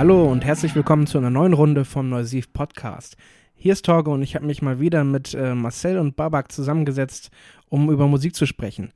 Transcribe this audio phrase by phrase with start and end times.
[0.00, 3.18] Hallo und herzlich willkommen zu einer neuen Runde vom Neusiv Podcast.
[3.54, 7.30] Hier ist Torge und ich habe mich mal wieder mit äh, Marcel und Babak zusammengesetzt,
[7.68, 8.94] um über Musik zu sprechen.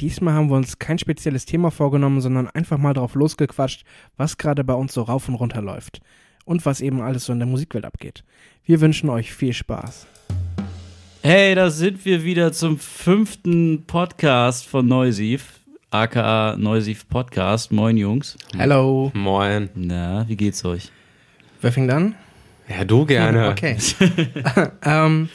[0.00, 3.84] Diesmal haben wir uns kein spezielles Thema vorgenommen, sondern einfach mal drauf losgequatscht,
[4.16, 6.00] was gerade bei uns so rauf und runter läuft
[6.46, 8.24] und was eben alles so in der Musikwelt abgeht.
[8.64, 10.06] Wir wünschen euch viel Spaß.
[11.22, 17.70] Hey, da sind wir wieder zum fünften Podcast von Neusiv, aka Neusiv Podcast.
[17.72, 18.36] Moin Jungs.
[18.56, 19.10] Hello.
[19.14, 19.70] Moin.
[19.74, 20.90] Na, wie geht's euch?
[21.60, 22.14] Wer fängt an?
[22.68, 23.50] Ja, du gerne.
[23.50, 23.76] Okay.
[24.82, 25.28] ähm,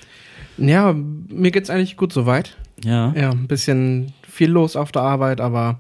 [0.57, 2.55] ja, mir geht's eigentlich gut soweit.
[2.83, 3.13] Ja.
[3.15, 5.79] Ja, ein bisschen viel los auf der Arbeit, aber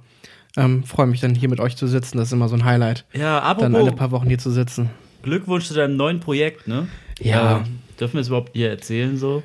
[0.55, 2.17] ähm, freue mich dann hier mit euch zu sitzen.
[2.17, 4.89] Das ist immer so ein Highlight, Ja, dann alle paar Wochen hier zu sitzen.
[5.23, 6.87] Glückwunsch zu deinem neuen Projekt, ne?
[7.19, 7.59] Ja.
[7.59, 7.63] Äh,
[7.99, 9.43] dürfen wir es überhaupt hier erzählen so?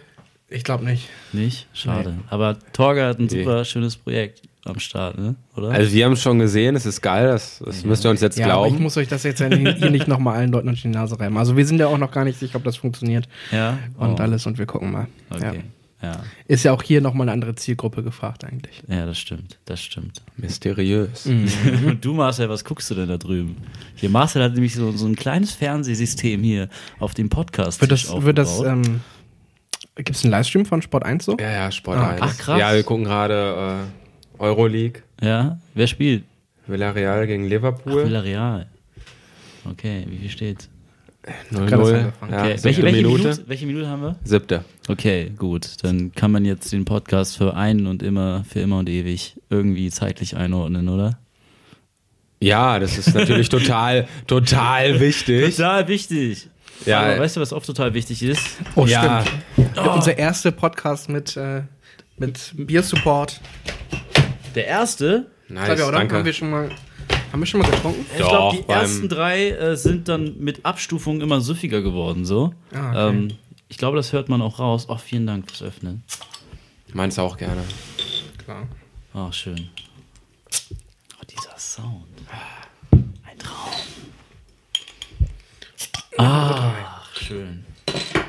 [0.48, 1.08] Ich glaube nicht.
[1.32, 1.66] Nicht?
[1.72, 2.14] Schade.
[2.30, 3.42] Aber Torge hat ein Nee.
[3.42, 5.34] super schönes Projekt am Start, ne?
[5.56, 5.70] Oder?
[5.70, 8.38] Also wir haben es schon gesehen, es ist geil, das, das müsst ihr uns jetzt
[8.38, 8.82] Ja, aber ich glauben.
[8.82, 11.36] muss euch das jetzt ja hier nicht nochmal allen Leuten unter die Nase reiben.
[11.38, 13.78] Also wir sind ja auch noch gar nicht sicher, ob das funktioniert ja.
[13.96, 15.06] und Oh, alles und wir gucken mal.
[15.30, 15.44] Okay.
[15.56, 15.62] Ja.
[16.02, 16.22] Ja.
[16.46, 18.82] Ist ja auch hier nochmal eine andere Zielgruppe gefragt eigentlich.
[18.86, 19.58] ja, das stimmt.
[19.64, 20.22] Das stimmt.
[20.36, 21.24] Mysteriös.
[21.24, 21.48] Mhm.
[21.86, 23.56] Und du, Marcel, was guckst du denn da drüben?
[23.94, 27.80] Hier, Marcel hat nämlich so, so ein kleines Fernsehsystem hier auf dem Podcast.
[27.80, 29.00] Wird das, wird das, ähm,
[29.94, 31.36] gibt es einen Livestream von Sport 1 so?
[31.40, 32.20] Ja, ja, Sport Ah, 1.
[32.22, 32.60] ach, krass.
[32.60, 34.05] Ja, wir gucken gerade äh,
[34.38, 36.24] Euroleague, ja, wer spielt?
[36.66, 38.04] Villarreal gegen Ach, Liverpool.
[38.04, 38.66] Villarreal.
[39.70, 40.68] Okay, wie viel steht?
[41.52, 41.66] 0-0.
[41.66, 42.32] Gerade ist angefangen.
[42.32, 42.50] Ja, Okay.
[42.56, 43.22] siebte welche, welche, Minute.
[43.24, 43.44] Minute?
[43.48, 44.16] welche Minute haben wir?
[44.22, 44.64] Siebte.
[44.88, 45.68] Okay, gut.
[45.82, 49.90] Dann kann man jetzt den Podcast für einen und immer, für immer und ewig irgendwie
[49.90, 51.18] zeitlich einordnen, oder?
[52.40, 55.56] Ja, das ist natürlich total, total wichtig.
[55.56, 56.48] Total wichtig.
[56.84, 57.00] Ja.
[57.00, 58.58] Aber weißt du, was oft total wichtig ist?
[58.76, 59.24] Oh, Ja.
[59.56, 59.76] stimmt.
[59.88, 61.62] Unser erster Podcast mit, äh,
[62.18, 63.40] mit Biersupport.
[64.56, 65.98] Der erste, Nice, ja, oder?
[65.98, 66.16] danke.
[66.16, 66.70] Haben wir schon mal,
[67.30, 68.04] haben wir schon mal getrunken?
[68.10, 72.52] ich glaube, die beim- ersten drei äh, sind dann mit Abstufung immer süffiger geworden, so.
[72.72, 73.16] Ah, okay.
[73.16, 73.28] ähm,
[73.68, 74.86] ich glaube, das hört man auch raus.
[74.88, 76.02] Oh, vielen Dank fürs Öffnen.
[76.92, 77.62] Meins auch gerne.
[78.44, 78.66] Klar.
[79.12, 79.68] Oh, schön.
[81.20, 82.06] Oh, dieser Sound.
[82.92, 83.72] Ein Traum.
[86.18, 87.64] Ach, schön.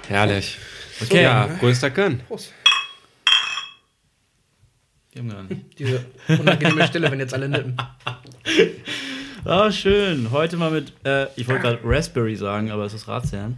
[0.08, 0.58] Herrlich.
[1.02, 1.24] Okay.
[1.24, 2.20] Ja, größter Gönn.
[2.28, 2.52] Prost.
[5.18, 5.80] Wir haben gar nicht.
[5.80, 7.76] Diese unangenehme Stille, wenn jetzt alle nippen.
[9.46, 10.32] Ah, schön.
[10.32, 13.58] Heute mal mit, äh, ich wollte gerade Raspberry sagen, aber es ist Ratsherrn.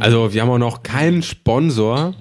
[0.00, 2.14] Also wir haben auch noch keinen Sponsor.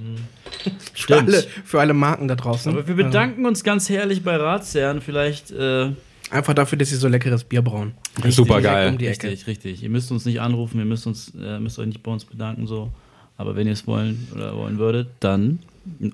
[0.94, 2.72] Für alle, für alle Marken da draußen.
[2.72, 5.02] Aber wir bedanken uns ganz herrlich bei Ratsherrn.
[5.02, 5.90] Vielleicht, äh,
[6.30, 7.94] Einfach dafür, dass sie so leckeres Bier brauen.
[8.30, 8.90] Super geil.
[8.90, 9.28] um die Ecke.
[9.30, 9.82] richtig, richtig.
[9.84, 12.68] Ihr müsst uns nicht anrufen, ihr müsst uns, äh, müsst euch nicht bei uns bedanken,
[12.68, 12.92] so.
[13.38, 15.60] Aber wenn ihr es wollen oder wollen würdet, dann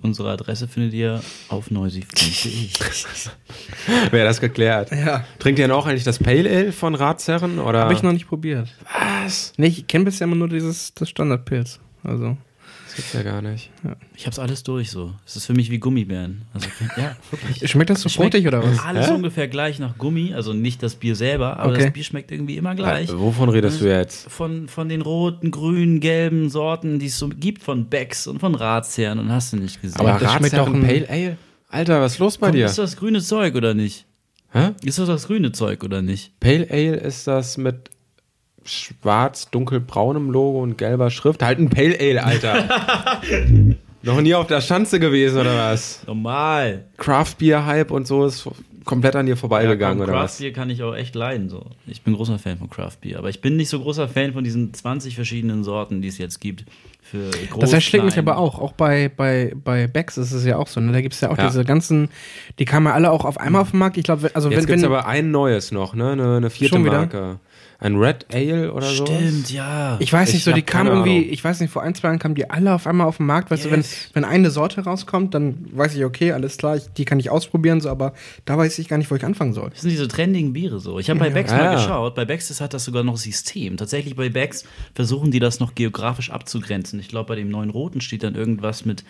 [0.02, 2.70] unsere Adresse findet ihr auf neusiv.de.
[4.12, 4.92] Wäre das geklärt.
[4.92, 7.60] Ja, Trinkt ihr denn auch eigentlich das Pale Ale von Ratsherren?
[7.60, 7.82] Oder?
[7.82, 8.70] habe ich noch nicht probiert.
[9.24, 9.54] Was?
[9.58, 11.80] Nee, ich kenne bisher immer nur dieses das Standardpilz.
[12.04, 12.38] Also,
[12.90, 13.70] Das gibt's ja gar nicht.
[14.16, 15.14] Ich hab's alles durch so.
[15.24, 16.42] Es ist für mich wie Gummibären.
[16.56, 16.68] Also,
[16.98, 17.70] ja, wirklich.
[17.70, 18.80] schmeckt das so fruchtig oder was?
[18.80, 19.14] Alles Hä?
[19.14, 21.84] ungefähr gleich nach Gummi, also nicht das Bier selber, aber Okay.
[21.86, 23.10] das Bier schmeckt irgendwie immer gleich.
[23.10, 24.30] Äh, Wovon redest du jetzt?
[24.32, 28.56] Von, von den roten, grünen, gelben Sorten, die es so gibt, von Becks und von
[28.56, 30.00] Ratsherren und hast du nicht gesehen.
[30.00, 31.38] Aber das schmeckt doch ein- Pale Ale?
[31.70, 32.66] Alter, was ist los bei Komm, dir?
[32.66, 34.06] Ist das grüne Zeug oder nicht?
[34.52, 34.72] Hä?
[34.84, 36.32] Ist das das grüne Zeug oder nicht?
[36.40, 37.92] Pale Ale ist das mit
[38.66, 41.44] schwarz, dunkelbraunem Logo und gelber Schrift.
[41.44, 42.70] Halt ein Pale Ale, Alter.
[44.02, 46.02] Noch nie auf der Schanze gewesen oder was?
[46.08, 46.86] Normal.
[46.98, 48.48] Craft Beer Hype und so ist
[48.86, 50.38] komplett an dir vorbeigegangen oder Craft was?
[50.38, 51.50] Beer kann ich auch echt leiden.
[51.50, 51.66] So.
[51.86, 54.44] Ich bin großer Fan von Craft Beer, aber ich bin nicht so großer Fan von
[54.44, 56.64] diesen 20 verschiedenen Sorten, die es jetzt gibt.
[57.02, 58.60] Für groß, Das erschlägt mich aber auch.
[58.60, 60.80] Auch bei, bei, bei Becks ist es ja auch so.
[60.80, 60.92] Ne?
[60.92, 61.48] Da gibt es ja auch Ja.
[61.48, 62.10] diese ganzen,
[62.60, 63.98] die kamen ja alle auch auf einmal auf den Markt.
[63.98, 66.12] Ich glaube, also Jetzt wenn, gibt's wenn aber ein neues noch, ne?
[66.12, 67.40] Eine, eine vierte Schon wieder?
[67.82, 69.06] Ein Red Ale oder so.
[69.06, 69.96] Stimmt, ja.
[70.02, 71.30] ich weiß nicht Ich so, die kamen irgendwie, Ahnung.
[71.32, 73.50] ich weiß nicht, vor ein, zwei Jahren kamen die alle auf einmal auf den Markt.
[73.52, 74.10] Weißt du, wenn, Yes.
[74.14, 77.80] wenn eine Sorte rauskommt, dann weiß ich, okay, alles klar, ich, die kann ich ausprobieren,
[77.80, 78.14] so, aber
[78.44, 79.70] da weiß ich gar nicht, wo ich anfangen soll.
[79.70, 81.00] Das sind diese trendigen Biere so.
[81.00, 81.74] Ich habe bei Becks Ah, mal ja.
[81.76, 82.16] geschaut.
[82.16, 83.78] Bei Becks ist- hat das sogar noch System.
[83.78, 87.00] Tatsächlich bei Becks versuchen die das noch geografisch abzugrenzen.
[87.00, 89.06] Ich glaube, bei dem neuen Roten steht dann irgendwas mit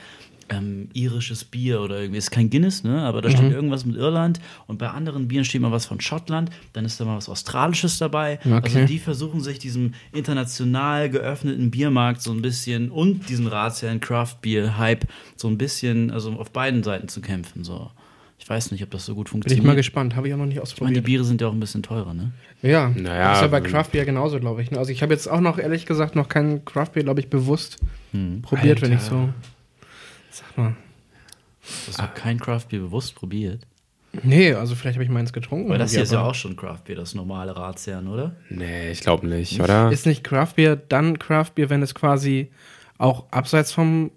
[0.49, 2.17] ähm, irisches Bier oder irgendwie.
[2.17, 3.01] Ist kein Guinness, ne?
[3.03, 4.39] Aber da steht irgendwas mit Irland.
[4.67, 6.49] Und bei anderen Bieren steht mal was von Schottland.
[6.73, 8.39] Dann ist da mal was Australisches dabei.
[8.43, 8.59] Okay.
[8.63, 14.37] Also die versuchen sich diesem international geöffneten Biermarkt so ein bisschen und diesem Ratsherren Craft
[14.41, 15.05] Beer Hype
[15.35, 17.63] so ein bisschen, also auf beiden Seiten zu kämpfen.
[17.63, 17.89] So.
[18.37, 19.59] Ich weiß nicht, ob das so gut Bin funktioniert.
[19.59, 21.05] ich mal gespannt, habe ich auch noch nicht Ich meine, die ausprobiert.
[21.05, 22.31] Biere sind ja auch ein bisschen teurer, ne?
[22.61, 24.71] Ja, Naja, das ist ja bei ähm, Craft Beer genauso, glaube ich.
[24.71, 24.77] ne?
[24.79, 27.77] Also ich habe jetzt auch noch, ehrlich gesagt, noch kein Craft Beer, glaube ich, bewusst
[28.41, 29.29] probiert, wenn ich so,
[30.39, 30.75] sag mal.
[31.87, 33.65] Hast du kein Craft Beer bewusst probiert?
[34.23, 35.69] Nee, also vielleicht habe ich meins getrunken.
[35.69, 38.35] Weil das hier ist ja aber auch schon Craft Beer, das normale Ratsherrn, oder?
[38.49, 39.91] Nee, ich glaube nicht, oder?
[39.91, 42.51] Ist nicht Craft Beer dann Craft Beer, wenn es quasi
[42.97, 44.11] auch abseits vom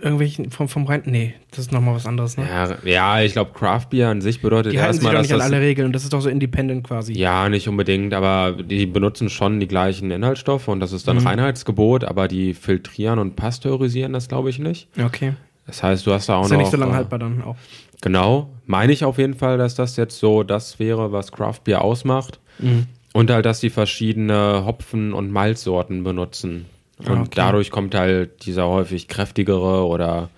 [0.00, 2.46] irgendwelchen vom vom rein nee, das ist nochmal was anderes, ne?
[2.48, 5.32] Ja, ja ich glaube, Craft Beer an sich bedeutet die halten sich erstmal, doch nicht
[5.34, 7.12] an alle Regeln und das ist doch so independent quasi.
[7.12, 11.16] Ja, nicht unbedingt, aber die benutzen schon die gleichen Inhaltsstoffe und das ist Mhm.
[11.16, 14.88] dann Reinheitsgebot, aber die filtrieren und pasteurisieren das, glaube ich, nicht.
[15.02, 15.34] Okay.
[15.66, 16.62] Das heißt, du hast da auch Ist ja noch.
[16.62, 17.56] nicht so lange äh, haltbar dann auch.
[18.00, 21.82] Genau, meine ich auf jeden Fall, dass das jetzt so das wäre, was Craft Beer
[21.82, 22.40] ausmacht.
[22.58, 22.86] Mhm.
[23.12, 26.66] Und halt, dass die verschiedene Hopfen- und Malzsorten benutzen.
[27.06, 27.30] Und Ah, okay.
[27.34, 30.30] dadurch kommt halt dieser häufig kräftigere oder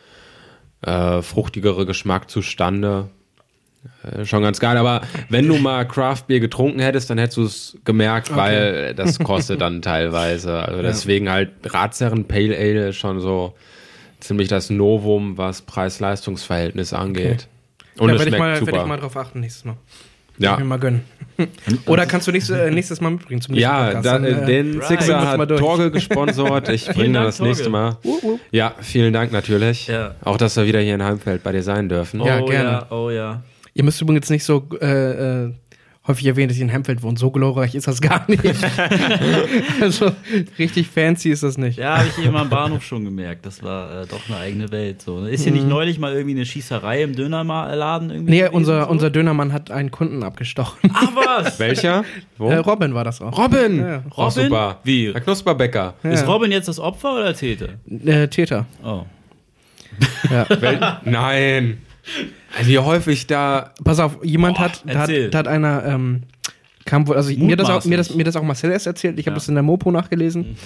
[0.83, 3.09] äh, fruchtigere Geschmack zustande.
[4.05, 7.43] Äh, schon ganz geil, aber wenn du mal Craft Beer getrunken hättest, dann hättest du
[7.45, 10.61] es gemerkt, weil das kostet dann teilweise.
[10.61, 13.55] Also deswegen halt Ratsherren Pale Ale ist schon so
[14.21, 17.49] ziemlich das Novum, was Preis-Leistungs-Verhältnis angeht.
[17.99, 19.77] Und ja, es werde ich, mal, werd ich mal drauf achten nächstes Mal.
[20.43, 20.53] Ja.
[20.55, 21.03] Ich mir mal gönnen.
[21.87, 24.07] Oder kannst du nächstes, äh, nächstes Mal mitbringen zum nächsten Ja, Podcast?
[24.07, 24.89] da, Dann, äh, den right.
[24.89, 25.49] Sixer hat.
[25.57, 26.69] Torge gesponsert.
[26.69, 27.99] Ich bringe das nächste Torge.
[28.03, 28.39] Mal.
[28.51, 29.87] Ja, vielen Dank natürlich.
[29.87, 30.15] Ja.
[30.23, 32.21] Auch, dass wir wieder hier in Heimfeld bei dir sein dürfen.
[32.23, 32.71] Ja, oh gerne.
[32.71, 33.43] ja, oh ja.
[33.75, 35.53] Ihr müsst übrigens nicht so äh, äh,
[36.07, 37.19] häufig erwähnen, dass ihr in Hempfeld wohnt.
[37.19, 38.43] So glorreich ist das gar nicht.
[39.81, 40.11] also
[40.59, 41.79] richtig fancy ist das nicht.
[41.79, 43.47] Ja, habe ich eben am Bahnhof schon gemerkt.
[43.47, 45.03] Das war äh, doch eine eigene Welt.
[45.03, 45.25] So.
[45.25, 48.33] Ist hier nicht neulich mal irgendwie eine Schießerei im Dönerladen irgendwie?
[48.33, 48.91] Nee, unser, so?
[48.91, 50.91] unser Dönermann hat einen Kunden abgestochen.
[50.93, 51.59] Ach was!
[51.61, 52.05] Welcher?
[52.37, 52.51] Wo?
[52.51, 53.37] Äh, Robin war das auch.
[53.39, 53.79] Robin!
[53.79, 54.03] Ja.
[54.11, 54.45] Oh, Robin?
[54.45, 54.81] super.
[54.83, 55.13] Wie?
[55.13, 55.95] Herr Knusperbäcker.
[56.03, 57.69] Ist Robin jetzt das Opfer oder Täter?
[58.05, 58.67] Äh, Täter.
[58.83, 59.05] Oh.
[60.31, 61.01] Ja.
[61.05, 61.79] Nein.
[62.63, 63.73] Wie häufig da.
[63.85, 66.23] Pass auf, jemand hat, da hat, da hat einer, ähm,
[66.85, 69.27] kam wohl, also mir das, auch, mir, das, mir das auch Marcel erst erzählt, ich
[69.27, 69.39] habe Ja.
[69.39, 70.57] das in der Mopo nachgelesen.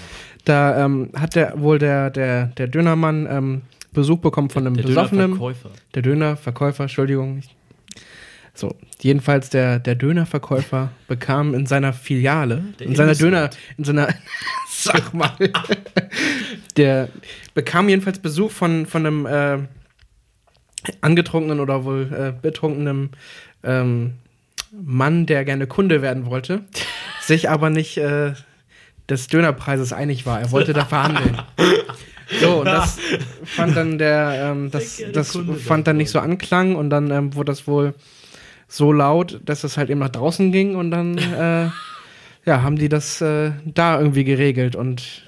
[0.44, 3.62] Da ähm, hat der wohl der, der, der Dönermann ähm,
[3.92, 5.26] Besuch bekommen von einem Der besoffenen.
[5.32, 5.70] Dönerverkäufer.
[5.94, 7.40] Der Dönerverkäufer, Entschuldigung.
[8.54, 13.14] So, jedenfalls der, der Dönerverkäufer bekam in seiner Filiale, Der in seiner.
[13.14, 14.08] Döner, in seiner,
[14.70, 15.32] sag mal,
[16.76, 17.08] der
[17.54, 19.58] bekam jedenfalls Besuch von, von einem äh,
[21.00, 23.10] angetrunkenen oder wohl äh, betrunkenen
[23.62, 24.14] ähm,
[24.72, 26.64] Mann, der gerne Kunde werden wollte,
[27.20, 28.32] sich aber nicht äh,
[29.08, 30.40] des Dönerpreises einig war.
[30.40, 31.40] Er wollte da verhandeln.
[32.40, 32.98] So, und das
[33.44, 37.34] fand dann der, ähm, das, das Kunde fand dann nicht so Anklang und dann ähm,
[37.34, 37.94] wurde das wohl
[38.68, 41.70] so laut, dass es halt eben nach draußen ging und dann äh,
[42.44, 45.22] ja, haben die das äh, da irgendwie geregelt und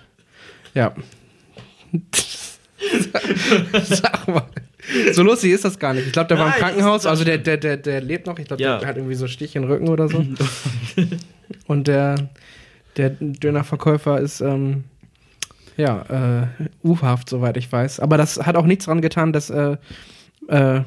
[0.74, 0.92] ja.
[3.82, 4.46] Sag mal.
[5.12, 6.06] So lustig ist das gar nicht.
[6.06, 8.38] Ich glaube, der war im Nein, Krankenhaus, also der, der, der, der lebt noch.
[8.38, 8.78] Ich glaube, Ja.
[8.78, 10.24] der hat irgendwie so Stich in den Rücken oder so.
[11.66, 12.28] und der,
[12.96, 14.84] der Dönerverkäufer ist ähm,
[15.76, 18.00] ja äh, U-Haft, soweit ich weiß.
[18.00, 19.76] Aber das hat auch nichts dran getan, dass äh,
[20.48, 20.80] äh,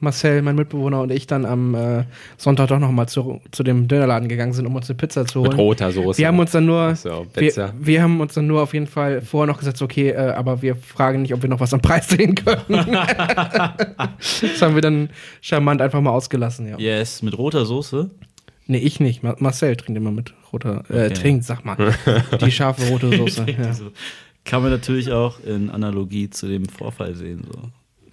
[0.00, 2.04] Marcel, mein Mitbewohner und ich dann am äh,
[2.36, 5.40] Sonntag doch noch mal zu, zu dem Dönerladen gegangen sind, um uns eine Pizza zu
[5.40, 5.50] holen.
[5.50, 6.18] Mit roter Soße.
[6.18, 7.72] Wir haben uns dann nur, So, Pizza.
[7.78, 10.60] wir, wir haben uns dann nur auf jeden Fall vorher noch gesagt, okay, äh, aber
[10.62, 12.60] wir fragen nicht, ob wir noch was am Preis sehen können.
[12.68, 15.10] das haben wir dann
[15.40, 16.78] charmant einfach mal ausgelassen, ja.
[16.78, 18.10] Yes, mit roter Soße.
[18.66, 19.22] Nee, ich nicht.
[19.22, 21.14] Ma Marcel trinkt immer mit roter, äh, Okay.
[21.14, 21.76] trinkt, sag mal.
[22.40, 23.44] Die scharfe rote Soße.
[23.48, 23.72] ja.
[24.44, 27.44] Kann man natürlich auch in Analogie zu dem Vorfall sehen.
[27.50, 27.58] So.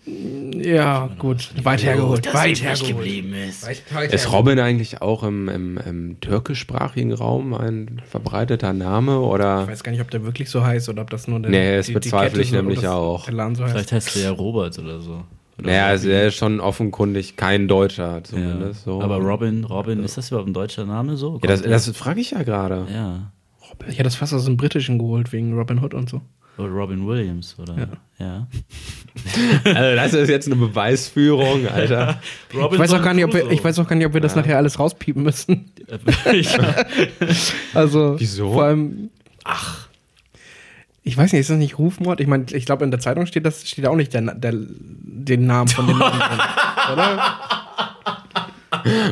[0.06, 1.52] Ja, gut.
[1.64, 2.34] Weit hergeholt.
[2.34, 2.88] Weit hergeholt.
[2.98, 3.66] geblieben ist.
[3.68, 4.34] Weit, weit Ist hergeholt.
[4.48, 9.68] Robin eigentlich auch im, im, im türkischsprachigen Raum ein verbreiteter Name Ich oder?
[9.68, 11.86] weiß gar nicht, ob der wirklich so heißt oder ob das nur der Nee, das
[11.86, 13.28] die- die bezweifle Kette ich so- nämlich oder das- auch.
[13.30, 13.72] So heißt.
[13.72, 15.24] Vielleicht heißt er ja Robert oder so.
[15.60, 16.20] Oder Naja, also Robin.
[16.20, 18.24] er ist schon offenkundig kein Deutscher ja.
[18.24, 18.84] zumindest.
[18.86, 19.02] So.
[19.02, 21.40] Aber Robin, Robin, ist das überhaupt ein deutscher Name so?
[21.44, 22.88] Ja, das, das frage ich ja gerade.
[22.94, 23.32] ja.
[23.88, 26.22] Ich hätte das fast aus dem Britischen geholt, wegen Robin Hood und so.
[26.58, 27.88] Oder Robin Williams, oder?
[28.20, 28.48] Ja.
[29.66, 32.22] Also das ist jetzt eine Beweisführung, Alter.
[32.54, 34.22] Robin Ich weiß, auch gar nicht, ob wir, ich weiß auch gar nicht, ob wir
[34.22, 35.72] das nachher alles rauspiepen müssen.
[36.32, 36.50] ich,
[37.74, 38.54] Also, Wieso?
[38.54, 39.10] Vor allem,
[39.44, 39.88] ach.
[41.04, 42.22] Ich weiß nicht, ist das nicht Rufmord?
[42.22, 45.46] Ich meine, ich glaube, in der Zeitung steht das steht auch nicht der, der, den
[45.46, 46.40] Namen von dem Mann drin.
[46.94, 47.40] Oder?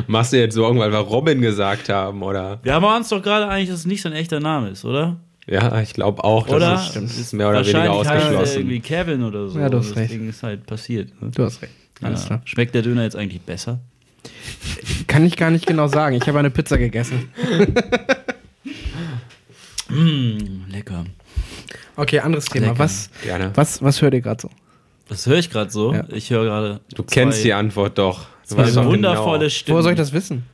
[0.06, 2.58] Machst du jetzt Sorgen, weil wir Robin gesagt haben, oder?
[2.62, 5.16] wir haben uns doch gerade eigentlich, dass es nicht sein echter Name ist, oder?
[5.50, 6.74] Ja, ich glaube auch, das Oder?
[6.76, 8.58] ist, das ist mehr oder weniger er ausgeschlossen.
[8.60, 9.58] irgendwie Kevin oder so.
[9.58, 10.12] Ja, du hast das recht.
[10.12, 11.10] Ding ist halt passiert.
[11.20, 11.30] Ne?
[11.34, 11.72] Du hast recht.
[12.00, 12.26] Alles Ja.
[12.28, 12.42] klar.
[12.44, 13.80] Schmeckt der Döner jetzt eigentlich besser?
[15.08, 16.14] Kann ich gar nicht genau sagen.
[16.14, 17.28] Ich habe eine Pizza gegessen.
[19.88, 21.04] Mm, lecker.
[21.96, 22.66] Okay, anderes Thema.
[22.68, 22.78] Lecker.
[22.78, 23.50] Was, Gerne.
[23.56, 24.50] was, was hört ihr gerade so?
[25.08, 25.92] Das höre ich gerade so.
[25.92, 26.04] Ja.
[26.10, 26.80] Ich höre gerade.
[26.94, 28.26] Du kennst die zwei, Antwort doch.
[28.44, 29.50] Zwei weißt doch wundervolle genau.
[29.50, 29.74] Stimmen.
[29.74, 30.44] Woher soll ich das wissen?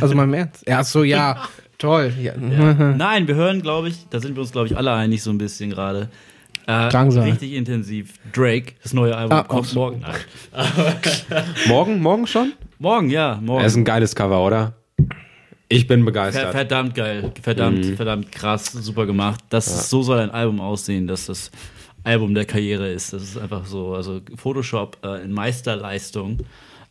[0.00, 0.66] Also mal im Ernst.
[0.66, 1.44] Ja, so, ja.
[1.82, 2.12] Toll.
[2.20, 2.32] Ja.
[2.36, 2.74] Ja.
[2.96, 5.38] Nein, wir hören, glaube ich, da sind wir uns, glaube ich, alle einig so ein
[5.38, 6.08] bisschen gerade.
[6.66, 7.24] Äh, Drangsal.
[7.24, 8.14] Richtig intensiv.
[8.32, 10.04] Drake, das neue Album Ah, kommt auch- morgen.
[11.68, 12.52] Morgen, morgen schon?
[12.78, 13.62] Morgen, ja, morgen.
[13.64, 14.74] Das ist ein geiles Cover, oder?
[15.68, 16.52] Ich bin begeistert.
[16.52, 17.96] verdammt geil, verdammt, Mhm.
[17.96, 19.40] verdammt krass, super gemacht.
[19.48, 21.50] Das ist, so soll ein Album aussehen, dass das
[22.04, 23.12] Album der Karriere ist.
[23.12, 26.38] Das ist einfach so, also Photoshop äh, in Meisterleistung.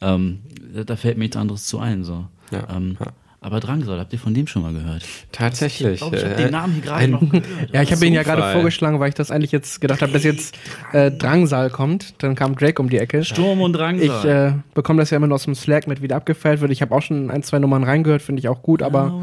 [0.01, 0.39] Ähm,
[0.74, 2.03] da, da fällt mir nichts anderes zu ein.
[2.03, 2.25] So.
[2.51, 3.07] Ja, Ähm, ja.
[3.43, 5.03] Aber Drangsal, habt ihr von dem schon mal gehört?
[5.31, 5.93] Tatsächlich.
[5.93, 7.43] Ich glaube, ich habe äh, den Namen hier gerade noch gehört.
[7.74, 10.24] Ja, ich habe ihn ja gerade vorgeschlagen, weil ich das eigentlich jetzt gedacht habe, dass
[10.24, 10.55] jetzt
[10.93, 12.13] äh, Drangsal kommt.
[12.21, 13.25] Dann kam Drake um die Ecke.
[13.25, 14.05] Sturm und Drangsal.
[14.05, 16.71] Ich äh, bekomme das ja immer nur aus dem Slack mit, wie der abgefeiert wird.
[16.71, 19.19] Ich habe auch schon ein, zwei Nummern reingehört, finde ich auch gut, aber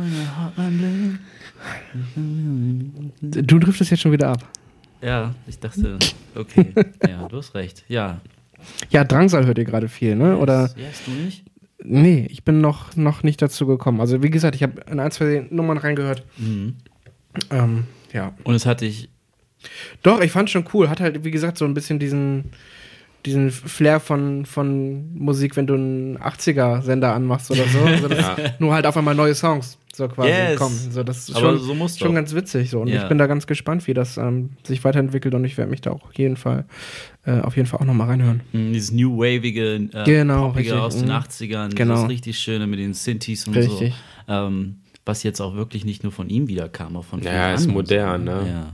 [3.20, 4.44] du driftest jetzt schon wieder ab.
[5.00, 5.96] Ja, ich dachte,
[6.34, 6.72] okay.
[7.08, 7.84] ja, du hast recht.
[7.86, 8.20] Ja.
[8.90, 10.36] Ja, Drangsal hört ihr gerade viel, ne?
[10.36, 10.70] Oder?
[10.76, 11.44] Ja, hast du nicht?
[11.82, 14.00] Nee, ich bin noch, noch nicht dazu gekommen.
[14.00, 16.24] Also wie gesagt, ich habe in ein, zwei Nummern reingehört.
[16.36, 16.76] Mhm.
[17.50, 18.34] Ähm, ja.
[18.44, 19.08] Und es hatte ich.
[20.02, 20.88] Doch, ich fand schon cool.
[20.88, 22.52] Hat halt, wie gesagt, so ein bisschen diesen,
[23.26, 27.80] diesen Flair von, von Musik, wenn du einen 80er-Sender anmachst oder so.
[27.80, 28.36] also das Ja.
[28.58, 30.56] Nur halt auf einmal neue Songs so quasi Yes.
[30.56, 30.76] kommen.
[30.92, 32.14] So, das ist Aber schon, so muss schon doch.
[32.14, 32.70] ganz witzig.
[32.70, 32.80] So.
[32.80, 33.02] Und Ja.
[33.02, 35.90] ich bin da ganz gespannt, wie das ähm, sich weiterentwickelt und ich werde mich da
[35.90, 36.64] auch auf jeden Fall,
[37.26, 38.42] äh, auf jeden Fall auch nochmal reinhören.
[38.52, 41.12] mh, Dieses New Wavige, äh, Genau, richtig, aus den mhm.
[41.14, 42.02] 80ern, Genau.
[42.02, 43.94] das richtig Schöne mit den Synthes und Richtig.
[44.28, 44.32] so.
[44.32, 48.22] Ähm, was jetzt auch wirklich nicht nur von ihm wiederkam, auch von Ja, ist modern,
[48.24, 48.44] ne?
[48.46, 48.72] Ja.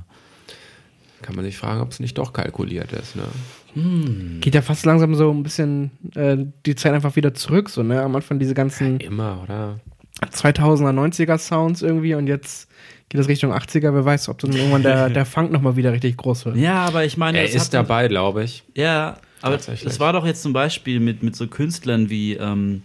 [1.23, 3.17] Kann man sich fragen, ob es nicht doch kalkuliert ist.
[3.17, 3.23] Ne?
[4.41, 7.69] Geht ja fast langsam so ein bisschen äh, die Zeit einfach wieder zurück.
[7.71, 8.03] So, ne?
[8.03, 9.81] Am Anfang diese ganzen Immer, oder?
[10.23, 12.69] 2000er, 90er Sounds irgendwie und jetzt
[13.09, 13.93] geht es Richtung 80er.
[13.95, 16.57] Wer weiß, ob dann irgendwann der, der Funk nochmal wieder richtig groß wird.
[16.57, 18.63] ja, aber ich meine, Er es ist dabei, glaube ich.
[18.75, 22.83] Ja, aber es war doch jetzt zum Beispiel mit, mit so Künstlern wie, ähm,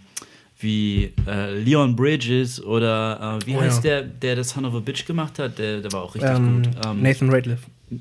[0.58, 4.00] wie äh, Leon Bridges oder äh, wie Oh, heißt ja.
[4.00, 5.58] der, der das Son of a Bitch gemacht hat?
[5.58, 6.70] Der, der war auch richtig Ähm, gut.
[6.84, 7.60] Ähm, Nathan Rateliff.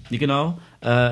[0.10, 0.60] Genau.
[0.82, 1.12] Äh,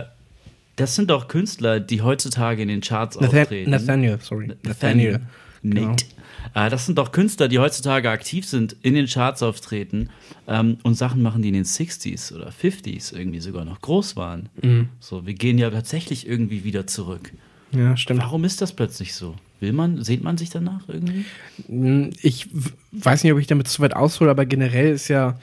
[0.77, 3.72] das sind doch Künstler, die heutzutage in den Charts Nathan auftreten.
[3.72, 4.51] Nathaniel, sorry.
[4.63, 5.19] Nathaniel.
[5.63, 5.89] Genau.
[5.89, 6.05] Nate.
[6.53, 10.10] Äh, das sind doch Künstler, die heutzutage aktiv sind, in den Charts auftreten
[10.48, 14.50] ähm, und Sachen machen, die in den 60s oder 50s irgendwie sogar noch groß waren.
[14.62, 14.89] Mhm.
[15.00, 17.31] So, wir gehen ja tatsächlich irgendwie wieder zurück.
[17.72, 18.22] Ja, stimmt.
[18.22, 19.36] Warum ist das plötzlich so?
[19.60, 21.25] Will man, sehnt man sich danach irgendwie?
[21.67, 22.48] Mm, Ich
[22.91, 25.38] weiß nicht, ob ich damit zu weit aushole, aber generell ist ja,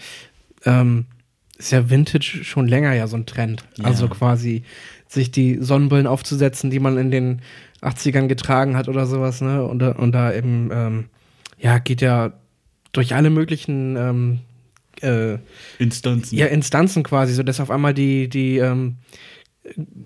[0.65, 1.05] ähm,
[1.59, 3.65] ist ja Vintage schon länger ja so ein Trend.
[3.77, 3.85] Ja.
[3.85, 4.63] Also quasi
[5.15, 7.43] sich die Sonnenbrillen aufzusetzen, die man in den
[7.83, 9.65] 80ern getragen hat oder sowas, ne?
[9.65, 11.05] Und, da- und da eben, ähm,
[11.59, 12.33] ja, geht ja
[12.93, 14.39] durch alle möglichen ähm,
[15.03, 15.39] äh,
[15.79, 16.37] Instanzen.
[16.37, 18.97] ja, Instanzen quasi, so dass auf einmal die, die ähm,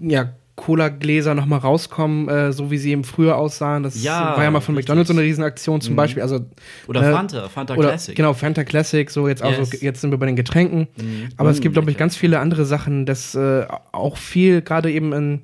[0.01, 3.85] ja, Cola-Gläser nochmal rauskommen, äh, so wie sie eben früher aussahen.
[3.85, 4.89] Das Ja, war ja mal von richtig.
[4.91, 5.97] McDonalds so eine Riesenaktion zum Mhm.
[5.97, 6.23] Beispiel.
[6.23, 6.41] Also,
[6.89, 8.15] Oder ne, Fanta, Fanta oder, Classic.
[8.17, 9.81] Genau, Fanta Classic, so jetzt, also, Yes.
[9.81, 10.89] jetzt sind wir bei den Getränken.
[10.97, 11.29] Mhm.
[11.37, 15.13] Aber es gibt, glaube ich, ganz viele andere Sachen, dass äh, auch viel, gerade eben
[15.13, 15.43] in,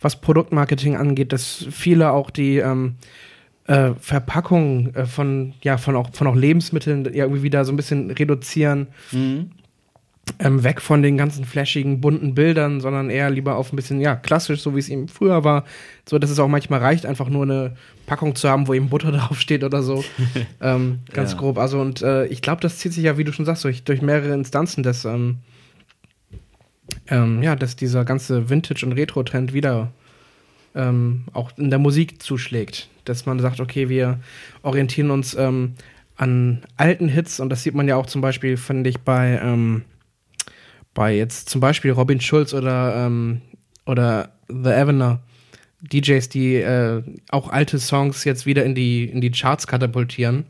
[0.00, 2.96] was Produktmarketing angeht, dass viele auch die ähm,
[3.68, 7.76] äh, Verpackung äh, von, ja, von auch, von auch Lebensmitteln ja irgendwie wieder so ein
[7.76, 9.50] bisschen reduzieren Mhm.
[10.38, 14.16] Ähm, weg von den ganzen flashigen, bunten Bildern, sondern eher lieber auf ein bisschen, ja,
[14.16, 15.64] klassisch, so wie es eben früher war.
[16.08, 19.12] So, dass es auch manchmal reicht, einfach nur eine Packung zu haben, wo eben Butter
[19.12, 20.04] draufsteht oder so.
[20.60, 21.38] ähm, ganz Ja.
[21.38, 21.58] grob.
[21.58, 24.02] Also, und äh, ich glaube, das zieht sich ja, wie du schon sagst, durch, durch
[24.02, 25.38] mehrere Instanzen, dass, ähm,
[27.08, 29.92] ähm, ja, dass dieser ganze Vintage- und Retro-Trend wieder
[30.74, 32.88] ähm, auch in der Musik zuschlägt.
[33.04, 34.18] Dass man sagt, okay, wir
[34.62, 35.74] orientieren uns ähm,
[36.16, 39.82] an alten Hits und das sieht man ja auch zum Beispiel, finde ich, bei, ähm,
[40.96, 43.42] bei jetzt zum Beispiel Robin Schulz oder, ähm,
[43.84, 45.20] oder The Evener.
[45.82, 50.46] DJs, die äh, auch alte Songs jetzt wieder in die, in die Charts katapultieren.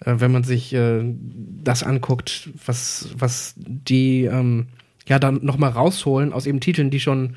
[0.00, 4.68] Äh, wenn man sich äh, das anguckt, was, was die ähm,
[5.08, 7.36] ja dann nochmal rausholen aus eben Titeln, die schon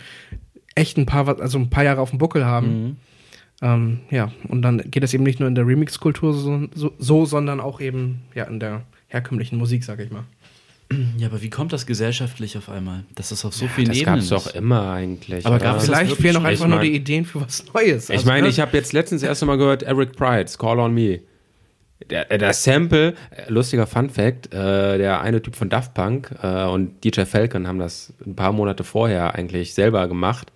[0.75, 2.67] echt ein paar, also ein paar Jahre auf dem Buckel haben.
[2.67, 2.95] Mhm.
[3.61, 7.25] Ähm, ja, und dann geht es eben nicht nur in der Remix-Kultur so, so, so,
[7.25, 10.25] sondern auch eben ja in der herkömmlichen Musik, sag ich mal.
[11.17, 13.03] Ja, aber wie kommt das gesellschaftlich auf einmal?
[13.15, 14.15] Das ist auf so vielen Das Ebenen.
[14.15, 15.45] gab es doch immer eigentlich.
[15.45, 18.09] Aber gab's das Vielleicht fehlen auch einfach Ich nur mein- die Ideen für was Neues.
[18.09, 18.49] Ich Also, meine, ne?
[18.49, 21.21] ich habe jetzt letztens das erste Mal gehört, Eric Pride's Call on Me.
[22.09, 26.65] Der, der Sample, äh, lustiger Fun Fact, äh, der eine Typ von Daft Punk äh,
[26.65, 30.51] und DJ Falcon haben das ein paar Monate vorher eigentlich selber gemacht,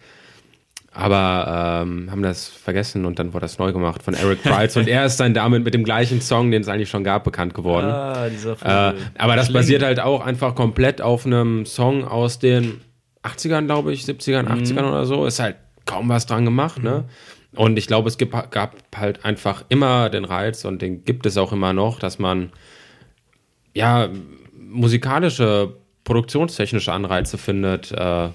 [0.91, 4.87] aber ähm, haben das vergessen und dann wurde das neu gemacht von Eric Prides und
[4.87, 7.87] er ist dann damit mit dem gleichen Song, den es eigentlich schon gab, bekannt geworden.
[7.87, 8.53] Ah, dieser
[8.93, 12.81] Äh, aber das basiert halt auch einfach komplett auf einem Song aus den
[13.23, 15.25] 80ern, glaube ich, 70ern, 80ern oder so.
[15.25, 17.05] Ist halt kaum was dran gemacht, ne?
[17.55, 21.37] Und ich glaube, es gibt, gab halt einfach immer den Reiz und den gibt es
[21.37, 22.51] auch immer noch, dass man
[23.73, 24.09] ja
[24.53, 28.29] musikalische, produktionstechnische Anreize findet, äh,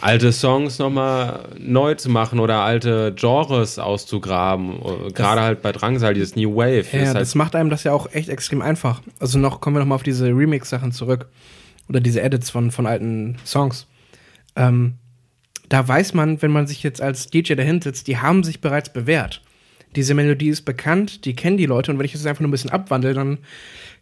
[0.00, 4.78] alte Songs nochmal neu zu machen oder alte Genres auszugraben.
[5.14, 6.84] Gerade halt bei Drangsal, dieses New Wave.
[6.92, 9.02] Ja, halt das macht einem das ja auch echt extrem einfach.
[9.18, 11.28] Also noch kommen wir noch mal auf diese Remix-Sachen zurück.
[11.88, 13.86] Oder diese Edits von, von alten Songs.
[14.56, 14.94] Ähm,
[15.68, 18.92] da weiß man, wenn man sich jetzt als DJ dahin sitzt, die haben sich bereits
[18.92, 19.42] bewährt.
[19.96, 22.52] Diese Melodie ist bekannt, die kennen die Leute und wenn ich das einfach nur ein
[22.52, 23.38] bisschen abwandle, dann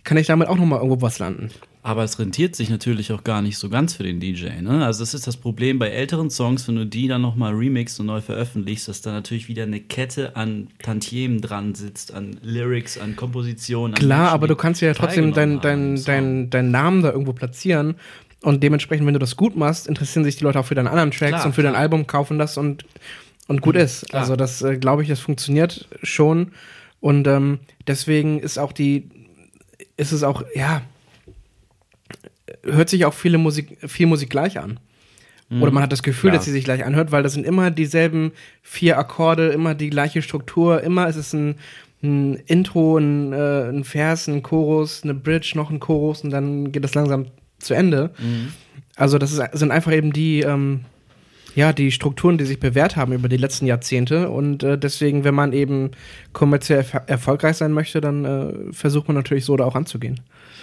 [0.04, 1.50] kann ich damit auch noch mal irgendwo was landen.
[1.82, 4.60] Aber es rentiert sich natürlich auch gar nicht so ganz für den DJ.
[4.62, 4.84] Ne?
[4.84, 8.00] Also das ist das Problem bei älteren Songs, wenn du die dann noch mal remixst
[8.00, 12.96] und neu veröffentlichst, dass da natürlich wieder eine Kette an Tantiemen dran sitzt, an Lyrics,
[12.96, 13.94] an Kompositionen.
[13.94, 17.34] An Klar, Menschen, aber du kannst ja trotzdem deinen dein, dein, dein Namen da irgendwo
[17.34, 17.96] platzieren.
[18.40, 21.10] Und dementsprechend, wenn du das gut machst, interessieren sich die Leute auch für deine anderen
[21.10, 21.82] Tracks Klar, und für dein klar.
[21.82, 22.84] Album, kaufen das und,
[23.48, 24.08] und gut ist.
[24.08, 24.22] klar.
[24.22, 26.52] Also das äh, glaube ich, das funktioniert schon.
[27.00, 29.10] Und ähm, deswegen ist auch die,
[29.96, 30.82] ist es auch, ja,
[32.62, 34.80] hört sich auch viele Musik, viel Musik gleich an.
[35.50, 36.38] Oder man hat das Gefühl, Klar.
[36.38, 38.32] dass sie sich gleich anhört, weil das sind immer dieselben
[38.62, 41.56] vier Akkorde, immer die gleiche Struktur, immer ist es ein,
[42.02, 46.72] ein Intro, ein, äh, ein Vers, ein Chorus, eine Bridge, noch ein Chorus und dann
[46.72, 47.26] geht das langsam
[47.58, 48.10] zu Ende.
[48.96, 50.80] Also das ist, sind einfach eben die, ähm,
[51.54, 55.34] ja, die Strukturen, die sich bewährt haben über die letzten Jahrzehnte und äh, deswegen, wenn
[55.34, 55.92] man eben
[56.32, 60.20] kommerziell erf erfolgreich sein möchte, dann äh, versucht man natürlich so da auch anzugehen.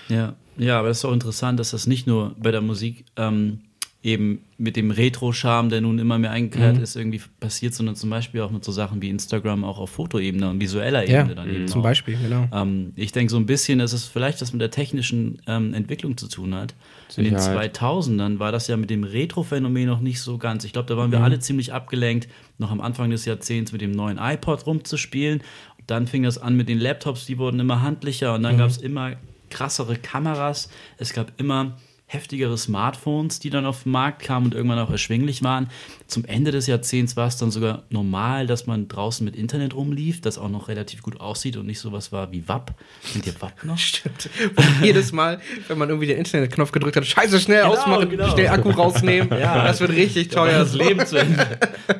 [0.09, 3.59] Ja, ja, aber es ist auch interessant, dass das nicht nur bei der Musik ähm,
[4.03, 6.83] eben mit dem Retro-Charme, der nun immer mehr eingekehrt Mhm.
[6.83, 10.49] ist, irgendwie passiert, sondern zum Beispiel auch mit so Sachen wie Instagram auch auf Fotoebene
[10.49, 11.83] und visueller Ja, Ebene dann eben zum auch.
[11.83, 12.47] Beispiel, genau.
[12.51, 16.17] Ähm, ich denke so ein bisschen, dass es vielleicht was mit der technischen ähm, Entwicklung
[16.17, 16.73] zu tun hat.
[17.15, 17.77] In den Sicherheit.
[17.77, 20.63] 2000ern war das ja mit dem Retro-Phänomen noch nicht so ganz.
[20.63, 22.27] Ich glaube, da waren wir alle ziemlich abgelenkt,
[22.57, 25.41] noch am Anfang des Jahrzehnts mit dem neuen iPod rumzuspielen.
[25.85, 28.77] Dann fing das an mit den Laptops, die wurden immer handlicher und dann gab es
[28.77, 29.13] immer
[29.49, 30.69] krassere Kameras.
[30.97, 31.77] Es gab immer
[32.11, 35.69] heftigere Smartphones, die dann auf den Markt kamen und irgendwann auch erschwinglich waren.
[36.07, 40.19] Zum Ende des Jahrzehnts war es dann sogar normal, dass man draußen mit Internet rumlief,
[40.19, 42.73] das auch noch relativ gut aussieht und nicht sowas war wie WAP.
[43.13, 43.77] Kennt ihr WAP noch?
[43.91, 44.29] Stimmt.
[44.57, 48.29] Und jedes Mal, wenn man irgendwie den Internetknopf gedrückt hat, scheiße, schnell Genau, ausmachen, genau.
[48.29, 49.29] schnell Akku rausnehmen.
[49.39, 49.63] Ja.
[49.63, 50.59] Das wird richtig teuer.
[50.59, 51.47] Das Leben zu Ende.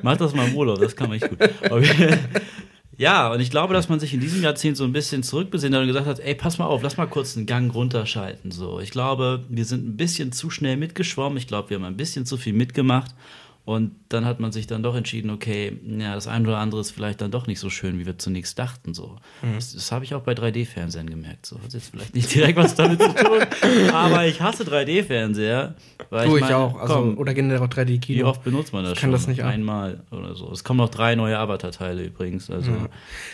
[0.01, 1.39] Mach das mal im Urlaub, das kann man echt gut.
[1.71, 1.81] Aber-
[3.01, 5.81] ja, und ich glaube, dass man sich in diesem Jahrzehnt so ein bisschen zurückbesinnt hat
[5.81, 8.51] und gesagt hat, ey, pass mal auf, lass mal kurz einen Gang runterschalten.
[8.51, 11.35] So, ich glaube, wir sind ein bisschen zu schnell mitgeschwommen.
[11.39, 13.15] Ich glaube, wir haben ein bisschen zu viel mitgemacht.
[13.63, 16.89] Und dann hat man sich dann doch entschieden, okay, ja, das eine oder andere ist
[16.91, 18.95] vielleicht dann doch nicht so schön, wie wir zunächst dachten.
[18.95, 19.17] So.
[19.43, 19.53] Mhm.
[19.55, 21.45] Das, das habe ich auch bei 3D-Fernsehen gemerkt.
[21.45, 23.39] So hat jetzt vielleicht nicht direkt was damit zu tun,
[23.93, 25.75] aber ich hasse 3D-Fernseher.
[26.09, 26.79] weil Tue ich meine, auch.
[26.79, 28.17] Also, komm, oder generell auch 3D-Kino.
[28.19, 29.13] wie oft benutzt man das Ich kann schon?
[29.13, 29.51] das nicht ab.
[29.51, 30.51] Einmal oder so.
[30.51, 32.49] Es kommen noch drei neue Avatar-Teile übrigens.
[32.49, 32.71] Also,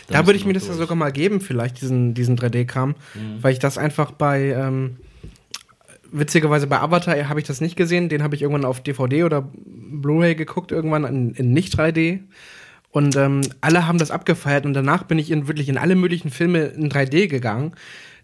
[0.08, 2.96] Da würde ich mir das ja sogar mal geben, vielleicht, diesen, diesen 3D-Kram,
[3.40, 4.98] weil ich das einfach bei, ähm,
[6.10, 9.48] witzigerweise bei Avatar habe ich das nicht gesehen, den habe ich irgendwann auf DVD oder
[9.88, 12.20] Blu-ray geguckt, irgendwann in, in nicht 3D.
[12.90, 16.30] Und ähm, alle haben das abgefeiert und danach bin ich in wirklich in alle möglichen
[16.30, 17.72] Filme in 3D gegangen.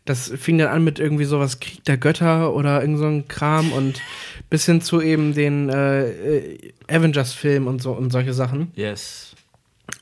[0.06, 3.72] Das fing dann an mit irgendwie sowas Krieg der Götter oder irgend so ein Kram
[3.72, 4.00] und
[4.50, 8.70] bis hin zu eben den äh, äh, Avengers-Film und so und solche Sachen.
[8.74, 9.34] Yes.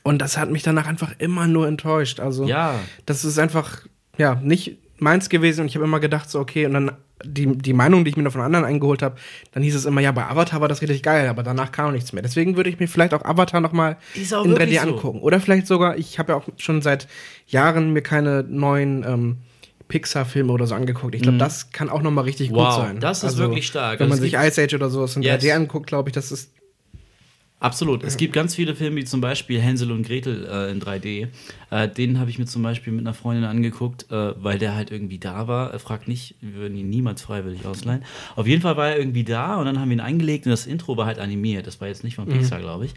[0.01, 2.19] Und das hat mich danach einfach immer nur enttäuscht.
[2.19, 2.79] Also Ja.
[3.05, 3.81] das ist einfach,
[4.17, 5.61] ja, nicht meins gewesen.
[5.61, 6.91] Und ich habe immer gedacht, so, okay, und dann
[7.23, 9.15] die, die Meinung, die ich mir noch von anderen eingeholt habe,
[9.53, 11.91] dann hieß es immer, ja, bei Avatar war das richtig geil, aber danach kam auch
[11.91, 12.21] nichts mehr.
[12.23, 14.87] Deswegen würde ich mir vielleicht auch Avatar noch mal Ist auch in 3D wirklich so.
[14.87, 15.19] angucken.
[15.21, 17.07] Oder vielleicht sogar, ich habe ja auch schon seit
[17.47, 19.37] Jahren mir keine neuen ähm,
[19.87, 21.13] Pixar-Filme oder so angeguckt.
[21.15, 22.51] Ich glaube, das kann auch noch mal richtig.
[22.51, 22.99] Wow, gut sein.
[22.99, 23.99] das ist wirklich stark.
[23.99, 25.43] Wenn Also man es sich Ice Age oder sowas in Yes.
[25.43, 26.51] 3D anguckt, glaube ich, das ist
[27.63, 28.03] Absolut.
[28.03, 31.29] Es gibt ganz viele Filme, wie zum Beispiel Hänsel und Gretel äh, in 3D.
[31.69, 34.91] Äh, den habe ich mir zum Beispiel mit einer Freundin angeguckt, äh, weil der halt
[34.91, 35.71] irgendwie da war.
[35.71, 38.03] Er fragt nicht, wir würden ihn niemals freiwillig ausleihen.
[38.35, 40.65] Auf jeden Fall war er irgendwie da und dann haben wir ihn eingelegt und das
[40.67, 41.65] Intro war halt animiert.
[41.65, 42.95] Das war jetzt nicht von Pixar, glaube ich.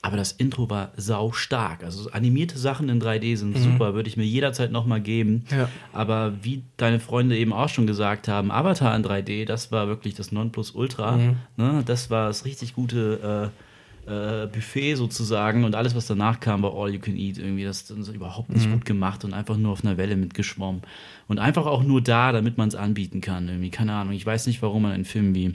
[0.00, 1.82] Aber das Intro war sau stark.
[1.82, 5.46] Also animierte Sachen in 3D sind super, würde ich mir jederzeit nochmal geben.
[5.50, 5.70] Ja.
[5.92, 10.14] Aber wie deine Freunde eben auch schon gesagt haben, Avatar in 3D, das war wirklich
[10.14, 11.16] das Nonplusultra.
[11.56, 11.82] Ne?
[11.86, 13.63] Das war das richtig gute äh,
[14.06, 17.64] äh, Buffet sozusagen und alles, was danach kam, war All You Can Eat irgendwie.
[17.64, 20.82] Das ist überhaupt nicht gut gemacht und einfach nur auf einer Welle mitgeschwommen.
[21.28, 23.48] Und einfach auch nur da, damit man es anbieten kann.
[23.48, 24.12] Irgendwie, keine Ahnung.
[24.14, 25.54] Ich weiß nicht, warum man in Filmen wie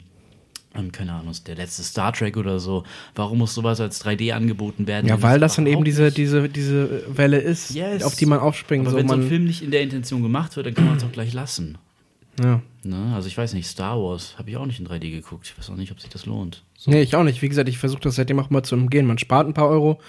[0.76, 2.84] ähm, keine Ahnung, der letzte Star Trek oder so.
[3.16, 5.08] Warum muss sowas als 3D angeboten werden?
[5.08, 8.04] ja, weil es das dann eben diese, diese, diese Welle ist, Yes.
[8.04, 8.84] auf die man aufspringt.
[8.86, 10.86] Aber so wenn so ein man, Film nicht in der Intention gemacht wird, dann kann
[10.86, 11.78] man es auch gleich lassen.
[12.41, 12.62] Ja.
[12.84, 13.13] Ne?
[13.13, 15.45] Also ich weiß nicht, Star Wars habe ich auch nicht in 3D geguckt.
[15.45, 16.63] Ich weiß auch nicht, ob sich das lohnt.
[16.86, 17.41] Nee, ich auch nicht.
[17.41, 19.06] Wie gesagt, ich versuche das seitdem auch mal zu umgehen.
[19.06, 19.99] Man spart ein paar Euro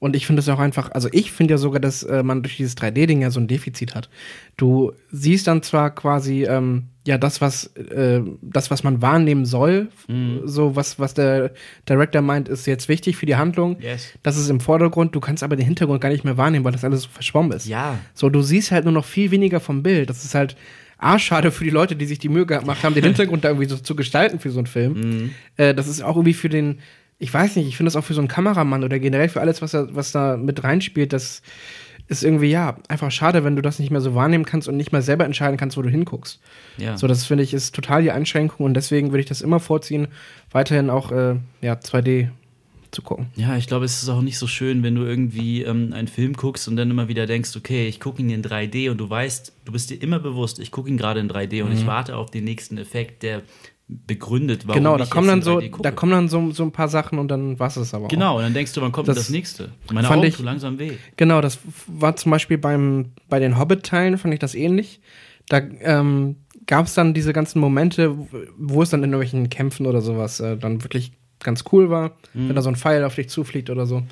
[0.00, 2.56] Und ich finde es auch einfach, also ich finde ja sogar, dass äh, man durch
[2.56, 4.08] dieses 3D-Ding ja so ein Defizit hat.
[4.56, 9.88] Du siehst dann zwar quasi, ähm, ja, das, was, äh, das, was man wahrnehmen soll,
[10.06, 10.42] Mhm.
[10.44, 11.52] so was, was der
[11.88, 13.80] Director meint, ist jetzt wichtig für die Handlung.
[13.80, 14.12] Yes.
[14.22, 16.84] Das ist im Vordergrund, du kannst aber den Hintergrund gar nicht mehr wahrnehmen, weil das
[16.84, 17.66] alles so verschwommen ist.
[17.66, 17.98] Ja.
[18.14, 20.10] So, du siehst halt nur noch viel weniger vom Bild.
[20.10, 20.54] Das ist halt
[20.98, 23.68] A, schade für die Leute, die sich die Mühe gemacht haben, den Hintergrund da irgendwie
[23.68, 24.92] so zu gestalten für so einen Film.
[24.92, 25.30] Mhm.
[25.56, 26.80] Äh, das ist auch irgendwie für den,
[27.18, 29.62] ich weiß nicht, ich finde das auch für so einen Kameramann oder generell für alles,
[29.62, 31.42] was da, was da mit reinspielt, das
[32.08, 34.92] ist irgendwie, ja, einfach schade, wenn du das nicht mehr so wahrnehmen kannst und nicht
[34.92, 36.40] mehr selber entscheiden kannst, wo du hinguckst.
[36.78, 36.96] Ja.
[36.96, 40.08] So, das finde ich ist total die Einschränkung und deswegen würde ich das immer vorziehen,
[40.50, 42.30] weiterhin auch, äh, ja, 2D
[42.90, 43.26] zu gucken.
[43.36, 46.32] Ja, ich glaube, es ist auch nicht so schön, wenn du irgendwie ähm, einen Film
[46.34, 49.52] guckst und dann immer wieder denkst, okay, ich gucke ihn in 3D und du weißt,
[49.64, 52.30] du bist dir immer bewusst, ich gucke ihn gerade in 3D und ich warte auf
[52.30, 53.42] den nächsten Effekt, der
[53.90, 54.84] begründet, warum Mhm.
[54.84, 55.82] genau, da ich kommen dann so, 3D gucke.
[55.82, 58.08] da kommen dann so, so ein paar Sachen und dann war es aber auch.
[58.10, 59.70] Genau, und dann denkst du, wann kommt Das denn das nächste?
[59.92, 60.92] Meine fand Augen ich- tun langsam weh.
[61.16, 65.00] Genau, das war zum Beispiel beim, bei den Hobbit-Teilen, fand ich das ähnlich.
[65.48, 69.86] Da ähm, gab es dann diese ganzen Momente, wo- wo es dann in irgendwelchen Kämpfen
[69.86, 72.48] oder sowas äh, dann wirklich ganz cool war, Mhm.
[72.48, 74.02] wenn da so ein Pfeil auf dich zufliegt oder so.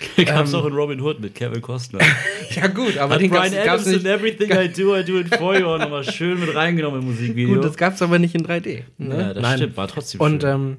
[0.24, 2.00] Gab es auch in Robin Hood mit Kevin Costner.
[2.54, 4.06] Ja, gut, aber Hat den Brian gab's, Adams in.
[4.06, 7.54] Everything I Do, I Do It For You nochmal schön mit reingenommen im Musikvideo.
[7.54, 8.82] Gut, das gab's aber nicht in 3D.
[8.98, 9.16] Ne?
[9.20, 9.56] ja, das Nein.
[9.58, 10.50] stimmt, war trotzdem Und schön.
[10.50, 10.76] ähm,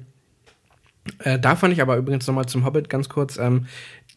[1.20, 3.66] äh, da fand ich aber übrigens nochmal zum Hobbit ganz kurz, ähm,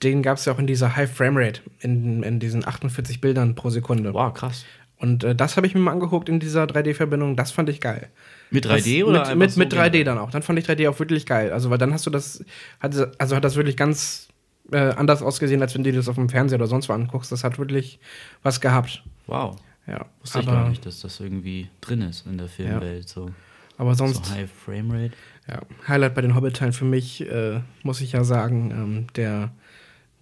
[0.03, 3.69] den gab es ja auch in dieser High Framerate, in, in diesen 48 Bildern pro
[3.69, 4.13] Sekunde.
[4.13, 4.65] wow, krass.
[4.97, 8.09] Und äh, das habe ich mir mal angeguckt in dieser 3D-Verbindung, das fand ich geil.
[8.51, 10.03] Mit 3D das, oder mit, mit, so mit 3D generell?
[10.03, 10.31] dann auch.
[10.31, 11.51] Dann fand ich 3D auch wirklich geil.
[11.51, 12.43] Also, weil dann hast du das,
[12.79, 14.27] hat, also hat das wirklich ganz
[14.71, 17.31] äh, anders ausgesehen, als wenn du das auf dem Fernseher oder sonst wo anguckst.
[17.31, 17.99] Das hat wirklich
[18.43, 19.03] was gehabt.
[19.27, 19.57] Wow.
[19.87, 20.05] Ja.
[20.21, 23.07] Wusste ich gar nicht, dass das irgendwie drin ist in der Filmwelt.
[23.07, 23.29] So,
[23.77, 25.11] Aber so sonst, High Framerate.
[25.47, 29.51] ja, Highlight bei den Hobbit-Teilen für mich, äh, muss ich ja sagen, ähm, der,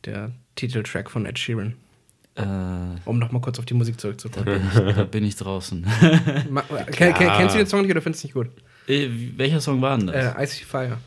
[0.05, 1.75] der Titeltrack von Ed Sheeran.
[2.35, 2.41] Äh,
[3.05, 4.45] Um nochmal kurz auf die Musik da, zurückzukommen.
[4.45, 5.85] bin ich, da bin ich draußen.
[6.49, 8.47] Ma- Ken, ken, kennst du den Song nicht oder findest du nicht gut?
[8.87, 10.35] äh, welcher Song war denn das?
[10.35, 10.97] Äh, Icy Fire.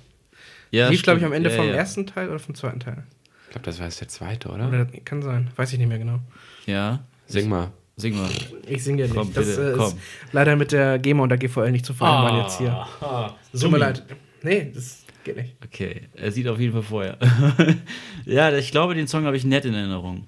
[0.71, 1.33] ja, Lief, glaube ich, am.
[1.33, 1.75] Ende ja, vom ja.
[1.75, 3.03] ersten Teil oder vom zweiten Teil.
[3.47, 4.69] Ich glaube, das war jetzt der zweite, oder?
[4.69, 5.51] Oder kann sein.
[5.57, 6.21] Weiß ich nicht mehr genau.
[6.67, 7.73] Ja, Sing mal.
[7.97, 8.29] sing mal.
[8.69, 9.17] Ich singe dir nicht.
[9.17, 9.87] Komm, das bitte, äh, komm.
[9.89, 9.97] ist
[10.33, 12.71] leider mit der GEMA und der GVL nicht zu vereinbaren jetzt hier.
[13.01, 14.05] Ah, Tut mir leid.
[14.43, 15.57] Nee, das geht nicht.
[15.65, 17.19] Okay, er sieht auf jeden Fall vorher.
[18.27, 20.25] ja, ich glaube, den Song habe ich nett in Erinnerung.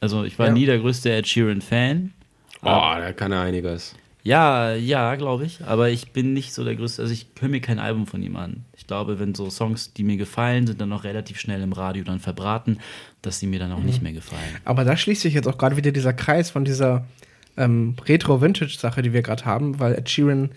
[0.00, 0.52] Also, ich war Ja.
[0.52, 2.12] nie der größte Ed Sheeran-Fan.
[2.62, 3.94] Oh, da kann er einiges.
[4.22, 5.64] Ja, ja, glaube ich.
[5.64, 7.02] Aber ich bin nicht so der größte.
[7.02, 8.64] Also, ich höre mir kein Album von ihm an.
[8.76, 12.04] Ich glaube, wenn so Songs, die mir gefallen, sind dann noch relativ schnell im Radio
[12.04, 12.78] dann verbraten,
[13.22, 13.86] dass sie mir dann auch Mhm.
[13.86, 14.42] nicht mehr gefallen.
[14.64, 17.04] Aber da schließt sich jetzt auch gerade wieder dieser Kreis von dieser
[17.56, 20.50] ähm, Retro-Vintage-Sache, die wir gerade haben, weil Ed Sheeran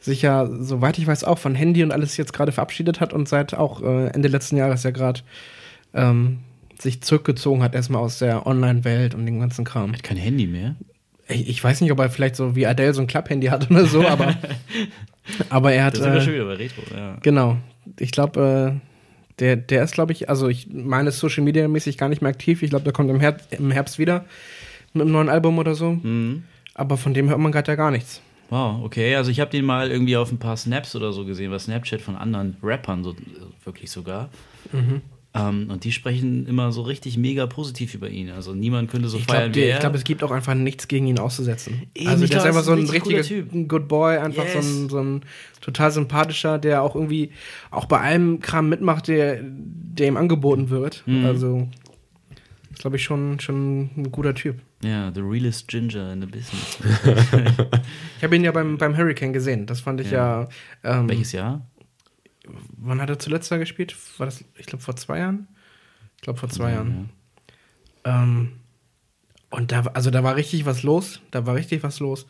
[0.00, 3.28] sich ja, soweit ich weiß, auch von Handy und alles jetzt gerade verabschiedet hat und
[3.28, 5.20] seit auch äh, Ende letzten Jahres ja gerade
[5.94, 6.38] ähm,
[6.80, 9.92] sich zurückgezogen hat, erstmal aus der Online-Welt und dem ganzen Kram.
[10.02, 10.76] Kein Handy mehr.
[11.28, 13.86] Ich, ich weiß nicht, ob er vielleicht so wie Adele so ein Klapp-Handy hat oder
[13.86, 14.34] so, aber,
[15.50, 15.94] aber er hat.
[15.94, 17.16] Da sind wir Äh, schon wieder bei Retro, ja.
[17.22, 17.56] Genau.
[17.98, 18.86] Ich glaube, äh,
[19.38, 22.62] der, der ist, glaube ich, also ich meine Social Media mäßig gar nicht mehr aktiv.
[22.62, 24.24] Ich glaube, der kommt im, Her im Herbst wieder
[24.92, 25.92] mit einem neuen Album oder so.
[25.92, 26.44] Mhm.
[26.74, 28.20] Aber von dem hört man gerade ja gar nichts.
[28.48, 29.14] Wow, okay.
[29.14, 32.00] Also, ich habe den mal irgendwie auf ein paar Snaps oder so gesehen, was Snapchat
[32.00, 33.14] von anderen Rappern, so,
[33.64, 34.28] wirklich sogar.
[34.72, 35.02] Mhm.
[35.32, 38.30] Ähm, und die sprechen immer so richtig mega positiv über ihn.
[38.30, 39.78] Also, niemand könnte so Ich feiern glaube, wie er.
[39.78, 41.82] glaub, es gibt auch einfach nichts gegen ihn auszusetzen.
[41.94, 43.48] Eben, also ich der ist glaub, einfach so ein ein richtiger Typ.
[43.68, 44.66] Good Boy, einfach so, Yes.
[44.66, 45.20] ein, so ein
[45.60, 47.30] total sympathischer, der auch irgendwie
[47.70, 51.04] auch bei allem Kram mitmacht, der, der ihm angeboten wird.
[51.06, 51.24] Mhm.
[51.24, 51.68] Also
[52.72, 54.56] ist, glaube ich, schon, schon ein guter Typ.
[54.82, 56.78] ja, the realest ginger in the business.
[58.18, 59.64] Ich habe ihn ja beim, beim Hurricane gesehen.
[59.66, 60.46] Das fand ich ja.
[60.84, 61.66] ähm, Welches Jahr?
[62.76, 63.96] Wann hat er zuletzt da gespielt?
[64.18, 65.48] War das, ich glaube, vor zwei Jahren?
[66.16, 67.10] Ich glaube, vor zwei Jahren.
[68.04, 68.52] Ähm,
[69.50, 71.20] und da, also da war richtig was los.
[71.30, 72.26] Da war richtig was los.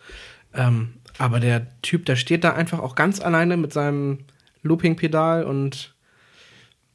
[0.55, 4.21] Ähm, aber der Typ, der steht da einfach auch ganz alleine mit seinem
[4.63, 5.95] Looping-Pedal und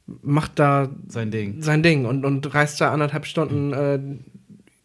[0.06, 1.62] macht da Sein Ding.
[1.62, 3.98] sein Ding und, und reißt da anderthalb Stunden äh,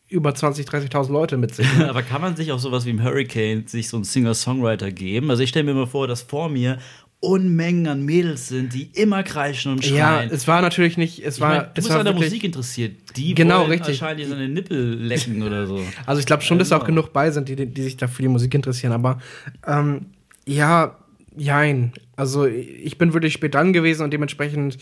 [0.08, 1.68] über 20.000, 30.000 Leute mit sich.
[1.88, 5.30] Aber kann man sich auch sowas wie im Hurricane sich so einen Singer-Songwriter geben?
[5.30, 6.80] Also ich stelle mir immer vor, dass vor mir
[7.24, 10.30] Unmengen an Mädels sind, die immer kreischen und ja, schreien.
[10.32, 12.44] es war natürlich nicht, es ich war, mein, du es bist war an der Musik
[12.44, 12.94] interessiert.
[13.16, 14.02] Die Genau, richtig.
[14.02, 15.80] wahrscheinlich seine Nippel lecken oder so.
[16.08, 17.02] Also ich glaube schon, dass da auch Genau.
[17.04, 18.92] genug bei sind, die, die sich da für die Musik interessieren.
[18.92, 19.20] Aber
[19.68, 20.08] ähm,
[20.48, 20.98] ja,
[21.38, 21.94] jein.
[22.16, 24.78] Also ich bin wirklich spät dran gewesen und dementsprechend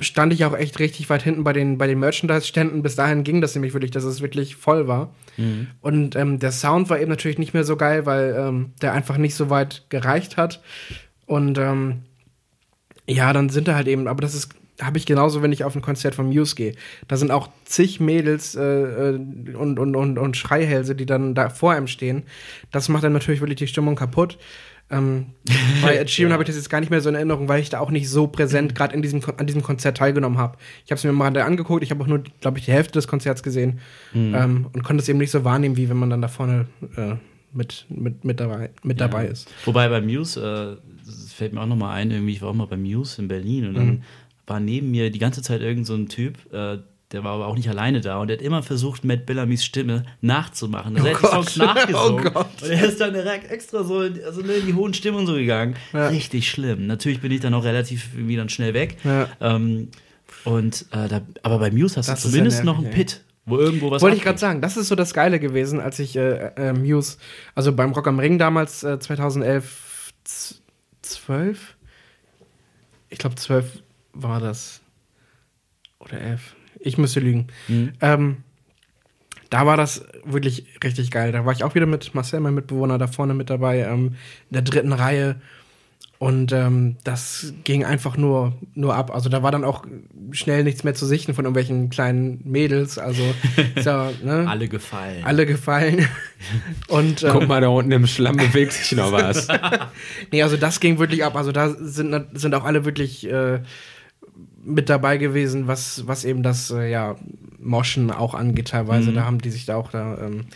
[0.00, 2.82] stand ich auch echt richtig weit hinten bei den, bei den Merchandise-Ständen.
[2.82, 5.14] Bis dahin ging das nämlich wirklich, dass es wirklich voll war.
[5.80, 9.16] Und ähm, der Sound war eben natürlich nicht mehr so geil, weil ähm, der einfach
[9.16, 10.60] nicht so weit gereicht hat.
[11.26, 12.02] Und ähm,
[13.06, 14.50] ja, dann sind da halt eben, aber das ist
[14.82, 16.74] habe ich genauso, wenn ich auf ein Konzert von Muse gehe.
[17.08, 19.14] Da sind auch zig Mädels äh, äh,
[19.54, 22.24] und, und, und, und Schreihälse, die dann da vor einem stehen.
[22.72, 24.38] Das macht dann natürlich wirklich die Stimmung kaputt.
[24.90, 25.26] Ähm,
[25.82, 26.34] bei Sheeran ja.
[26.34, 28.08] habe ich das jetzt gar nicht mehr so in Erinnerung, weil ich da auch nicht
[28.08, 30.58] so präsent gerade in diesem, an diesem Konzert teilgenommen habe.
[30.84, 33.08] Ich habe es mir mal angeguckt, ich habe auch nur, glaube ich, die Hälfte des
[33.08, 33.80] Konzerts gesehen
[34.12, 34.34] mhm.
[34.34, 37.14] ähm, und konnte es eben nicht so wahrnehmen, wie wenn man dann da vorne äh,
[37.52, 39.08] mit, mit, mit, dabei, mit ja.
[39.08, 39.48] dabei ist.
[39.64, 40.40] Wobei bei Muse,
[40.80, 43.20] äh, das fällt mir auch noch mal ein, irgendwie, ich war auch mal bei Muse
[43.20, 44.02] in Berlin und dann mhm.
[44.46, 46.78] war neben mir die ganze Zeit irgend so ein Typ, äh,
[47.12, 50.04] der war aber auch nicht alleine da und der hat immer versucht, Matt Bellamys Stimme
[50.22, 50.96] nachzumachen.
[50.96, 52.30] Also oh er hat die Songs nachgesungen.
[52.34, 55.34] Oh und er ist dann direkt extra so in, also in die hohen Stimmen so
[55.34, 55.76] gegangen.
[55.92, 56.08] Ja.
[56.08, 56.86] Richtig schlimm.
[56.88, 58.96] Natürlich bin ich dann auch relativ irgendwie dann schnell weg.
[59.04, 59.28] Ja.
[59.40, 59.88] Ähm,
[60.44, 63.20] und äh, da, aber bei Muse hast das du zumindest nervig, noch einen Pit.
[63.46, 66.16] Wo irgendwo was Wollte ich gerade sagen, das ist so das Geile gewesen, als ich
[66.16, 67.18] äh, äh, Muse,
[67.54, 70.12] also beim Rock am Ring damals, äh, 2011,
[71.02, 71.76] 12?
[73.08, 73.82] Ich glaube, 12
[74.12, 74.80] war das.
[76.00, 76.56] Oder 11.
[76.80, 77.46] Ich müsste lügen.
[77.68, 77.92] Mhm.
[78.00, 78.36] Ähm,
[79.50, 81.30] da war das wirklich richtig geil.
[81.30, 84.16] Da war ich auch wieder mit Marcel, mein Mitbewohner, da vorne mit dabei, ähm,
[84.50, 85.40] in der dritten Reihe.
[86.18, 89.14] Und ähm, das ging einfach nur, nur ab.
[89.14, 89.84] Also da war dann auch
[90.30, 92.98] schnell nichts mehr zu sichten von irgendwelchen kleinen Mädels.
[92.98, 93.22] Also
[93.78, 93.90] so,
[94.24, 94.46] ne?
[94.48, 95.24] alle gefallen.
[95.24, 96.08] Alle gefallen.
[96.88, 99.48] Und, ähm, Guck mal, da unten im Schlamm bewegt sich noch was.
[100.32, 101.36] nee, also das ging wirklich ab.
[101.36, 103.60] Also da sind, sind auch alle wirklich äh,
[104.64, 107.16] mit dabei gewesen, was, was eben das äh, ja,
[107.58, 109.10] Moschen auch angeht teilweise.
[109.10, 109.14] Mhm.
[109.16, 110.16] Da haben die sich da auch da.
[110.18, 110.46] Ähm,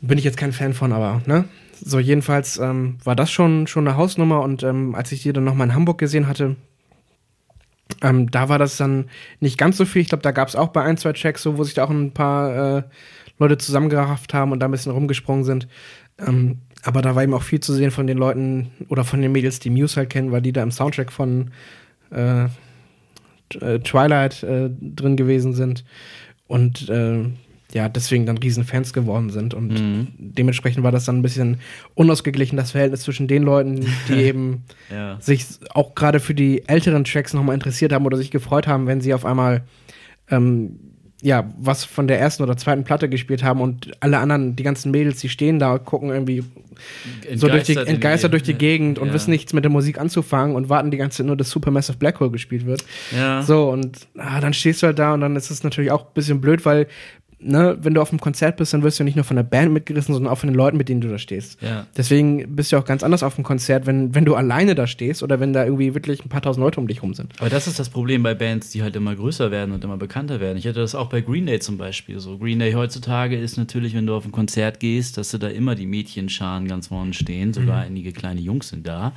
[0.00, 1.44] bin ich jetzt kein Fan von, aber ne?
[1.80, 5.44] So, jedenfalls ähm, war das schon, schon eine Hausnummer und ähm, als ich die dann
[5.44, 6.56] nochmal in Hamburg gesehen hatte,
[8.02, 9.08] ähm, da war das dann
[9.40, 10.02] nicht ganz so viel.
[10.02, 11.90] Ich glaube, da gab es auch bei ein, zwei Checks, so, wo sich da auch
[11.90, 12.82] ein paar äh,
[13.38, 15.68] Leute zusammengerafft haben und da ein bisschen rumgesprungen sind.
[16.18, 19.32] Ähm, aber da war eben auch viel zu sehen von den Leuten oder von den
[19.32, 21.50] Mädels, die Muse halt kennen, weil die da im Soundtrack von
[22.10, 22.44] äh,
[23.60, 25.84] äh Twilight äh, drin gewesen sind.
[26.46, 27.24] Und äh,
[27.72, 29.52] ja, deswegen dann Riesenfans geworden sind.
[29.54, 30.08] Und mhm.
[30.16, 31.58] dementsprechend war das dann ein bisschen
[31.94, 35.18] unausgeglichen, das Verhältnis zwischen den Leuten, die eben ja.
[35.20, 39.00] sich auch gerade für die älteren Tracks nochmal interessiert haben oder sich gefreut haben, wenn
[39.00, 39.64] sie auf einmal
[40.30, 40.78] ähm,
[41.20, 44.92] ja, was von der ersten oder zweiten Platte gespielt haben und alle anderen, die ganzen
[44.92, 46.44] Mädels, die stehen da und gucken irgendwie
[47.28, 49.02] entgeistert so durch die, entgeistert durch die Gegend ja.
[49.02, 51.98] und wissen nichts mit der Musik anzufangen und warten die ganze Zeit nur, dass Supermassive
[51.98, 52.84] Black Hole gespielt wird.
[53.16, 53.42] Ja.
[53.42, 56.14] So, und ah, dann stehst du halt da und dann ist es natürlich auch ein
[56.14, 56.86] bisschen blöd, weil
[57.40, 59.72] ne, wenn du auf einem Konzert bist, dann wirst du nicht nur von der Band
[59.72, 61.60] mitgerissen, sondern auch von den Leuten, mit denen du da stehst.
[61.62, 61.86] Ja.
[61.96, 65.22] Deswegen bist du auch ganz anders auf dem Konzert, wenn, wenn du alleine da stehst
[65.22, 67.32] oder wenn da irgendwie wirklich ein paar tausend Leute um dich rum sind.
[67.38, 70.40] Aber das ist das Problem bei Bands, die halt immer größer werden und immer bekannter
[70.40, 70.58] werden.
[70.58, 72.38] Ich hatte das auch bei Green Day zum Beispiel so.
[72.38, 75.74] Green Day heutzutage ist natürlich, wenn du auf ein Konzert gehst, dass du da immer
[75.74, 77.86] die Mädchenscharen ganz vorne stehen, sogar mhm.
[77.86, 79.12] einige kleine Jungs sind da.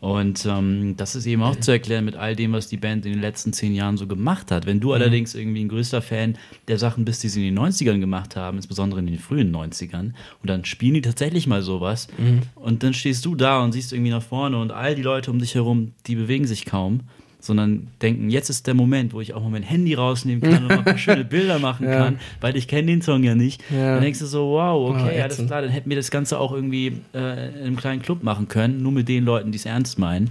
[0.00, 3.12] Und ähm, das ist eben auch zu erklären mit all dem, was die Band in
[3.12, 4.64] den letzten zehn Jahren so gemacht hat.
[4.64, 4.94] Wenn du mhm.
[4.94, 8.56] allerdings irgendwie ein größter Fan der Sachen bist, die sie in den 90ern gemacht haben,
[8.56, 12.40] insbesondere in den frühen 90ern, und dann spielen die tatsächlich mal sowas, mhm.
[12.54, 15.38] und dann stehst du da und siehst irgendwie nach vorne und all die Leute um
[15.38, 17.00] dich herum, die bewegen sich kaum
[17.40, 20.68] sondern denken, jetzt ist der Moment, wo ich auch mal mein Handy rausnehmen kann und
[20.68, 21.96] mal ein paar schöne Bilder machen ja.
[21.96, 23.62] kann, weil ich kenne den Song ja nicht.
[23.70, 23.94] Ja.
[23.94, 26.52] Dann denkst du so, wow, okay, oh, alles klar, dann hätten wir das Ganze auch
[26.52, 29.98] irgendwie äh, in einem kleinen Club machen können, nur mit den Leuten, die es ernst
[29.98, 30.30] meinen.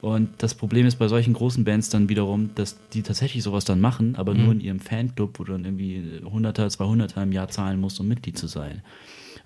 [0.00, 3.80] Und das Problem ist bei solchen großen Bands dann wiederum, dass die tatsächlich sowas dann
[3.80, 4.42] machen, aber mhm.
[4.42, 8.08] nur in ihrem Fanclub, wo du dann irgendwie Hunderter, Zweihunderter im Jahr zahlen musst, um
[8.08, 8.82] Mitglied zu sein.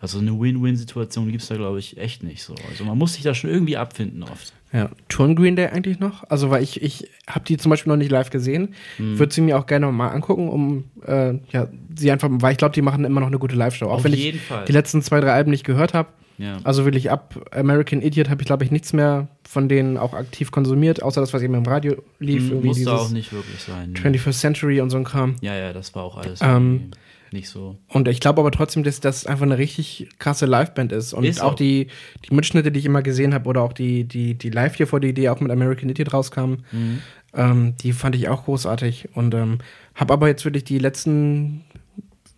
[0.01, 2.55] Also eine Win-Win-Situation gibt es da, glaube ich, echt nicht so.
[2.69, 4.53] Also man muss sich da schon irgendwie abfinden oft.
[4.73, 6.25] Ja, touren Green Day eigentlich noch?
[6.29, 8.75] Also, weil ich, ich habe die zum Beispiel noch nicht live gesehen.
[8.99, 9.19] Mhm.
[9.19, 12.75] Würde sie mir auch gerne mal angucken, um äh, ja, sie einfach, weil ich glaube,
[12.75, 13.87] die machen immer noch eine gute Live-Show.
[13.87, 14.65] Auch Auf wenn ich Fall.
[14.67, 16.09] die letzten zwei, drei Alben nicht gehört habe.
[16.39, 16.59] Ja.
[16.65, 20.51] Also wirklich ab American Idiot habe ich, glaube ich, nichts mehr von denen auch aktiv
[20.51, 22.51] konsumiert, außer das, was eben im Radio lief.
[22.51, 23.95] Mhm, musste auch nicht wirklich sein.
[23.95, 25.37] 21st Century und so ein Kram.
[25.41, 26.41] Ja, ja, das war auch alles.
[26.43, 26.91] Ähm,
[27.33, 27.79] nicht so.
[27.89, 31.13] Und ich glaube aber trotzdem, dass das einfach eine richtig krasse Liveband ist.
[31.13, 31.89] Und ist auch, auch die,
[32.29, 35.01] die Mitschnitte, die ich immer gesehen habe, oder auch die, die, die Live hier vor
[35.01, 37.03] die Idee auch mit American Idiot rauskam, mhm.
[37.35, 39.11] ähm, die fand ich auch großartig.
[39.15, 39.59] Und ähm,
[39.95, 41.65] habe aber jetzt wirklich die letzten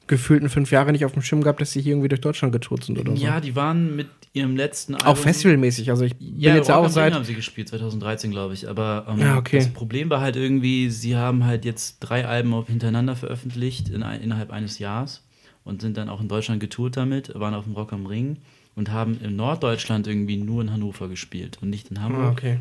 [0.08, 2.84] gefühlten fünf Jahre nicht auf dem Schirm gehabt, dass sie hier irgendwie durch Deutschland getourt
[2.84, 3.22] sind oder so.
[3.22, 5.08] Ja, die waren mit ihrem letzten Album.
[5.08, 7.14] Auch festivalmäßig, also ich bin ja, jetzt auch seit.
[7.14, 8.68] haben sie gespielt, 2013, glaube ich.
[8.68, 9.58] Aber ähm, ja, okay.
[9.58, 14.50] das Problem war halt irgendwie, sie haben halt jetzt drei Alben hintereinander veröffentlicht in, innerhalb
[14.50, 15.26] eines Jahres
[15.64, 18.38] und sind dann auch in Deutschland getourt damit, waren auf dem Rock am Ring
[18.74, 22.22] und haben in Norddeutschland irgendwie nur in Hannover gespielt und nicht in Hamburg.
[22.22, 22.60] Ah, okay.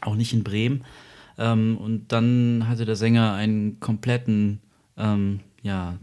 [0.00, 0.84] Auch nicht in Bremen.
[1.38, 4.60] Ähm, und dann hatte der Sänger einen kompletten,
[4.96, 5.98] ähm, ja,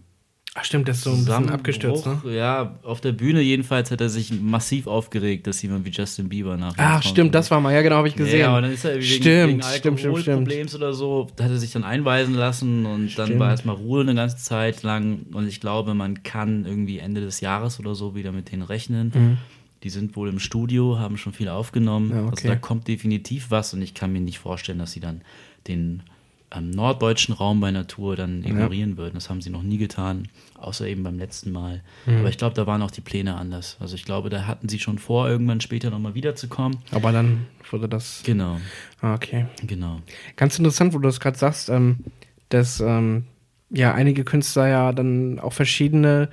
[0.59, 2.19] Ach stimmt, das ist so ein bisschen abgestürzt, ne?
[2.33, 6.57] Ja, auf der Bühne jedenfalls hat er sich massiv aufgeregt, dass jemand wie Justin Bieber
[6.57, 8.39] nach Ach, stimmt, das war mal, ja genau, habe ich gesehen.
[8.39, 9.61] Ja, und dann ist er wegen, Stimmt, wegen.
[9.61, 13.39] Alkoholproblems oder so, da hat er sich dann einweisen lassen und dann Stimmt.
[13.39, 15.27] war erstmal Ruhe eine ganze Zeit lang.
[15.31, 19.37] Und ich glaube, man kann irgendwie Ende des Jahres oder so wieder mit denen rechnen.
[19.83, 22.07] Die sind wohl im Studio, haben schon viel aufgenommen.
[22.07, 22.15] Mhm.
[22.15, 22.31] Ja, okay.
[22.31, 25.21] Also da kommt definitiv was und ich kann mir nicht vorstellen, dass sie dann
[25.67, 26.01] den
[26.55, 29.15] ähm, norddeutschen Raum bei Natur dann ignorieren würden.
[29.15, 31.81] Das haben sie noch nie getan, außer eben beim letzten Mal.
[32.05, 32.19] Mhm.
[32.19, 33.75] Aber ich glaube, da waren auch die Pläne anders.
[33.81, 36.77] Also ich glaube, da hatten sie schon vor, irgendwann später nochmal wiederzukommen.
[36.91, 38.21] Aber dann wurde das.
[38.25, 38.57] Genau,
[39.01, 39.45] Ah, okay.
[39.63, 39.99] genau.
[40.37, 41.97] Ganz interessant, wo du das gerade sagst, ähm,
[42.49, 43.25] dass ähm,
[43.69, 46.29] ja einige Künstler ja dann auch verschiedene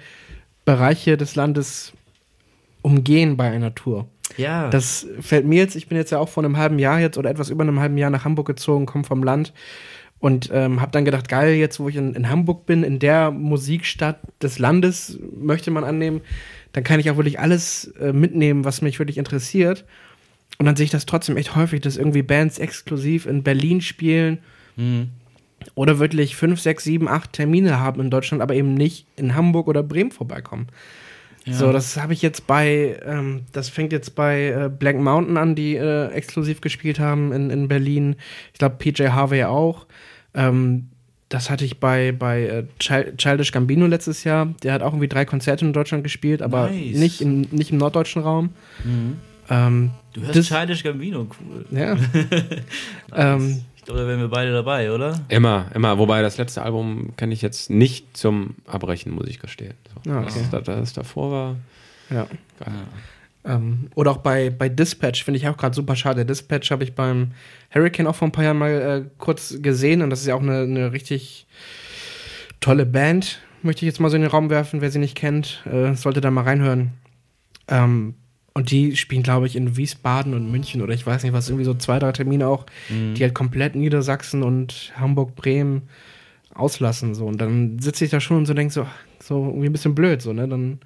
[0.64, 1.92] Bereiche des Landes
[2.82, 4.08] umgehen bei einer Tour.
[4.36, 7.18] Ja, Das fällt mir jetzt, ich bin jetzt ja auch vor einem halben Jahr jetzt
[7.18, 9.52] oder etwas über einem halben Jahr nach Hamburg gezogen, komme vom Land
[10.18, 13.30] und ähm, habe dann gedacht, geil, jetzt wo ich in, in Hamburg bin, in der
[13.30, 16.22] Musikstadt des Landes, möchte man annehmen,
[16.72, 19.84] dann kann ich auch wirklich alles äh, mitnehmen, was mich wirklich interessiert.
[20.58, 24.38] Und dann sehe ich das trotzdem echt häufig, dass irgendwie Bands exklusiv in Berlin spielen
[24.76, 25.10] Mhm.
[25.76, 29.68] oder wirklich fünf, sechs, sieben, acht Termine haben in Deutschland, aber eben nicht in Hamburg
[29.68, 30.66] oder Bremen vorbeikommen.
[31.44, 31.52] Ja.
[31.52, 35.54] So, das habe ich jetzt bei, ähm, das fängt jetzt bei äh, Black Mountain an,
[35.54, 38.16] die äh, exklusiv gespielt haben in, in Berlin.
[38.52, 39.86] Ich glaube, PJ Harvey auch.
[40.34, 40.88] Ähm,
[41.28, 44.54] das hatte ich bei, bei äh, Chil- Childish Gambino letztes Jahr.
[44.62, 46.96] Der hat auch irgendwie drei Konzerte in Deutschland gespielt, aber Nice.
[46.98, 48.50] nicht, im, nicht im norddeutschen Raum.
[48.84, 49.16] Mhm.
[49.50, 51.66] Ähm, Du hörst Das- Childish Gambino, cool.
[51.72, 51.96] ja.
[53.14, 55.20] ähm, Ich glaube, da wären wir beide dabei, oder?
[55.28, 55.98] Immer, immer.
[55.98, 59.74] Wobei das letzte Album kenne ich jetzt nicht zum Abbrechen, muss ich gestehen.
[60.04, 60.10] So.
[60.10, 60.32] Ah, okay.
[60.50, 61.56] das, das, das davor war.
[62.10, 62.26] ja.
[62.58, 62.72] Geil.
[63.46, 66.24] Ähm, oder auch bei, bei Dispatch finde ich auch gerade super schade.
[66.24, 67.32] Dispatch habe ich beim
[67.74, 70.40] Hurricane auch vor ein paar Jahren mal äh, kurz gesehen und das ist ja auch
[70.40, 71.46] eine, eine richtig
[72.60, 73.42] tolle Band.
[73.62, 76.22] Möchte ich jetzt mal so in den Raum werfen, wer sie nicht kennt, äh, sollte
[76.22, 76.92] da mal reinhören.
[77.68, 78.14] Ähm,
[78.54, 81.64] und die spielen, glaube ich, in Wiesbaden und München oder ich weiß nicht was, irgendwie
[81.64, 85.82] so zwei, drei Termine auch, die halt komplett Niedersachsen und Hamburg, Bremen
[86.54, 87.14] auslassen.
[87.16, 87.26] So.
[87.26, 88.86] Und dann sitze ich da schon und so denke so,
[89.20, 90.46] so irgendwie ein bisschen blöd, so, ne?
[90.46, 90.78] Dann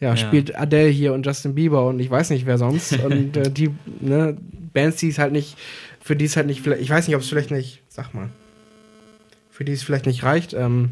[0.00, 0.16] ja, Ja.
[0.16, 2.92] spielt Adele hier und Justin Bieber und ich weiß nicht wer sonst.
[3.04, 4.36] und äh, die ne,
[4.72, 5.56] Bands, die es halt nicht,
[6.00, 8.28] für die es halt nicht, vielleicht, ich weiß nicht, ob es vielleicht nicht, sag mal,
[9.50, 10.90] für die es vielleicht nicht reicht, ähm,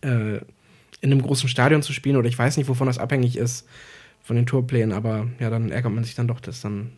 [0.00, 0.38] äh,
[1.00, 3.64] in einem großen Stadion zu spielen oder ich weiß nicht, wovon das abhängig ist
[4.24, 6.90] von den Tourplänen, aber ja, dann ärgert man sich dann doch, dass dann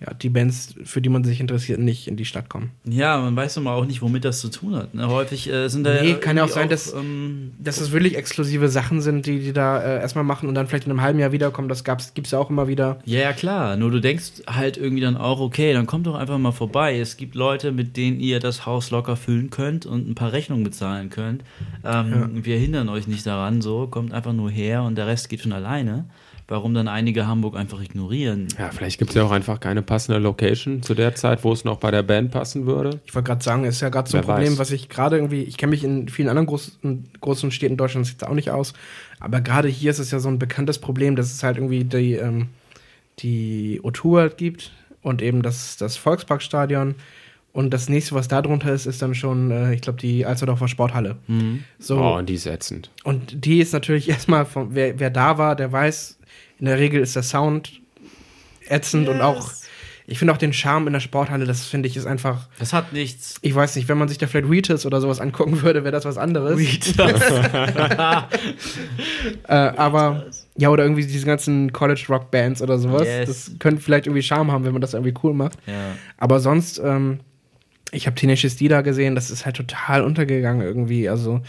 [0.00, 2.70] ja, die Bands, für die man sich interessiert, nicht in die Stadt kommen.
[2.84, 4.94] Ja, man weiß immer auch nicht, womit das zu tun hat.
[4.94, 5.08] Ne?
[5.08, 8.68] Häufig äh, sind da Nee, kann ja auch sein, dass- ähm, Dass es wirklich exklusive
[8.68, 11.32] Sachen sind, die die da äh, erstmal machen und dann vielleicht in einem halben Jahr
[11.32, 13.00] wiederkommen, das gab's, gibt's ja auch immer wieder.
[13.06, 13.76] Ja, ja, klar.
[13.76, 16.96] Nur du denkst halt irgendwie dann auch, okay, dann kommt doch einfach mal vorbei.
[17.00, 20.62] Es gibt Leute, mit denen ihr das Haus locker füllen könnt und ein paar Rechnungen
[20.62, 21.42] bezahlen könnt.
[21.84, 23.88] Ähm, Wir hindern euch nicht daran, so.
[23.88, 26.04] Kommt einfach nur her und der Rest geht schon alleine.
[26.50, 28.48] Warum dann einige Hamburg einfach ignorieren?
[28.58, 31.62] Ja, vielleicht gibt es ja auch einfach keine passende Location zu der Zeit, wo es
[31.64, 33.00] noch bei der Band passen würde.
[33.04, 34.58] Ich wollte gerade sagen, ist ja gerade so ein Wer Problem, weiß.
[34.58, 38.26] was ich gerade irgendwie, ich kenne mich in vielen anderen großen, großen Städten Deutschlands jetzt
[38.26, 38.72] auch nicht aus,
[39.20, 42.14] aber gerade hier ist es ja so ein bekanntes Problem, dass es halt irgendwie die,
[42.14, 42.48] ähm,
[43.18, 46.94] die O2 halt gibt und eben das, das Volksparkstadion
[47.52, 50.68] und das nächste, was da drunter ist, ist dann schon, äh, ich glaube, die Alsterdorfer
[50.68, 51.16] Sporthalle.
[51.78, 52.90] So, Oh, und die ist ätzend.
[53.04, 56.17] und die ist natürlich erstmal, von, wer, wer da war, der weiß,
[56.58, 57.80] in der Regel ist der Sound
[58.68, 59.50] ätzend und auch,
[60.06, 62.92] ich finde auch den Charme in der Sporthalle, das finde ich ist einfach, Das hat
[62.92, 63.36] nichts.
[63.42, 66.04] ich weiß nicht, wenn man sich da vielleicht Reetus oder sowas angucken würde, wäre das
[66.04, 66.58] was anderes.
[69.46, 73.06] Äh, aber, ja, oder irgendwie diese ganzen College-Rock-Bands oder sowas.
[73.06, 73.28] Yes.
[73.28, 75.58] Das könnte vielleicht irgendwie Charme haben, wenn man das irgendwie cool macht.
[75.66, 75.74] ja.
[76.16, 77.20] Aber sonst, ähm,
[77.92, 81.08] ich habe Tenacious D da gesehen, das ist halt total untergegangen irgendwie.
[81.08, 81.40] Also,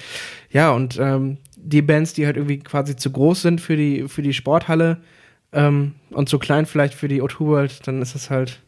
[0.51, 4.21] ja, und ähm, die Bands, die halt irgendwie quasi zu groß sind für die, für
[4.21, 4.97] die Sporthalle
[5.51, 8.61] ähm, und zu klein vielleicht für die O2 World, dann ist das halt,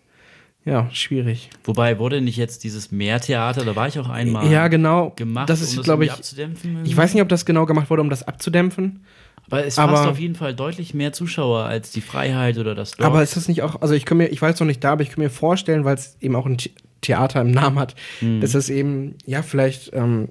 [0.65, 1.49] ja, schwierig.
[1.63, 5.11] Wobei wurde nicht jetzt dieses Meertheater, da war ich auch einmal ja, genau.
[5.15, 6.85] gemacht, das ist, um glaube ich, abzudämpfen.
[6.85, 9.03] ich weiß nicht, ob das genau gemacht wurde, um das abzudämpfen.
[9.47, 12.91] Aber es aber- fasst auf jeden Fall deutlich mehr Zuschauer als die Freiheit oder das
[12.91, 13.07] Dorf.
[13.07, 14.91] Aber ist das nicht auch, also ich kann mir, ich war jetzt noch nicht da,
[14.91, 16.57] aber ich kann mir vorstellen, weil es eben auch ein
[17.01, 18.41] Theater im Namen hat, Hm.
[18.41, 20.29] dass es eben, ja, vielleicht ähm,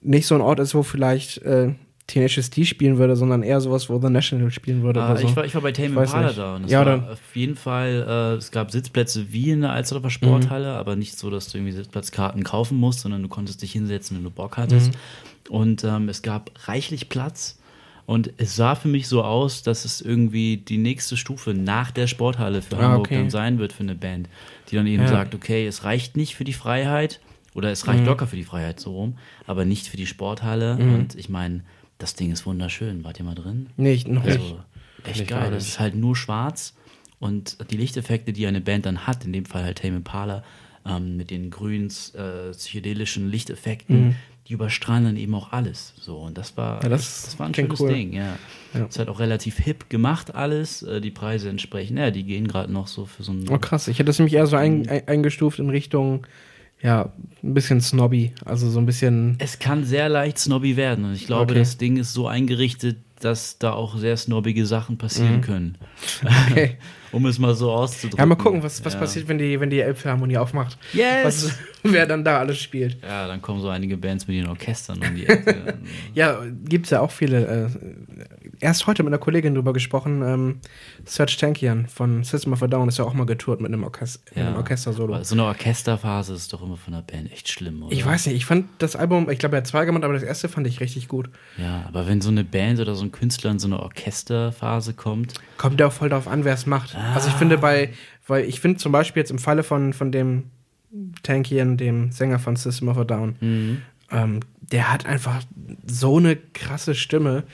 [0.00, 1.72] nicht so ein Ort ist, wo vielleicht äh,
[2.06, 5.26] Tenacious D spielen würde, sondern eher sowas, wo The National spielen würde Ah, so.
[5.26, 8.06] ich, war, ich war bei Tame Impala da und es Ja, war auf jeden Fall,
[8.08, 11.72] äh, es gab Sitzplätze wie in der Alsterdorfer Sporthalle, aber nicht so, dass du irgendwie
[11.72, 14.92] Sitzplatzkarten kaufen musst, sondern du konntest dich hinsetzen, wenn du Bock hattest.
[15.48, 17.58] Und ähm, es gab reichlich Platz
[18.04, 22.06] und es sah für mich so aus, dass es irgendwie die nächste Stufe nach der
[22.06, 23.16] Sporthalle für Ah, Hamburg okay.
[23.16, 24.28] dann sein wird für eine Band,
[24.70, 25.08] die dann eben Ja.
[25.08, 27.20] sagt, okay, es reicht nicht für die Freiheit
[27.54, 30.76] oder es reicht locker für die Freiheit so rum, aber nicht für die Sporthalle.
[30.76, 31.62] Und ich meine,
[31.98, 33.04] Das Ding ist wunderschön.
[33.04, 33.70] Wart ihr mal drin?
[33.78, 34.38] Nee, noch nicht.
[34.38, 34.60] Also,
[35.04, 35.50] echt Ich gar geil.
[35.52, 35.62] nicht.
[35.62, 36.74] Es ist halt nur schwarz
[37.20, 40.44] und die Lichteffekte, die eine Band dann hat, in dem Fall halt Tame Impala,
[40.84, 44.14] ähm, mit den grünen, äh, psychedelischen Lichteffekten,
[44.48, 45.92] die überstrahlen dann eben auch alles.
[46.00, 46.82] So, und das war, Mhm.
[46.84, 47.92] Ja, das das war ein schönes cool.
[47.92, 48.36] Ding, ja.
[48.74, 48.84] Ja.
[48.84, 50.82] Ist halt auch relativ hip gemacht alles.
[50.82, 53.44] Äh, die Preise entsprechen, ja, die gehen gerade noch so für so ein.
[53.50, 56.26] Oh krass, ich hätte es nämlich eher so ein, ein, eingestuft in Richtung,
[56.82, 58.32] ja, ein bisschen snobby.
[58.44, 59.36] Also so ein bisschen.
[59.38, 61.60] Es kann sehr leicht snobby werden und ich glaube, Okay.
[61.60, 65.78] das Ding ist so eingerichtet, dass da auch sehr snobbige Sachen passieren können.
[66.22, 66.28] Mhm.
[66.50, 66.76] Okay.
[67.12, 68.18] um es mal so auszudrücken.
[68.18, 69.00] Ja, mal gucken, was, was Ja.
[69.00, 70.76] passiert, wenn die, wenn die Elbphilharmonie aufmacht.
[70.92, 71.24] Yes!
[71.24, 72.98] Was, wer dann da alles spielt.
[73.02, 75.78] Ja, dann kommen so einige Bands mit ihren Orchestern um die Ecke.
[76.14, 77.46] Ja, gibt's ja auch viele.
[77.46, 77.68] Äh,
[78.60, 80.22] erst heute mit einer Kollegin drüber gesprochen.
[80.22, 80.60] Ähm,
[81.04, 84.24] Serge Tankian von System of a Down ist ja auch mal getourt mit einem, Orchest
[84.34, 85.22] mit einem Orchester-Solo.
[85.24, 87.92] So eine Orchesterphase ist doch immer von der Band echt schlimm, oder?
[87.92, 90.22] Ich weiß nicht, ich fand das Album, ich glaube, er hat zwei gemacht, aber das
[90.22, 91.30] erste fand ich richtig gut.
[91.58, 95.34] Ja, aber wenn so eine Band oder so ein Künstler in so eine Orchesterphase kommt,
[95.58, 96.94] Kommt ja auch voll darauf an, wer es macht.
[97.14, 97.92] Also ich finde bei,
[98.26, 100.44] weil ich finde zum Beispiel jetzt im Falle von, von dem
[101.22, 103.36] Tankian, dem Sänger von System of a Down,
[104.10, 105.42] ähm, der hat einfach
[105.86, 107.44] so eine krasse Stimme.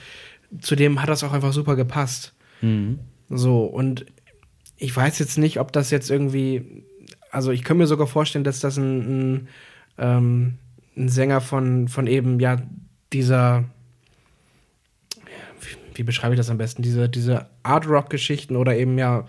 [0.61, 2.33] Zudem hat das auch einfach super gepasst.
[3.29, 4.05] So, und
[4.77, 6.83] ich weiß jetzt nicht, ob das jetzt irgendwie,
[7.31, 9.47] also ich kann mir sogar vorstellen, dass das ein, ein,
[9.97, 10.53] ähm,
[10.95, 12.61] ein Sänger von, von eben, ja,
[13.11, 13.65] dieser,
[15.61, 19.25] wie, wie beschreibe ich das am besten, diese, diese Art-Rock-Geschichten oder eben, ja,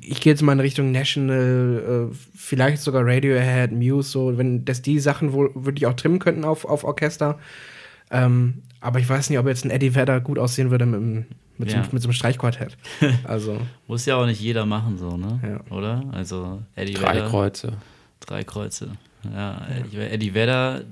[0.00, 4.80] ich gehe jetzt mal in Richtung National, äh, vielleicht sogar Radiohead, Muse, so, wenn, dass
[4.80, 7.38] die Sachen wohl wirklich auch trimmen könnten auf, auf Orchester.
[8.10, 11.00] Ähm, aber ich weiß nicht, ob jetzt ein Eddie Vedder gut aussehen würde mit,
[11.58, 11.82] mit, so, Ja.
[11.82, 12.76] einem- mit so einem Streichquartett.
[13.24, 15.40] Also, muss ja auch nicht jeder machen, so, ne?
[15.70, 15.74] Ja.
[15.76, 16.02] Oder?
[16.12, 17.28] Also Eddie Drei Vedder.
[17.28, 17.72] Kreuze.
[18.20, 18.90] Drei Kreuze.
[19.32, 20.82] Ja, Eddie, Eddie Vedder,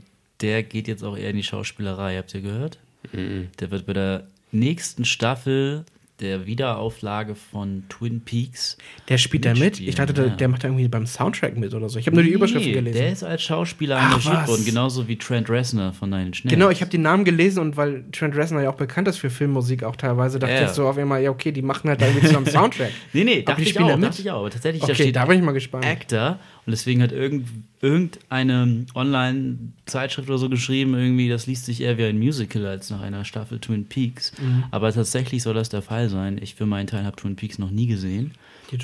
[0.40, 2.78] der geht jetzt auch eher in die Schauspielerei, habt ihr gehört?
[3.12, 5.84] Der wird bei der nächsten Staffel
[6.20, 8.76] der Wiederauflage von Twin Peaks.
[9.08, 9.80] der spielt da mit?
[9.80, 10.36] Ich dachte, der, ja.
[10.36, 11.98] der macht da irgendwie beim Soundtrack mit oder so.
[11.98, 12.98] Ich habe nur die Nee, Überschriften gelesen.
[12.98, 16.54] Der ist als Schauspieler Ach, engagiert worden, genauso wie Trent Reznor von Nine Inch Nails.
[16.54, 19.30] Genau, ich habe den Namen gelesen und weil Trent Reznor ja auch bekannt ist für
[19.30, 20.64] Filmmusik auch teilweise, dachte Ja.
[20.64, 22.90] ich so auf einmal, ja okay, die machen halt da irgendwie zusammen Soundtrack.
[23.12, 24.08] Nee, nee, Aber dachte ich auch, da mit?
[24.10, 24.38] dachte ich auch.
[24.40, 25.86] Aber tatsächlich, da Okay, steht da bin ich mal gespannt.
[25.86, 27.48] Actor und deswegen hat irgend,
[27.80, 33.00] irgendeine Online-Zeitschrift oder so geschrieben, irgendwie, das liest sich eher wie ein Musical als nach
[33.00, 34.32] einer Staffel Twin Peaks.
[34.40, 34.64] Mhm.
[34.70, 36.38] Aber tatsächlich soll das der Fall sein.
[36.40, 38.32] Ich für meinen Teil habe Twin Peaks noch nie gesehen.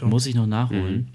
[0.02, 1.08] Muss ich noch nachholen.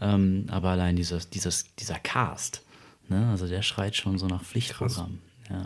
[0.00, 2.62] Ähm, aber allein dieses, dieses, dieser Cast,
[3.08, 3.28] ne?
[3.30, 5.18] also der schreit schon so nach Pflichtprogramm.
[5.48, 5.64] Ja.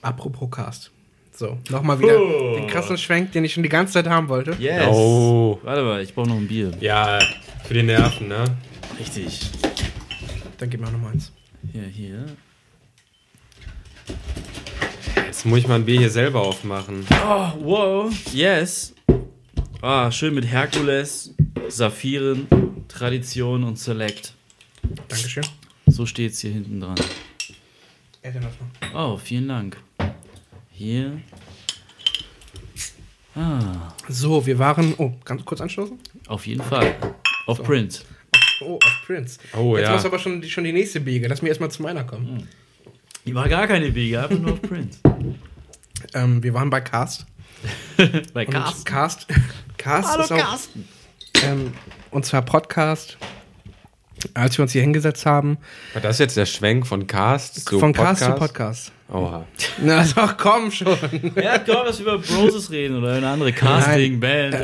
[0.00, 0.90] Apropos Cast.
[1.32, 2.18] So, nochmal wieder
[2.56, 4.56] den krassen Schwenk, den ich schon die ganze Zeit haben wollte.
[4.58, 4.88] Yes!
[4.90, 5.58] Oh.
[5.62, 6.72] Warte mal, ich brauche noch ein Bier.
[6.80, 7.20] Ja,
[7.64, 8.44] für die Nerven, ne?
[8.98, 9.50] Richtig.
[10.58, 11.32] Dann gib mir auch noch mal eins.
[11.72, 12.26] Hier, hier.
[15.26, 17.06] Jetzt muss ich mal ein Bier hier selber aufmachen.
[17.12, 18.12] Oh, wow.
[18.32, 18.94] Yes.
[19.80, 21.34] Ah, schön mit Herkules,
[21.68, 22.48] Saphiren,
[22.88, 24.34] Tradition und Select.
[25.06, 25.44] Dankeschön.
[25.86, 26.96] So steht es hier hinten dran.
[28.22, 29.12] Er hat ja noch mal.
[29.14, 29.76] Oh, vielen Dank.
[30.72, 31.20] Hier.
[33.36, 34.94] Ah, So, wir waren.
[34.98, 35.98] Oh, ganz kurz anstoßen?
[36.26, 36.96] auf jeden Fall.
[37.46, 38.04] Auf Print.
[38.60, 39.38] Oh, auf Prince.
[39.56, 39.92] Oh, Jetzt ja.
[39.94, 41.28] muss aber schon die, schon die nächste Biege.
[41.28, 42.48] Lass mir erstmal zu meiner kommen.
[43.24, 44.98] Die war gar keine Biege, einfach nur auf Print.
[46.14, 47.26] Ähm, wir waren bei Cast.
[48.32, 48.84] Bei Carsten.
[48.84, 49.26] Cast,
[49.78, 50.88] Cast Hallo ist auch, Carsten.
[51.42, 51.72] ähm,
[52.12, 53.18] und zwar Podcast.
[54.34, 55.58] Als wir uns hier hingesetzt haben,
[55.94, 58.20] War das jetzt der Schwenk von Cast zu von Podcast?
[58.20, 58.92] Cast zu Podcast.
[59.10, 59.46] Oha.
[59.82, 60.96] Na, doch, komm schon.
[61.42, 64.54] Ja, komm, dass wir über Broses reden oder eine andere Casting-Band.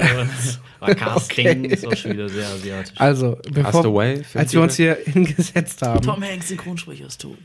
[0.81, 1.67] Aber Casting Okay.
[1.69, 2.93] ist auch schon wieder sehr asiatisch.
[2.99, 7.39] Also, bevor, Castaway, als wir uns hier hingesetzt haben, Tom Hanks, Synchronsprecher, ist tot.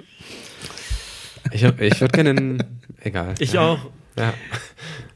[1.51, 2.64] Ich, hab- ich würde gerne einen.
[3.01, 3.34] Egal.
[3.39, 3.80] Ich auch.
[4.18, 4.34] Ja.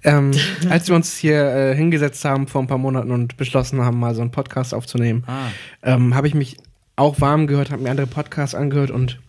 [0.04, 0.32] ähm,
[0.70, 4.16] als wir uns hier äh, hingesetzt haben vor ein paar Monaten und beschlossen haben, mal
[4.16, 5.48] so einen Podcast aufzunehmen, Ah,
[5.82, 6.56] ähm, habe ich mich
[6.96, 9.20] auch warm gehört, habe mir andere Podcasts angehört und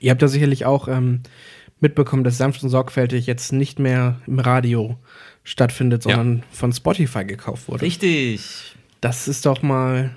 [0.00, 1.20] ihr habt ja sicherlich auch ähm,
[1.80, 4.98] mitbekommen, dass sanft und sorgfältig jetzt nicht mehr im Radio
[5.44, 6.16] stattfindet, Ja.
[6.16, 7.82] sondern von Spotify gekauft wurde.
[7.82, 8.74] richtig.
[9.00, 10.10] Das ist doch mal,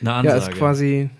[0.00, 0.52] Eine ja, Ansage.
[0.52, 1.10] ist quasi,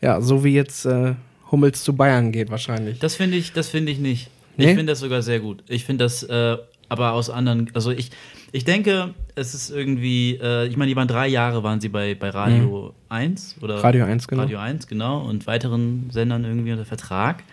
[0.00, 1.14] ja, so wie jetzt äh,
[1.50, 3.00] Hummels zu Bayern geht wahrscheinlich.
[3.00, 4.30] Das finde ich, das finde ich nicht.
[4.56, 4.70] Nee?
[4.70, 5.64] Ich finde das sogar sehr gut.
[5.68, 6.56] Ich finde das, äh,
[6.88, 8.10] aber aus anderen, also ich,
[8.52, 12.14] ich denke, es ist irgendwie, äh, ich meine, die waren drei Jahre, waren sie bei,
[12.14, 13.80] bei Radio 1 oder Mhm.
[13.80, 14.42] Radio 1, genau.
[14.42, 17.44] Radio 1, genau, und weiteren Sendern irgendwie unter Vertrag.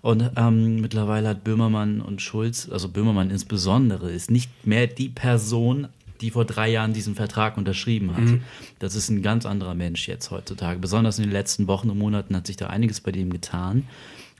[0.00, 5.88] Und ähm, mittlerweile hat Böhmermann und Schulz, also Böhmermann insbesondere, ist nicht mehr die Person
[6.20, 8.24] die vor drei Jahren diesen Vertrag unterschrieben hat.
[8.24, 8.42] Mhm.
[8.78, 10.78] Das ist ein ganz anderer Mensch jetzt heutzutage.
[10.78, 13.86] Besonders in den letzten Wochen und Monaten hat sich da einiges bei dem getan.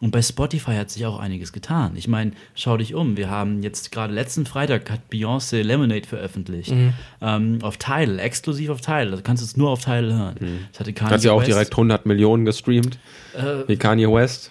[0.00, 1.92] Und bei Spotify hat sich auch einiges getan.
[1.96, 3.16] Ich meine, schau dich um.
[3.16, 6.70] Wir haben jetzt gerade letzten Freitag hat Beyoncé Lemonade veröffentlicht.
[6.70, 6.92] Mhm.
[7.20, 9.10] Ähm, auf Tidal, exklusiv auf Tidal.
[9.10, 10.36] Du kannst es nur auf Tidal hören.
[10.70, 11.48] Das hatte Kanye Hat sie auch West.
[11.48, 12.98] direkt 100 Millionen gestreamt,
[13.36, 14.50] Äh, wie Kanye West.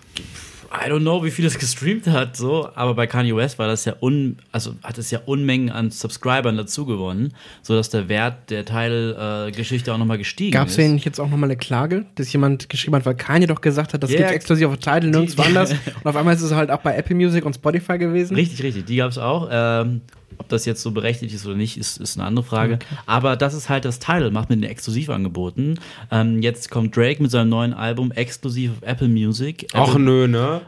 [0.71, 3.85] I don't know, wie viel es gestreamt hat, so, aber bei Kanye West war das
[3.85, 8.65] ja un, also hat es ja Unmengen an Subscribern dazu gewonnen, sodass der Wert der
[8.65, 10.77] Teilgeschichte auch nochmal gestiegen Gab es ist.
[10.77, 13.93] denn nicht jetzt auch nochmal eine Klage, dass jemand geschrieben hat, weil Kanye doch gesagt
[13.93, 15.71] hat, das Ja, gibt's exklusiv auf Tidal, nirgendwo die- anders.
[16.03, 18.35] Und auf einmal ist es halt auch bei Apple Music und Spotify gewesen.
[18.35, 19.47] Richtig, richtig, die gab es auch.
[19.51, 20.01] Ähm,
[20.37, 22.79] ob das jetzt so berechtigt ist oder nicht, ist, ist eine andere Frage.
[23.05, 25.79] Aber das ist halt das Title, macht mit den Exklusivangeboten.
[26.11, 29.67] Ähm, jetzt kommt Drake mit seinem neuen Album exklusiv auf Apple Music.
[29.73, 30.61] Ach Apple, nö, ne?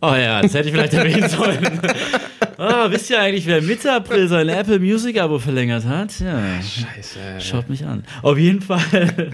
[0.00, 1.80] Oh ja, das hätte ich vielleicht erwähnen sollen.
[2.56, 6.20] Ah, wisst ihr eigentlich, wer Mitte April sein Apple Music Abo verlängert hat?
[6.20, 6.62] Ja.
[6.62, 7.18] Scheiße.
[7.40, 8.04] Schaut mich an.
[8.22, 8.80] Auf jeden Fall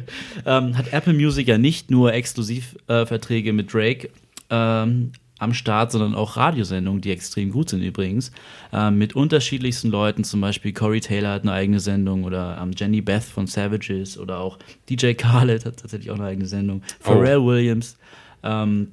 [0.46, 4.08] ähm, hat Apple Music ja nicht nur Exklusivverträge äh, mit Drake
[4.48, 8.30] ähm, am Start, sondern auch Radiosendungen, die extrem gut sind übrigens,
[8.72, 10.22] ähm, mit unterschiedlichsten Leuten.
[10.22, 14.38] Zum Beispiel Corey Taylor hat eine eigene Sendung oder ähm, Jenny Beth von Savages oder
[14.38, 16.82] auch DJ Khaled hat tatsächlich auch eine eigene Sendung.
[17.00, 17.96] Pharrell Williams,
[18.42, 18.92] ähm,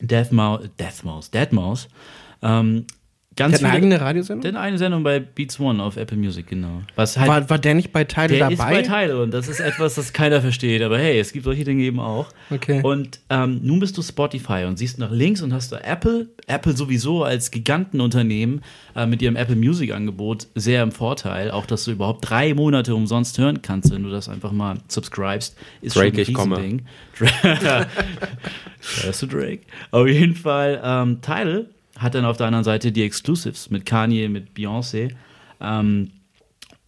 [0.00, 1.88] Deathmouse, Deathmouse, Deadmouse.
[2.42, 2.86] Ähm,
[3.38, 4.42] Der ganz hat eine viele- eigene Radiosendung?
[4.42, 6.82] der hat eine Sendung bei Beats One auf Apple Music, genau.
[6.94, 8.52] Was halt War, war der nicht bei Tidal der dabei?
[8.52, 10.80] ist bei Tidal und das ist etwas, das keiner versteht.
[10.82, 12.28] Aber hey, es gibt solche Dinge eben auch.
[12.50, 12.80] Okay.
[12.82, 16.28] Und ähm, nun bist du Spotify und siehst nach links und hast da Apple.
[16.46, 18.62] Apple sowieso als Gigantenunternehmen
[18.94, 21.50] äh, mit ihrem Apple Music Angebot sehr im Vorteil.
[21.50, 25.56] Auch, dass du überhaupt drei Monate umsonst hören kannst, wenn du das einfach mal subscribest,
[25.82, 26.56] ist Drake, schon ich komme.
[26.58, 26.86] ein.
[27.18, 27.86] Drake.
[29.02, 29.60] Hörst du Drake?
[29.90, 31.66] Auf jeden Fall, ähm, Tidal
[31.98, 35.12] hat dann auf der anderen Seite die Exclusives mit Kanye, mit Beyoncé.
[35.60, 36.10] Ähm,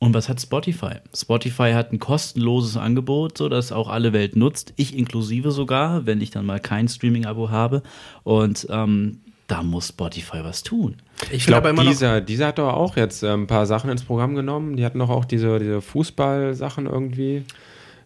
[0.00, 0.96] und was hat Spotify?
[1.14, 6.20] Spotify hat ein kostenloses Angebot, so dass auch alle Welt nutzt, ich inklusive sogar, wenn
[6.20, 7.82] ich dann mal kein Streaming-Abo habe.
[8.22, 10.96] Und ähm, da muss Spotify was tun.
[11.30, 13.90] Ich Ich glaube, immer noch, dieser, dieser hat doch auch jetzt äh, ein paar Sachen
[13.90, 14.76] ins Programm genommen.
[14.76, 17.44] Die hatten doch auch diese, diese Fußball-Sachen irgendwie.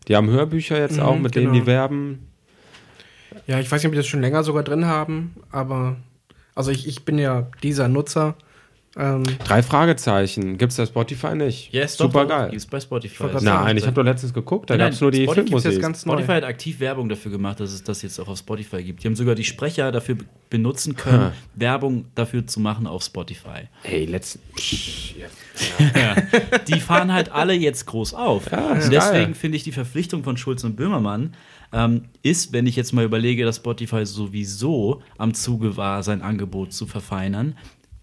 [0.09, 1.61] Die haben Hörbücher jetzt Mhm, auch, mit denen genau.
[1.61, 2.29] die werben.
[3.47, 5.97] ja, ich weiß nicht, ob die das schon länger sogar drin haben, aber
[6.55, 8.35] also ich, ich bin ja dieser Nutzer.
[8.95, 10.59] Ähm, Drei Fragezeichen.
[10.59, 11.73] Gibt es bei Spotify nicht?
[11.89, 12.51] Super geil.
[12.51, 13.25] Gibt's bei Spotify.
[13.29, 15.81] grad Nein, ich habe doch letztens geguckt, da Nein, gab es nur die Spotify Filmmusik.
[15.81, 16.13] ganz neu.
[16.13, 19.03] Spotify hat aktiv Werbung dafür gemacht, dass es das jetzt auch auf Spotify gibt.
[19.03, 21.33] Die haben sogar die Sprecher dafür be- benutzen können, Ha.
[21.55, 23.69] Werbung dafür zu machen auf Spotify.
[23.83, 24.41] Hey, letzten.
[25.19, 26.17] Ja.
[26.69, 28.53] Die fahren halt alle jetzt groß auf.
[28.53, 31.33] und deswegen finde ich die Verpflichtung von Schulz und Böhmermann
[31.73, 36.73] ähm, ist, wenn ich jetzt mal überlege, dass Spotify sowieso am Zuge war, sein Angebot
[36.73, 37.57] zu verfeinern,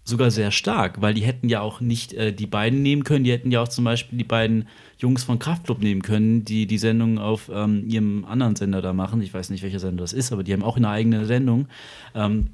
[0.04, 3.32] sogar sehr stark, weil die hätten ja auch nicht äh, die beiden nehmen können, die
[3.32, 4.66] hätten ja auch zum Beispiel die beiden
[4.98, 9.22] Jungs von Kraftklub nehmen können, die die Sendung auf ähm, ihrem anderen Sender da machen.
[9.22, 11.68] Ich weiß nicht, welcher Sender das ist, aber die haben auch eine eigene Sendung.
[12.14, 12.48] Ähm,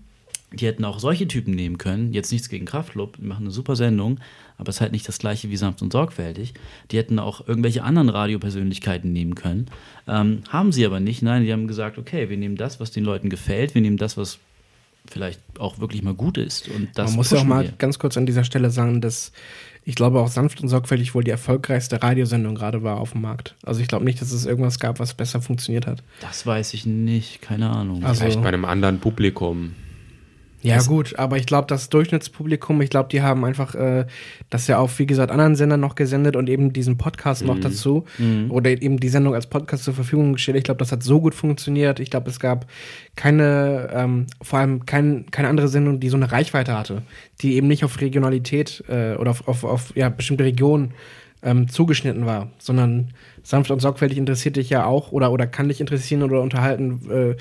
[0.52, 2.12] die hätten auch solche Typen nehmen können.
[2.12, 4.18] Jetzt nichts gegen Kraftklub, die machen eine super Sendung,
[4.58, 6.54] aber es ist halt nicht das gleiche wie sanft und sorgfältig.
[6.90, 9.66] Die hätten auch irgendwelche anderen Radiopersönlichkeiten nehmen können.
[10.06, 11.22] Ähm, haben sie aber nicht.
[11.22, 14.16] Nein, die haben gesagt, okay, wir nehmen das, was den Leuten gefällt, wir nehmen das,
[14.16, 14.38] was
[15.08, 16.68] vielleicht auch wirklich mal gut ist.
[16.68, 17.72] Und das man muss ja auch mal wir.
[17.78, 19.32] ganz kurz an dieser Stelle sagen, dass
[19.84, 23.54] ich glaube auch sanft und sorgfältig wohl die erfolgreichste Radiosendung gerade war auf dem Markt.
[23.62, 26.02] Also ich glaube nicht, dass es irgendwas gab, was besser funktioniert hat.
[26.20, 28.04] Das weiß ich nicht, keine Ahnung.
[28.04, 29.74] Also- Vielleicht bei einem anderen Publikum.
[30.62, 34.06] Ja, Das- gut, aber ich glaube, das Durchschnittspublikum, ich glaube, die haben einfach äh,
[34.50, 38.04] das ja auf, wie gesagt, anderen Sendern noch gesendet und eben diesen Podcast noch dazu
[38.48, 40.56] oder eben die Sendung als Podcast zur Verfügung gestellt.
[40.56, 42.00] Ich glaube, das hat so gut funktioniert.
[42.00, 42.66] Ich glaube, es gab
[43.14, 47.02] keine, ähm, vor allem kein, keine andere Sendung, die so eine Reichweite hatte,
[47.42, 50.92] die eben nicht auf Regionalität äh, oder auf, auf, auf ja, bestimmte Regionen
[51.42, 55.80] ähm, zugeschnitten war, sondern sanft und sorgfältig interessiert dich ja auch oder, oder kann dich
[55.80, 57.36] interessieren oder unterhalten, äh,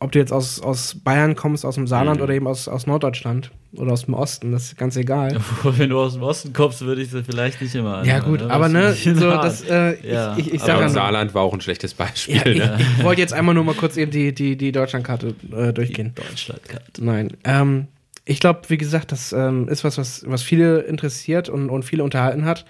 [0.00, 3.50] ob du jetzt aus, aus Bayern kommst, aus dem Saarland oder eben aus, aus Norddeutschland
[3.76, 5.38] oder aus dem Osten, das ist ganz egal.
[5.62, 8.50] Wenn du aus dem Osten kommst, würde ich das vielleicht nicht immer Ja, gut, ne?
[8.50, 11.34] aber ne, so, das, äh, Ja, ich, ich, ich aber sag Aber ja, nur- Saarland
[11.34, 12.36] war auch ein schlechtes Beispiel.
[12.36, 12.78] ja, ich, ne?
[12.98, 16.12] ich wollte jetzt einmal nur mal kurz eben die, die, die Deutschlandkarte äh, durchgehen.
[16.16, 17.04] Deutschlandkarte.
[17.04, 17.36] Nein.
[17.44, 17.86] Ähm,
[18.24, 22.02] ich glaube, wie gesagt, das ähm, ist was, was, was viele interessiert und, und viele
[22.04, 22.66] unterhalten hat.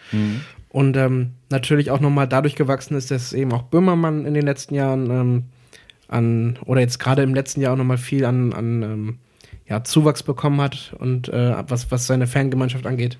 [0.68, 4.74] Und ähm, natürlich auch nochmal dadurch gewachsen ist, dass eben auch Böhmermann in den letzten
[4.76, 5.44] Jahren ähm,
[6.08, 9.18] an, oder jetzt gerade im letzten Jahr auch nochmal viel an, an ähm,
[9.68, 13.18] ja, Zuwachs bekommen hat und äh, was, was seine Fangemeinschaft angeht.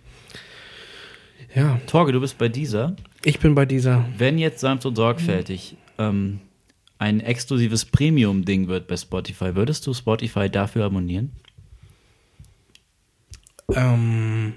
[1.55, 2.97] Ja, Torge, du bist bei dieser.
[3.24, 4.05] ich bin bei dieser.
[4.16, 6.41] Wenn jetzt sanft und sorgfältig ähm,
[6.99, 11.32] ein exklusives Premium-Ding wird bei Spotify, würdest du Spotify dafür abonnieren?
[13.74, 14.55] Ähm,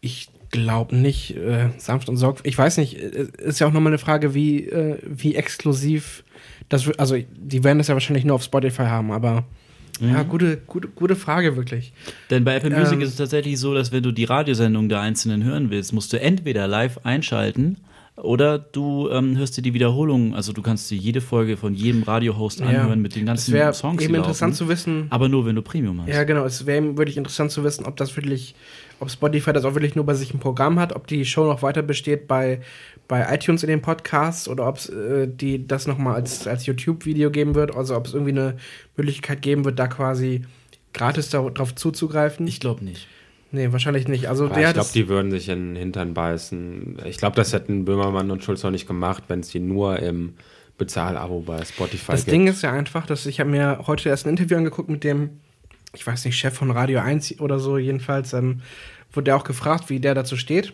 [0.00, 1.36] ich glaube nicht.
[1.36, 2.52] Äh, sanft und sorgfältig.
[2.52, 6.24] Ich weiß nicht, äh, ist ja auch nochmal eine Frage, wie, äh, wie exklusiv
[6.68, 9.44] das, also die werden das ja wahrscheinlich nur auf Spotify haben, aber
[10.00, 10.12] mhm.
[10.12, 11.92] ja, gute, gute, gute Frage wirklich.
[12.30, 15.00] Denn bei Apple Music ähm, ist es tatsächlich so, dass wenn du die Radiosendung der
[15.00, 17.76] Einzelnen hören willst, musst du entweder live einschalten
[18.16, 22.02] oder du ähm, hörst dir die Wiederholung, also du kannst dir jede Folge von jedem
[22.02, 24.02] Radiohost anhören ja, mit den ganzen es Songs.
[24.02, 25.06] Eben interessant laufen, zu wissen.
[25.10, 26.08] Aber nur wenn du Premium hast.
[26.08, 26.46] Ja, genau.
[26.46, 28.54] Es wäre wirklich interessant zu wissen, ob das wirklich,
[29.00, 31.60] ob Spotify das auch wirklich nur bei sich im Programm hat, ob die Show noch
[31.60, 32.60] weiter besteht bei,
[33.08, 37.30] bei iTunes in den Podcasts oder ob es äh, die das nochmal als, als YouTube-Video
[37.30, 38.56] geben wird, also ob es irgendwie eine
[38.96, 40.42] Möglichkeit geben wird, da quasi
[40.92, 42.46] gratis darauf zuzugreifen.
[42.46, 43.06] Ich glaube nicht.
[43.52, 44.28] Nee, wahrscheinlich nicht.
[44.28, 46.98] Also der ich glaube, die würden sich in den Hintern beißen.
[47.04, 50.34] Ich glaube, das hätten Böhmermann und Schulz auch nicht gemacht, wenn es die nur im
[50.78, 52.32] Bezahlabo bei Spotify Das gibt.
[52.32, 55.40] Ding ist ja einfach, dass ich habe mir heute erst ein Interview angeguckt mit dem,
[55.94, 58.62] ich weiß nicht, Chef von Radio 1 oder so, jedenfalls, ähm,
[59.12, 60.72] wurde er auch gefragt, wie der dazu steht.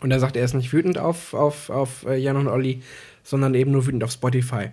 [0.00, 2.82] Und er sagt, er ist nicht wütend auf, auf, auf äh, Jan und Olli,
[3.22, 4.70] sondern eben nur wütend auf Spotify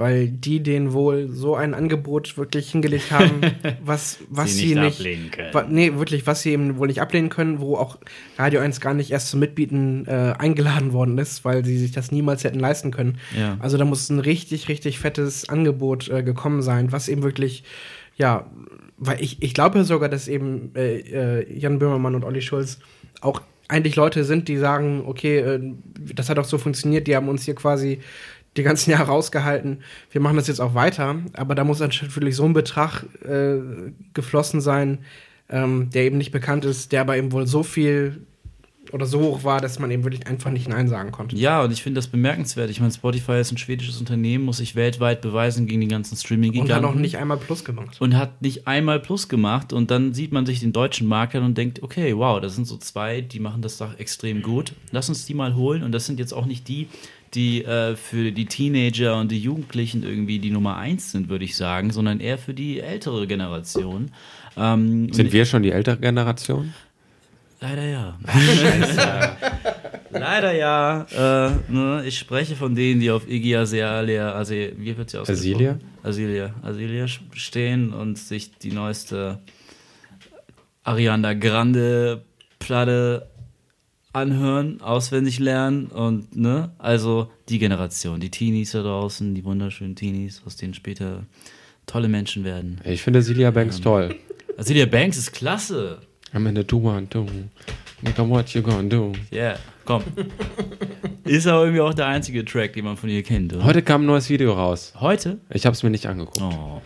[0.00, 3.40] weil die denen wohl so ein Angebot wirklich hingelegt haben,
[3.84, 5.52] was, was sie, sie nicht, ablehnen können.
[5.52, 7.98] Wa, nee, wirklich, was sie eben wohl nicht ablehnen können, wo auch
[8.38, 12.12] Radio 1 gar nicht erst zum Mitbieten äh, eingeladen worden ist, weil sie sich das
[12.12, 13.18] niemals hätten leisten können.
[13.38, 13.58] Ja.
[13.60, 17.64] Also da muss ein richtig, richtig fettes Angebot äh, gekommen sein, was eben wirklich,
[18.16, 18.50] ja,
[18.96, 21.00] weil ich, ich glaube sogar, dass eben äh,
[21.40, 22.78] äh Jan Böhmermann und Olli Schulz
[23.20, 25.60] auch eigentlich Leute sind, die sagen, okay, äh,
[26.14, 28.00] das hat auch so funktioniert, die haben uns hier quasi
[28.56, 32.44] die ganzen Jahre rausgehalten, wir machen das jetzt auch weiter, aber da muss natürlich so
[32.44, 33.58] ein Betrag äh,
[34.12, 34.98] geflossen sein,
[35.48, 38.26] ähm, der eben nicht bekannt ist, der aber eben wohl so viel
[38.92, 41.36] oder so hoch war, dass man eben wirklich einfach nicht Nein sagen konnte.
[41.36, 42.70] Ja, und ich finde das bemerkenswert.
[42.70, 46.76] Ich meine, Spotify ist ein schwedisches Unternehmen, muss sich weltweit beweisen gegen die ganzen Streaming-Giganten.
[46.76, 48.00] Und hat auch nicht einmal Plus gemacht.
[48.00, 49.72] Und hat nicht einmal Plus gemacht.
[49.72, 52.66] Und dann sieht man sich den deutschen Markt an und denkt, okay, wow, das sind
[52.66, 54.72] so zwei, die machen das doch extrem gut.
[54.92, 55.82] Lass uns die mal holen.
[55.82, 56.88] Und das sind jetzt auch nicht die,
[57.34, 61.56] die äh, für die Teenager und die Jugendlichen irgendwie die Nummer eins sind, würde ich
[61.56, 64.10] sagen, sondern eher für die ältere Generation.
[64.56, 66.74] Ähm, sind wir schon die ältere Generation?
[67.60, 68.18] Leider ja.
[70.10, 71.06] Leider ja.
[71.12, 75.78] Äh, ne, ich spreche von denen, die auf Iggy Azalea, also wie wird sie Asilia?
[76.02, 79.40] Asilia, Asilia stehen und sich die neueste
[80.84, 82.22] Ariana Grande
[82.58, 83.28] Platte
[84.12, 90.42] anhören, auswendig lernen und ne, also die Generation, die Teenies da draußen, die wunderschönen Teenies,
[90.46, 91.24] aus denen später
[91.86, 92.80] tolle Menschen werden.
[92.84, 94.16] Ich finde Celia Banks ähm, toll.
[94.60, 96.00] Celia Banks ist klasse.
[96.32, 97.26] I'm in the do one do.
[98.02, 99.12] Make what you gonna do.
[99.32, 100.02] Yeah, komm.
[101.24, 103.52] ist aber irgendwie auch der einzige Track, den man von ihr kennt.
[103.52, 103.64] Oder?
[103.64, 104.92] Heute kam ein neues Video raus.
[105.00, 105.38] Heute?
[105.50, 106.40] Ich habe es mir nicht angeguckt.
[106.40, 106.80] Oh.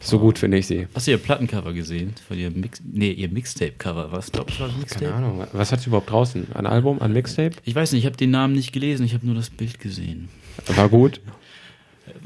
[0.00, 0.88] So gut finde ich sie.
[0.94, 2.14] Hast du ihr Plattencover gesehen?
[2.26, 4.10] Von ihrem Mix nee, ihr Mixtape-Cover.
[4.10, 5.04] Was glaubst du, war Mixtape?
[5.04, 5.46] Keine Ahnung.
[5.52, 6.48] Was hat sie überhaupt draußen?
[6.54, 7.52] Ein Album, ein Mixtape?
[7.64, 10.28] Ich weiß nicht, ich habe den Namen nicht gelesen, ich habe nur das Bild gesehen.
[10.74, 11.20] War gut?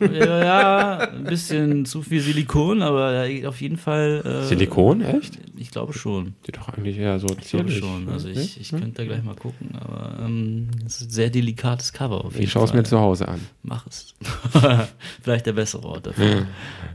[0.00, 4.22] Ja, ein bisschen zu viel Silikon, aber auf jeden Fall.
[4.24, 5.38] Äh, Silikon, echt?
[5.56, 6.34] Ich glaube schon.
[6.44, 8.08] Sieht doch eigentlich eher so Ich glaube schon.
[8.08, 11.92] Also ich, ich könnte da gleich mal gucken, aber ähm, es ist ein sehr delikates
[11.92, 13.40] Cover auf jeden Ich schaue es mir zu Hause an.
[13.62, 14.14] Mach es.
[15.22, 16.46] Vielleicht der bessere Ort dafür.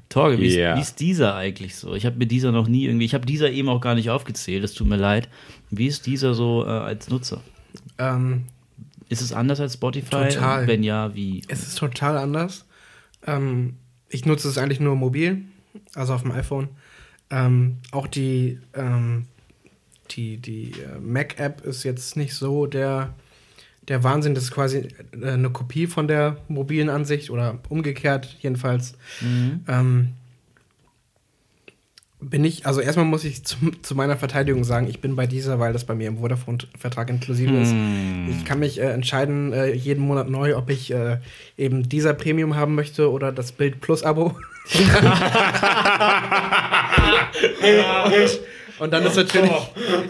[0.09, 0.73] Torge, wie, yeah.
[0.73, 1.95] ist, wie ist dieser eigentlich so?
[1.95, 4.63] Ich habe mir dieser noch nie irgendwie, ich habe dieser eben auch gar nicht aufgezählt,
[4.63, 5.29] es tut mir leid.
[5.69, 7.41] Wie ist dieser so äh, als Nutzer?
[7.97, 8.43] Ähm,
[9.09, 10.29] ist es anders als Spotify?
[10.29, 10.67] Total.
[10.67, 11.41] Wenn ja, wie?
[11.47, 12.65] Es ist total anders.
[13.26, 13.78] Ähm,
[14.09, 15.43] ich nutze es eigentlich nur mobil,
[15.95, 16.69] also auf dem iPhone.
[17.30, 19.28] Ähm, auch die, ähm,
[20.11, 23.13] die, die äh, Mac-App ist jetzt nicht so der,
[23.88, 24.36] der Wahnsinn.
[24.36, 28.93] Das ist quasi äh, eine Kopie von der mobilen Ansicht oder umgekehrt jedenfalls.
[29.22, 29.61] Mhm.
[32.24, 35.59] Bin ich, also erstmal muss ich zu, zu, meiner Verteidigung sagen, ich bin bei dieser,
[35.59, 38.30] weil das bei mir im Vodafone-Vertrag inklusive hm.
[38.30, 38.38] ist.
[38.38, 41.17] Ich kann mich äh, entscheiden, äh, jeden Monat neu, ob ich äh,
[41.57, 44.36] eben dieser Premium haben möchte oder das Bild Plus-Abo.
[48.78, 49.51] Und dann ist natürlich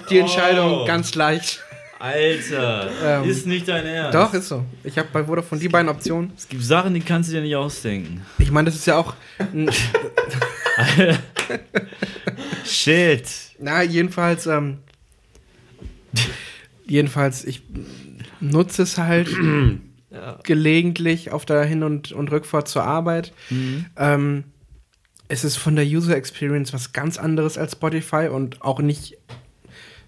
[0.09, 0.85] die Entscheidung oh.
[0.85, 1.61] ganz leicht.
[2.01, 4.15] Alter, ähm, ist nicht dein Ernst.
[4.15, 4.65] Doch, ist so.
[4.83, 6.31] Ich habe bei Vodafone die beiden Optionen.
[6.35, 8.25] Es gibt Sachen, die kannst du dir nicht ausdenken.
[8.39, 9.13] Ich meine, das ist ja auch.
[12.65, 13.27] Shit.
[13.59, 14.79] Na, jedenfalls, ähm,
[16.85, 17.63] jedenfalls, ich
[18.39, 19.29] nutze es halt
[20.09, 20.39] ja.
[20.43, 23.33] gelegentlich auf der Hin- und, und Rückfahrt zur Arbeit.
[23.49, 23.85] Mhm.
[23.97, 24.43] Ähm,
[25.27, 29.17] es ist von der User Experience was ganz anderes als Spotify und auch nicht,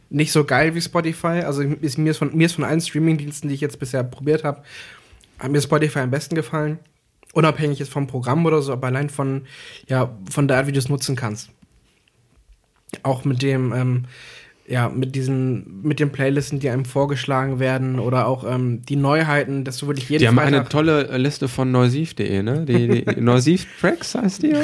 [0.10, 1.44] nicht so geil wie Spotify.
[1.46, 4.44] Also ist, mir, ist von, mir ist von allen Streamingdiensten, die ich jetzt bisher probiert
[4.44, 4.64] habe,
[5.39, 6.80] hat mir Spotify am besten gefallen
[7.34, 9.42] unabhängig ist vom Programm oder so, aber allein von,
[9.88, 11.50] ja, von der Art, wie du es nutzen kannst.
[13.04, 14.06] Auch mit dem, ähm,
[14.66, 19.66] ja, mit diesen, mit den Playlisten, die einem vorgeschlagen werden oder auch ähm, die Neuheiten,
[19.66, 22.64] dass du wirklich jeden Die haben Freitag eine tolle Liste von neusiv.de, ne?
[22.66, 24.64] Die, die Neusiv Tracks heißt die, oder?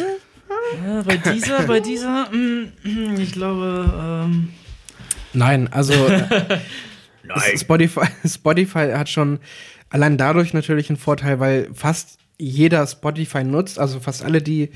[0.85, 4.49] Ja, bei dieser, bei dieser, mm, ich glaube, ähm,
[5.33, 6.59] Nein, also äh,
[7.57, 9.39] Spotify, Spotify hat schon
[9.89, 14.69] allein dadurch natürlich einen Vorteil, weil fast jeder Spotify nutzt, also fast alle, die,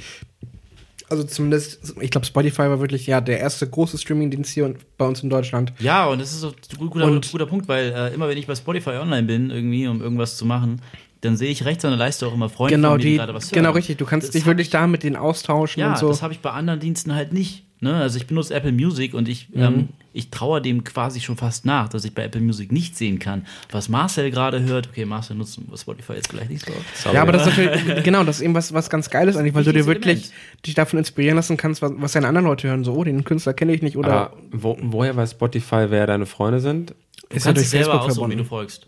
[1.10, 5.06] also zumindest, ich glaube, Spotify war wirklich ja der erste große Streamingdienst hier und bei
[5.06, 5.74] uns in Deutschland.
[5.80, 8.48] Ja, und das ist so ein guter, Und- guter Punkt, weil äh, immer wenn ich
[8.48, 10.82] bei Spotify online bin, irgendwie, um irgendwas zu machen,
[11.22, 13.18] dann sehe ich rechts an der Leiste auch immer Freunde Genau, von mir, die die,
[13.18, 13.76] gerade was genau hören.
[13.78, 13.98] richtig.
[13.98, 16.10] Du kannst Das dich wirklich ich- da mit denen austauschen Ja, und so.
[16.10, 17.64] das habe ich bei anderen Diensten halt nicht.
[17.80, 17.96] Ne?
[17.96, 19.62] Also ich benutze Apple Music und ich, Mhm.
[19.62, 23.20] ähm, ich traue dem quasi schon fast nach, dass ich bei Apple Music nicht sehen
[23.20, 24.90] kann, was Marcel gerade hört.
[24.90, 26.72] Okay, Marcel nutzt Spotify jetzt vielleicht nicht so.
[26.96, 27.16] Sorry.
[27.16, 29.64] Ja, aber das ist natürlich, genau, das ist eben was, was ganz Geiles eigentlich, weil
[29.64, 30.66] du dir wirklich Element.
[30.68, 32.84] dich davon inspirieren lassen kannst, was, was deine anderen Leute hören.
[32.84, 36.28] So, oh, den Künstler kenne ich nicht oder Aber wo, woher weiß Spotify, wer deine
[36.28, 36.92] Freunde sind?
[36.92, 36.96] Du
[37.38, 38.88] ist kannst ja durch dich selber Facebook aussuchen, wie du folgst.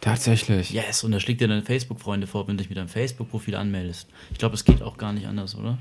[0.00, 0.70] Tatsächlich.
[0.70, 4.08] Yes, und da schlägt dir deine Facebook-Freunde vor, wenn du dich mit deinem Facebook-Profil anmeldest.
[4.32, 5.78] Ich glaube, es geht auch gar nicht anders, oder?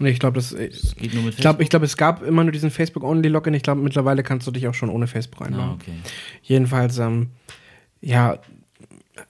[0.00, 0.52] Nee, ich glaube, das.
[0.52, 3.54] Es geht nur mit Ich glaube, glaub, es gab immer nur diesen Facebook-Only-Login.
[3.54, 5.72] Ich glaube, mittlerweile kannst du dich auch schon ohne Facebook Ah, einloggen.
[5.80, 5.92] okay.
[6.42, 7.30] Jedenfalls, ähm,
[8.00, 8.38] ja,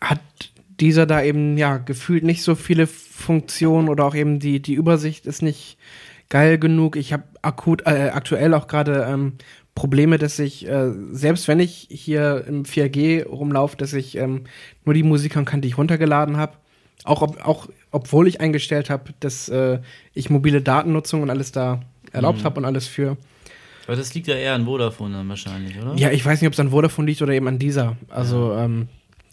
[0.01, 0.21] hat
[0.81, 5.27] dieser da eben, ja, gefühlt nicht so viele Funktionen oder auch eben die, die Übersicht
[5.27, 5.79] ist nicht
[6.29, 6.97] geil genug.
[6.97, 9.33] Ich habe akut, äh, aktuell auch gerade ähm,
[9.75, 14.45] Probleme, dass ich, äh, selbst wenn ich hier im 4G rumlaufe, dass ich ähm,
[14.85, 16.53] nur die Musik hören kann, die ich runtergeladen habe.
[17.09, 19.79] Auch, ob, auch obwohl ich eingestellt habe, dass äh,
[20.15, 21.81] ich mobile Datennutzung und alles da
[22.13, 22.45] erlaubt Mhm.
[22.45, 23.17] habe und alles für.
[23.87, 25.95] Aber das liegt ja eher an Vodafone dann wahrscheinlich, oder?
[25.97, 27.97] Ja, ich weiß nicht, ob es an Vodafone liegt oder eben an dieser.
[28.11, 28.89] Also, ähm,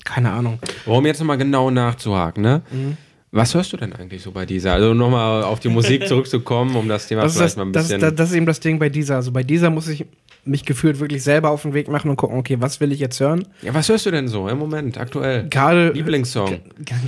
[0.06, 0.60] keine Ahnung.
[0.86, 2.62] Um jetzt nochmal genau nachzuhaken, ne?
[2.72, 2.96] Mhm.
[3.32, 4.72] Was hörst du denn eigentlich so bei dieser?
[4.72, 7.84] Also nochmal auf die Musik zurückzukommen, um das Thema Das vielleicht das, mal ein das,
[7.84, 8.00] bisschen.
[8.00, 9.18] das, das ist eben das Ding bei dieser.
[9.18, 10.06] Also bei dieser muss ich
[10.46, 13.20] mich gefühlt wirklich selber auf den Weg machen und gucken, okay, was will ich jetzt
[13.20, 13.48] hören?
[13.62, 15.48] ja, was hörst du denn so im Moment, aktuell?
[15.50, 16.60] Gerade Lieblingssong.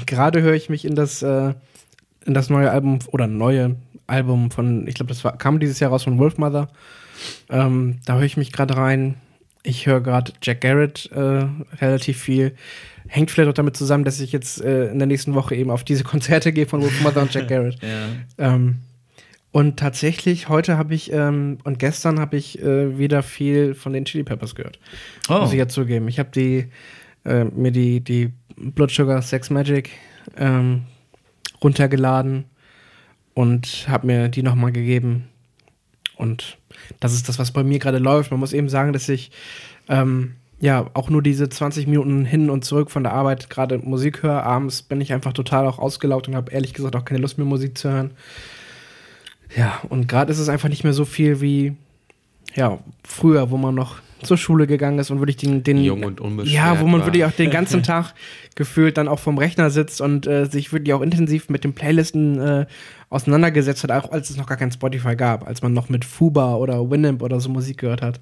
[0.05, 1.53] gerade höre ich mich in das äh,
[2.27, 5.91] in das neue Album oder neue Album von, ich glaube, das war, kam dieses Jahr
[5.91, 6.69] raus von Wolfmother.
[7.49, 9.15] Ähm, da höre ich mich gerade rein.
[9.63, 11.45] Ich höre gerade Jack Garrett äh,
[11.81, 12.55] relativ viel.
[13.07, 15.83] Hängt vielleicht auch damit zusammen, dass ich jetzt äh, in der nächsten Woche eben auf
[15.83, 17.77] diese Konzerte gehe von Wolfmother und Jack Garrett.
[17.81, 18.53] Ja.
[18.53, 18.79] Ähm,
[19.57, 24.05] und tatsächlich, heute habe ich ähm, und gestern habe ich äh, wieder viel von den
[24.05, 24.77] Chili Peppers gehört.
[25.29, 26.07] Oh, Muss ich ja zugeben.
[26.07, 26.67] Ich habe die,
[27.25, 29.89] äh, mir die, die Blood Sugar Sex Magic
[30.37, 30.83] ähm,
[31.63, 32.45] runtergeladen
[33.33, 35.27] und habe mir die nochmal gegeben.
[36.17, 36.59] Und
[36.99, 38.29] das ist das, was bei mir gerade läuft.
[38.29, 39.31] Man muss eben sagen, dass ich
[39.89, 44.21] ähm, ja auch nur diese 20 Minuten hin und zurück von der Arbeit gerade Musik
[44.21, 44.43] höre.
[44.43, 47.47] Abends bin ich einfach total auch ausgelaugt und habe ehrlich gesagt auch keine Lust mehr
[47.47, 48.11] Musik zu hören.
[49.55, 51.73] Ja, und gerade ist es einfach nicht mehr so viel wie
[52.55, 56.19] ja, früher, wo man noch zur Schule gegangen ist und wirklich den, den Jung und
[56.19, 58.13] unbeschwert ja, wo man wirklich auch den ganzen Tag
[58.55, 62.39] gefühlt dann auch vom Rechner sitzt und äh, sich wirklich auch intensiv mit den Playlisten
[62.39, 62.65] äh,
[63.09, 66.55] auseinandergesetzt hat, auch als es noch gar kein Spotify gab, als man noch mit Fuba
[66.55, 68.19] oder Winamp oder so Musik gehört hat.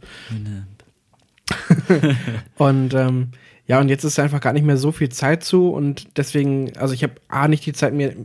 [2.58, 3.30] Und ähm,
[3.68, 6.94] ja, und jetzt ist einfach gar nicht mehr so viel Zeit zu und deswegen, also
[6.94, 8.16] ich habe A, nicht die Zeit, mir,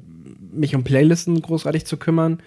[0.53, 2.41] mich um Playlisten großartig zu kümmern.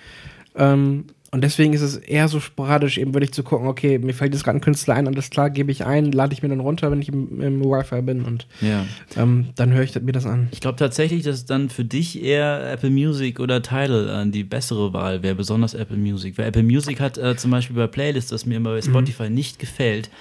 [0.56, 4.36] Ähm, und deswegen ist es eher so sporadisch, eben wirklich zu gucken, okay, mir fällt
[4.36, 6.92] jetzt gerade ein Künstler ein, alles klar, gebe ich ein, lade ich mir dann runter,
[6.92, 8.86] wenn ich im, im Wi-Fi bin und ja.
[9.18, 10.50] ähm, dann höre ich mir das an.
[10.52, 14.94] Ich glaube tatsächlich, dass dann für dich eher Apple Music oder Tidal äh, die bessere
[14.94, 16.38] Wahl wäre, besonders Apple Music.
[16.38, 19.58] Weil Apple Music hat äh, zum Beispiel bei Playlists, das mir immer bei Spotify nicht
[19.58, 20.12] gefällt.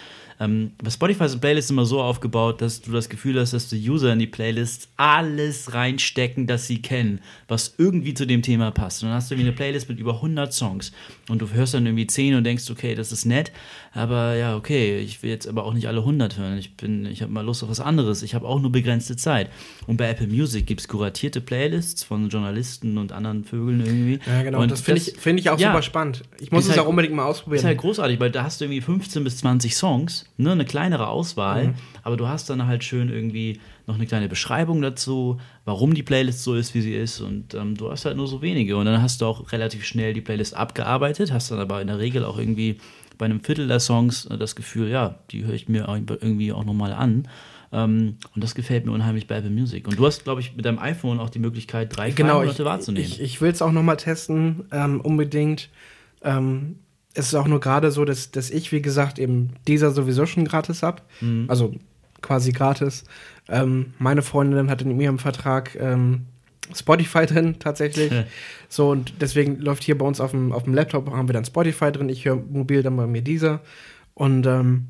[0.42, 3.88] Ähm, bei Spotify sind Playlists immer so aufgebaut, dass du das Gefühl hast, dass die
[3.88, 9.02] User in die Playlist alles reinstecken, das sie kennen, was irgendwie zu dem Thema passt.
[9.02, 10.92] Und dann hast du irgendwie eine Playlist mit über 100 Songs
[11.28, 13.52] und du hörst dann irgendwie 10 und denkst, okay, das ist nett,
[13.94, 16.58] aber ja, okay, ich will jetzt aber auch nicht alle 100 hören.
[16.58, 18.22] Ich bin, ich habe mal Lust auf was anderes.
[18.22, 19.50] Ich habe auch nur begrenzte Zeit.
[19.86, 24.18] Und bei Apple Music gibt es kuratierte Playlists von Journalisten und anderen Vögeln irgendwie.
[24.26, 24.62] Ja, genau.
[24.62, 26.22] Und das finde ich, find ich auch ja, super spannend.
[26.40, 27.58] Ich muss es halt- auch unbedingt mal ausprobieren.
[27.60, 31.08] ist halt großartig, weil da hast du irgendwie 15 bis 20 Songs, ne, eine kleinere
[31.08, 31.74] Auswahl, Mhm.
[32.02, 36.42] aber du hast dann halt schön irgendwie noch eine kleine Beschreibung dazu, warum die Playlist
[36.42, 39.02] so ist, wie sie ist und ähm, du hast halt nur so wenige und dann
[39.02, 42.38] hast du auch relativ schnell die Playlist abgearbeitet, hast dann aber in der Regel auch
[42.38, 42.78] irgendwie
[43.18, 46.64] bei einem Viertel der Songs äh, das Gefühl, ja, die höre ich mir irgendwie auch
[46.64, 47.28] nochmal an.
[47.74, 49.86] Ähm, und das gefällt mir unheimlich bei Apple Music.
[49.88, 53.06] Und du hast, glaube ich, mit deinem iPhone auch die Möglichkeit, drei genau, Monate wahrzunehmen.
[53.06, 55.70] ich, ich will es auch noch mal testen, ähm, unbedingt.
[56.22, 56.76] Ähm,
[57.14, 60.44] es ist auch nur gerade so, dass, dass ich, wie gesagt, eben dieser sowieso schon
[60.44, 61.02] gratis hab.
[61.20, 61.46] Mhm.
[61.48, 61.74] Also
[62.20, 63.04] quasi gratis.
[63.48, 66.26] Ähm, meine Freundin hat in ihrem Vertrag ähm,
[66.74, 68.12] Spotify drin, tatsächlich.
[68.68, 71.44] so, und deswegen läuft hier bei uns auf dem, auf dem Laptop, haben wir dann
[71.44, 72.08] Spotify drin.
[72.08, 73.60] Ich höre mobil dann bei mir dieser.
[74.14, 74.88] Und, ähm,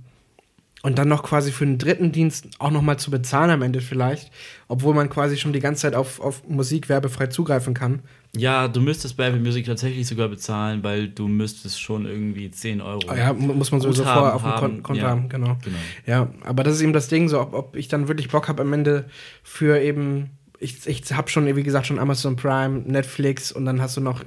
[0.83, 4.31] und dann noch quasi für einen dritten Dienst auch nochmal zu bezahlen am Ende vielleicht,
[4.69, 8.01] obwohl man quasi schon die ganze Zeit auf, auf Musik werbefrei zugreifen kann.
[8.37, 12.81] Ja, du müsstest bei Apple Music tatsächlich sogar bezahlen, weil du müsstest schon irgendwie 10
[12.81, 13.01] Euro.
[13.11, 15.11] Oh ja, mu- muss man sowieso vorher auf dem Kon Konto ja.
[15.11, 15.57] haben, genau.
[15.63, 15.79] Genau.
[16.07, 18.63] Ja, aber das ist eben das Ding, so ob, ob ich dann wirklich Bock habe
[18.63, 19.05] am Ende
[19.43, 23.97] für eben, ich, ich habe schon, wie gesagt, schon Amazon Prime, Netflix und dann hast
[23.99, 24.25] du noch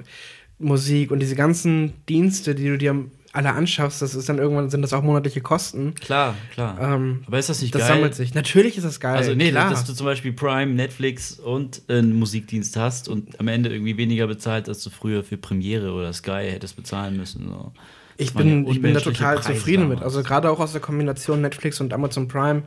[0.58, 3.04] Musik und diese ganzen Dienste, die du dir
[3.36, 5.94] alle anschaffst, das ist dann irgendwann, sind das auch monatliche Kosten.
[5.94, 6.78] Klar, klar.
[6.80, 7.90] Ähm, Aber ist das nicht das geil?
[7.96, 8.34] sammelt sich.
[8.34, 9.16] Natürlich ist das geil.
[9.16, 9.70] Also nee, klar.
[9.70, 14.26] dass du zum Beispiel Prime, Netflix und einen Musikdienst hast und am Ende irgendwie weniger
[14.26, 17.46] bezahlt, als du früher für Premiere oder Sky hättest bezahlen müssen.
[17.48, 17.72] So.
[18.16, 19.98] Ich Das ja bin, ich bin da total Preise zufrieden mit.
[19.98, 20.14] damals.
[20.14, 22.62] Also gerade auch aus der Kombination Netflix und Amazon Prime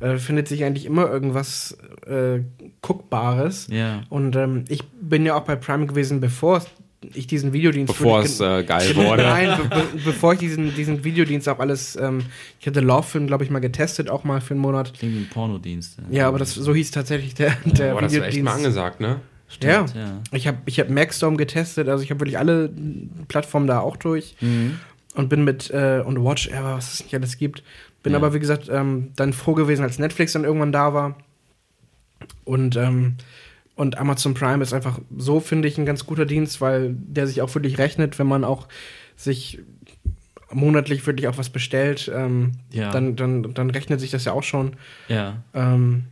[0.00, 2.40] äh, findet sich eigentlich immer irgendwas äh,
[2.82, 3.68] Guckbares.
[3.70, 4.02] Ja.
[4.08, 6.62] Und ähm, ich bin ja auch bei Prime gewesen, bevor
[7.14, 9.22] ich diesen Videodienst Bevor es äh, geil wurde.
[9.22, 12.22] Nein, be be bevor ich diesen, diesen Videodienst auch alles, ähm,
[12.60, 14.94] ich hatte Love-Film, glaube ich, mal getestet, auch mal für einen Monat.
[14.94, 15.98] Klingt wie ein Pornodienst.
[16.10, 19.06] Ja, aber das so hieß tatsächlich der, der Boah, das war echt mal angesagt, ne?
[19.08, 19.86] Ja.
[19.86, 20.20] Stimmt, ja.
[20.32, 22.68] Ich habe ich hab Maxstorm getestet, also ich habe wirklich alle
[23.28, 24.78] Plattformen da auch durch Mhm.
[25.14, 27.62] und bin mit äh, und Watch Ever, was es nicht alles gibt.
[28.02, 28.18] Bin Ja.
[28.18, 31.16] aber wie gesagt ähm, dann froh gewesen, als Netflix dann irgendwann da war.
[32.44, 33.16] Und ähm,
[33.76, 37.40] und Amazon Prime ist einfach so finde ich ein ganz guter Dienst, weil der sich
[37.42, 38.66] auch wirklich rechnet, wenn man auch
[39.16, 39.60] sich
[40.52, 42.90] monatlich wirklich auch was bestellt, ähm, Ja.
[42.90, 44.76] dann, dann, dann rechnet sich das ja auch schon.
[45.08, 45.42] Ja.
[45.54, 46.04] Ähm,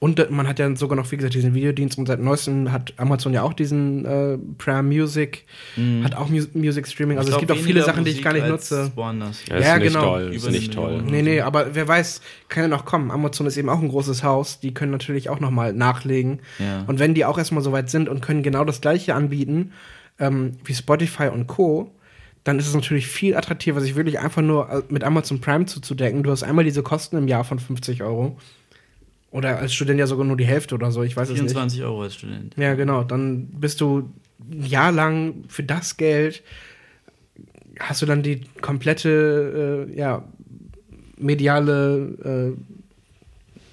[0.00, 3.34] und man hat ja sogar noch, wie gesagt, diesen Videodienst und seit neuestem hat Amazon
[3.34, 5.44] ja auch diesen äh, Prime Music,
[5.76, 6.02] Mhm.
[6.04, 7.18] hat auch Mu Music Streaming.
[7.18, 8.90] Also Ich es gibt auch viele Sachen, die ich Musik gar nicht nutze.
[8.94, 9.42] Woanders.
[9.46, 10.02] Ja, ist Ja, nicht genau.
[10.04, 10.34] toll.
[10.34, 11.02] Ist Über nicht toll.
[11.06, 13.10] Nee, nee, aber wer weiß, kann ja noch kommen.
[13.10, 16.40] Amazon ist eben auch ein großes Haus, die können natürlich auch noch mal nachlegen.
[16.58, 16.82] Ja.
[16.86, 19.72] Und wenn die auch erstmal so weit sind und können genau das gleiche anbieten
[20.18, 21.90] ähm, wie Spotify und Co.,
[22.42, 26.22] dann ist es natürlich viel attraktiver, sich wirklich einfach nur äh, mit Amazon Prime zuzudecken.
[26.22, 28.38] Du hast einmal diese Kosten im Jahr von 50 Euro.
[29.32, 31.50] Oder als Student ja sogar nur die Hälfte oder so, ich weiß es nicht.
[31.52, 32.54] 24 Euro als Student.
[32.56, 33.04] Ja, genau.
[33.04, 34.10] Dann bist du
[34.50, 36.42] ein Jahr lang für das Geld,
[37.78, 40.24] hast du dann die komplette, äh, ja,
[41.18, 42.56] mediale,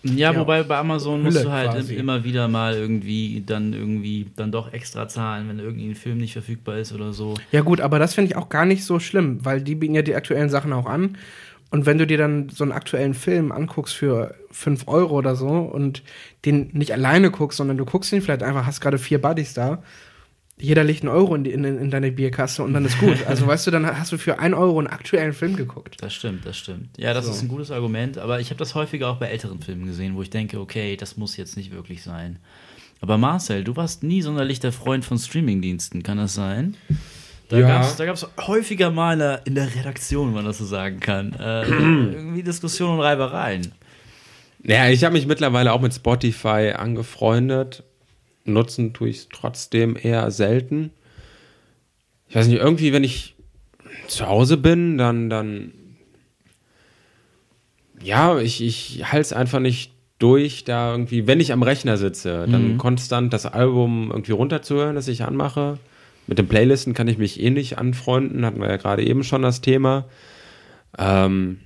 [0.04, 0.40] Ja, Ja.
[0.40, 1.96] wobei bei Amazon musst Hülle du halt quasi.
[1.96, 6.34] immer wieder mal irgendwie dann irgendwie dann doch extra zahlen, wenn irgendwie ein Film nicht
[6.34, 7.34] verfügbar ist oder so.
[7.34, 9.96] äh, ja gut, aber das finde ich auch gar nicht so schlimm, weil die bieten
[9.96, 11.18] ja die aktuellen Sachen auch an.
[11.70, 15.48] Und wenn du dir dann so einen aktuellen Film anguckst für 5 Euro oder so
[15.50, 16.02] und
[16.46, 19.84] den nicht alleine guckst, sondern du guckst ihn vielleicht einfach, hast gerade vier Buddies da,
[20.60, 23.18] jeder legt einen Euro in, die, in, in deine Bierkasse und dann ist gut.
[23.28, 25.98] Also weißt du, dann hast du für einen Euro einen aktuellen Film geguckt.
[26.00, 26.98] Das stimmt, das stimmt.
[26.98, 27.32] Ja, das So.
[27.32, 30.22] ist ein gutes Argument, aber ich habe das häufiger auch bei älteren Filmen gesehen, wo
[30.24, 32.40] ich denke, okay, das muss jetzt nicht wirklich sein.
[33.02, 36.76] Aber Marcel, du warst nie sonderlich der Freund von Streamingdiensten, kann das sein?
[37.50, 37.94] Da Ja.
[37.98, 41.34] da gab's häufiger mal in der, in der Redaktion, wenn man das so sagen kann,
[41.34, 43.72] äh, irgendwie Diskussionen und Reibereien.
[44.64, 47.84] Naja, ich habe mich mittlerweile auch mit Spotify angefreundet.
[48.44, 50.92] Nutzen tue ich es trotzdem eher selten.
[52.28, 53.36] Ich weiß nicht, irgendwie, wenn ich
[54.08, 55.72] zu Hause bin, dann, dann
[58.02, 62.48] ja, ich, ich halte es einfach nicht durch, da irgendwie, wenn ich am Rechner sitze,
[62.50, 65.78] dann konstant das Album irgendwie runterzuhören, das ich anmache.
[66.28, 69.42] Mit den Playlisten kann ich mich eh nicht anfreunden, hatten wir ja gerade eben schon
[69.42, 70.06] das Thema.
[70.98, 71.60] Ähm,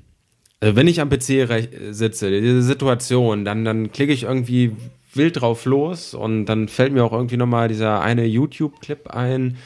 [0.60, 4.76] also wenn ich am PC sitze, diese Situation, dann, dann klicke ich irgendwie
[5.14, 9.58] wild drauf los und dann fällt mir auch irgendwie nochmal dieser eine YouTube-Clip ein,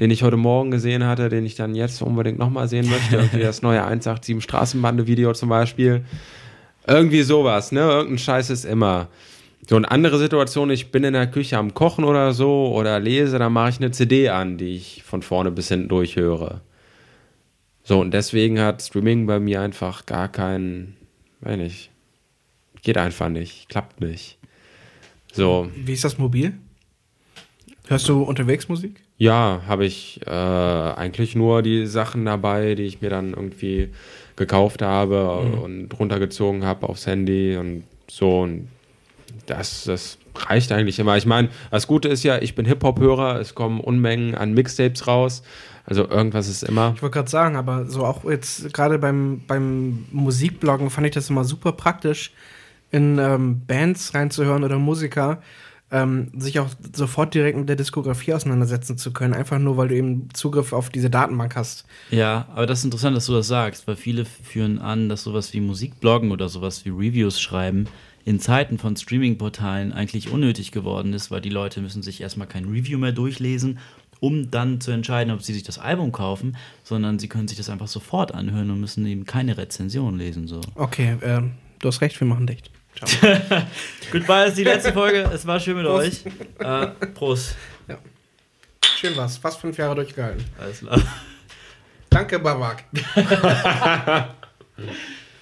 [0.00, 3.16] den ich heute Morgen gesehen hatte, den ich dann jetzt unbedingt nochmal sehen möchte.
[3.16, 6.04] Irgendwie das neue 187 Straßenbande-Video zum Beispiel.
[6.86, 7.80] Irgendwie sowas, ne?
[7.80, 9.08] Irgendein Scheiß ist immer.
[9.68, 13.38] So eine andere Situation, ich bin in der Küche am Kochen oder so oder lese,
[13.38, 16.60] dann mache ich eine CD an, die ich von vorne bis hinten durchhöre.
[17.82, 20.96] So, und deswegen hat Streaming bei mir einfach gar keinen,
[21.40, 21.90] weiß nicht,
[22.82, 24.38] geht einfach nicht, klappt nicht.
[25.32, 26.54] So, Wie ist das mobil?
[27.88, 29.00] Hörst du unterwegs Musik?
[29.16, 33.90] ja, habe ich äh, eigentlich nur die Sachen dabei, die ich mir dann irgendwie
[34.36, 38.40] gekauft habe und runtergezogen habe aufs Handy und so.
[38.40, 38.68] Und
[39.46, 41.16] das, das reicht eigentlich immer.
[41.16, 45.42] Ich meine, das Gute ist ja, ich bin Hip-Hop-Hörer, es kommen Unmengen an Mixtapes raus.
[45.86, 46.92] Also irgendwas ist immer.
[46.96, 51.28] Ich wollte gerade sagen, aber so auch jetzt gerade beim, beim Musikbloggen fand ich das
[51.28, 52.32] immer super praktisch,
[52.90, 55.42] in ähm, Bands reinzuhören oder Musiker,
[55.90, 59.96] ähm, sich auch sofort direkt mit der Diskografie auseinandersetzen zu können, einfach nur, weil du
[59.96, 61.84] eben Zugriff auf diese Datenbank hast.
[62.10, 65.52] Ja, aber das ist interessant, dass du das sagst, weil viele führen an, dass sowas
[65.52, 67.86] wie Musikbloggen oder sowas wie Reviews schreiben
[68.24, 72.64] in Zeiten von Streaming-Portalen eigentlich unnötig geworden ist, weil die Leute müssen sich erstmal kein
[72.64, 73.78] Review mehr durchlesen
[74.20, 77.68] um dann zu entscheiden, ob sie sich das Album kaufen, sondern sie können sich das
[77.68, 80.48] einfach sofort anhören und müssen eben keine Rezension lesen.
[80.48, 80.62] So.
[80.76, 82.70] Okay, ähm, du hast recht, wir machen dicht.
[82.96, 83.08] Ciao.
[84.12, 85.28] Goodbye, das ist die letzte Folge.
[85.32, 86.26] Es war schön mit Prost.
[86.26, 86.66] euch.
[86.66, 87.56] Äh, Prost.
[88.96, 90.44] Schön was, fast fünf Jahre durchgehalten.
[90.58, 91.02] Alles klar.
[92.08, 92.84] Danke, Babak.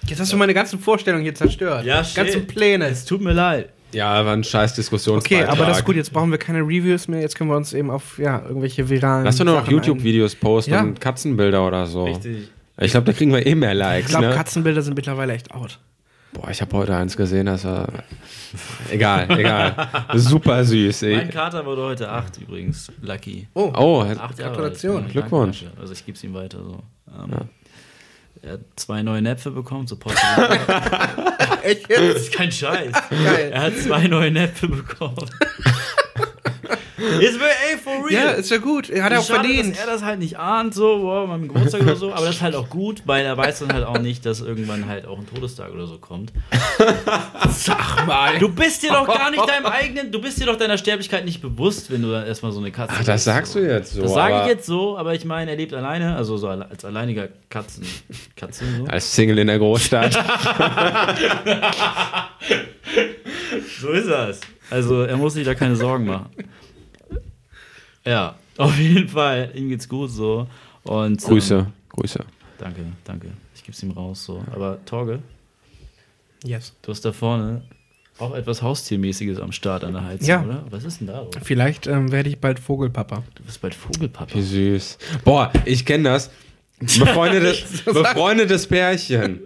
[0.07, 1.85] Jetzt hast du meine ganzen Vorstellungen hier zerstört.
[1.85, 2.47] Ja, Ganzen shit.
[2.47, 2.87] Pläne.
[2.87, 3.69] Es tut mir leid.
[3.93, 5.49] Ja, war ein scheiß Okay, Diskussionsbeitrag.
[5.49, 7.91] aber das ist gut, jetzt brauchen wir keine Reviews mehr, jetzt können wir uns eben
[7.91, 9.23] auf ja, irgendwelche viralen.
[9.23, 10.81] Lass doch nur noch YouTube-Videos posten Ja.
[10.81, 12.05] und Katzenbilder oder so.
[12.05, 12.49] Richtig.
[12.79, 14.33] Ich glaube, da kriegen wir eh mehr Ich Likes, glaube, ne?
[14.35, 15.77] Katzenbilder sind mittlerweile echt out.
[16.33, 17.87] Boah, ich habe heute eins gesehen, das war.
[18.89, 19.75] Egal, egal.
[20.15, 21.17] Super süß, ey.
[21.17, 22.91] Mein Kater wurde heute acht übrigens.
[23.01, 23.47] Lucky.
[23.53, 24.95] Oh, Oh, Acht Jahre Gratulation.
[25.03, 25.05] alt.
[25.05, 25.65] Ja, Glückwunsch.
[25.79, 26.79] Also ich gebe es ihm weiter so.
[27.15, 27.31] Ähm,
[28.41, 30.17] Er hat zwei neue Näpfe bekommen, so Post.
[31.63, 32.91] echt Das ist kein Scheiß.
[33.09, 33.51] Geil.
[33.53, 35.15] Er hat zwei neue Näpfe bekommen.
[36.97, 38.11] Ist ey, for real.
[38.11, 38.89] Ja, ist ja gut.
[38.89, 39.75] Er hat er auch Schade, verdient.
[39.75, 42.41] dass er das halt nicht ahnt, so, wow, meinem Geburtstag oder so, aber das ist
[42.41, 45.27] halt auch gut, weil er weiß dann halt auch nicht, dass irgendwann halt auch ein
[45.27, 46.31] Todestag oder so kommt.
[47.49, 48.37] Sag mal.
[48.37, 51.41] Du bist dir doch gar nicht deinem eigenen, du bist dir doch deiner Sterblichkeit nicht
[51.41, 53.59] bewusst, wenn du dann erstmal so eine Katze Ach, das sagst so.
[53.59, 54.01] du jetzt so.
[54.03, 57.29] Das sage ich jetzt so, aber ich meine, er lebt alleine, also so als alleiniger
[57.49, 57.85] Katzen,
[58.35, 58.85] Katze so.
[58.85, 60.17] Als Single in der Großstadt.
[63.79, 64.39] So ist das.
[64.69, 66.29] Also er muss sich da keine Sorgen machen.
[68.05, 70.47] Ja, auf jeden Fall, ihm geht's gut so.
[70.83, 72.19] Und, Grüße, Ähm, Grüße.
[72.57, 73.27] danke, danke.
[73.55, 74.43] Ich geb's ihm raus so.
[74.53, 75.19] Aber Torge,
[76.43, 76.73] Yes.
[76.81, 77.61] du hast da vorne
[78.19, 80.43] auch etwas Haustiermäßiges am Start an der Heizung, Ja.
[80.43, 80.63] oder?
[80.69, 81.21] Was ist denn da?
[81.21, 81.31] los?
[81.43, 83.23] Vielleicht ähm, werde ich bald Vogelpapa.
[83.35, 84.35] Du bist bald Vogelpapa.
[84.35, 84.97] Wie süß.
[85.23, 86.29] Boah, ich kenne das.
[86.79, 89.39] Befreundetes, befreundetes Pärchen.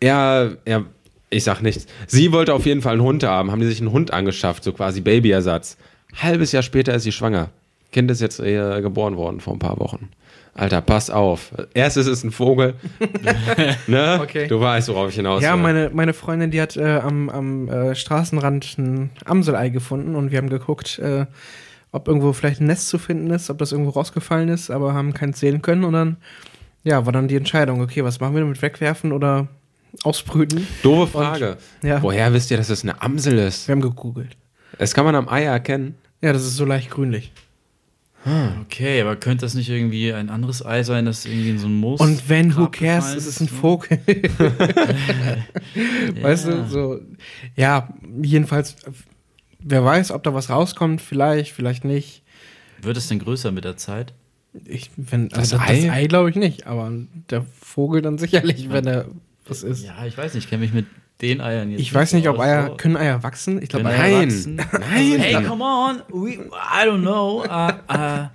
[0.00, 0.84] Er, er,
[1.30, 1.86] ich sag nichts.
[2.06, 4.72] Sie wollte auf jeden Fall einen Hund haben, haben die sich einen Hund angeschafft, so
[4.72, 5.76] quasi Babyersatz.
[6.22, 7.50] Halbes Jahr später ist sie schwanger.
[7.92, 10.08] Kind ist jetzt äh, geboren worden vor ein paar Wochen.
[10.54, 11.52] Alter, pass auf.
[11.74, 12.74] Erst ist es ein Vogel.
[13.88, 14.20] ne?
[14.22, 14.46] Okay.
[14.46, 17.94] Du weißt, worauf ich hinaus Ja, meine, meine Freundin, die hat äh, am, am äh,
[17.94, 21.26] Straßenrand ein Amselei gefunden und wir haben geguckt, äh,
[21.90, 25.12] ob irgendwo vielleicht ein Nest zu finden ist, ob das irgendwo rausgefallen ist, aber haben
[25.12, 26.16] keins sehen können und dann,
[26.84, 29.48] ja, war dann die Entscheidung, okay, was machen wir damit, wegwerfen oder
[30.04, 30.66] ausbrüten?
[30.82, 31.56] Doofe Frage.
[31.82, 33.68] Ja, Woher wisst ihr, dass es eine Amsel ist?
[33.68, 34.36] wir haben gegoogelt.
[34.78, 35.96] Das kann man am Ei erkennen.
[36.24, 37.30] Ja, das ist so leicht grünlich.
[38.62, 41.74] Okay, aber könnte das nicht irgendwie ein anderes Ei sein, das irgendwie in so ein
[41.74, 42.00] Moos.
[42.00, 43.54] Und wenn, who cares, gefallen es ist ein so?
[43.56, 43.98] Vogel.
[46.22, 46.62] Weißt Ja.
[46.62, 47.00] du, so,
[47.56, 47.88] ja,
[48.22, 48.76] jedenfalls,
[49.60, 52.22] wer weiß, ob da was rauskommt, vielleicht, vielleicht nicht.
[52.80, 54.14] Wird es denn größer mit der Zeit?
[54.64, 55.90] Ich, wenn, Das also das Ei?
[55.92, 56.90] Ei, glaube ich nicht, aber
[57.28, 59.08] der Vogel dann sicherlich, wenn er
[59.46, 59.84] was ist.
[59.84, 60.86] Ja, ich weiß nicht, ich kenne mich mit
[61.28, 62.74] den Eiern jetzt ich weiß nicht, ob Eier, so.
[62.76, 63.60] können Eier wachsen?
[63.62, 64.26] Ich glaube, Nein.
[64.28, 64.56] wachsen?
[64.72, 65.18] Nein.
[65.18, 66.02] Hey, come on.
[66.10, 67.42] We, I don't know.
[67.44, 68.26] Uh, uh,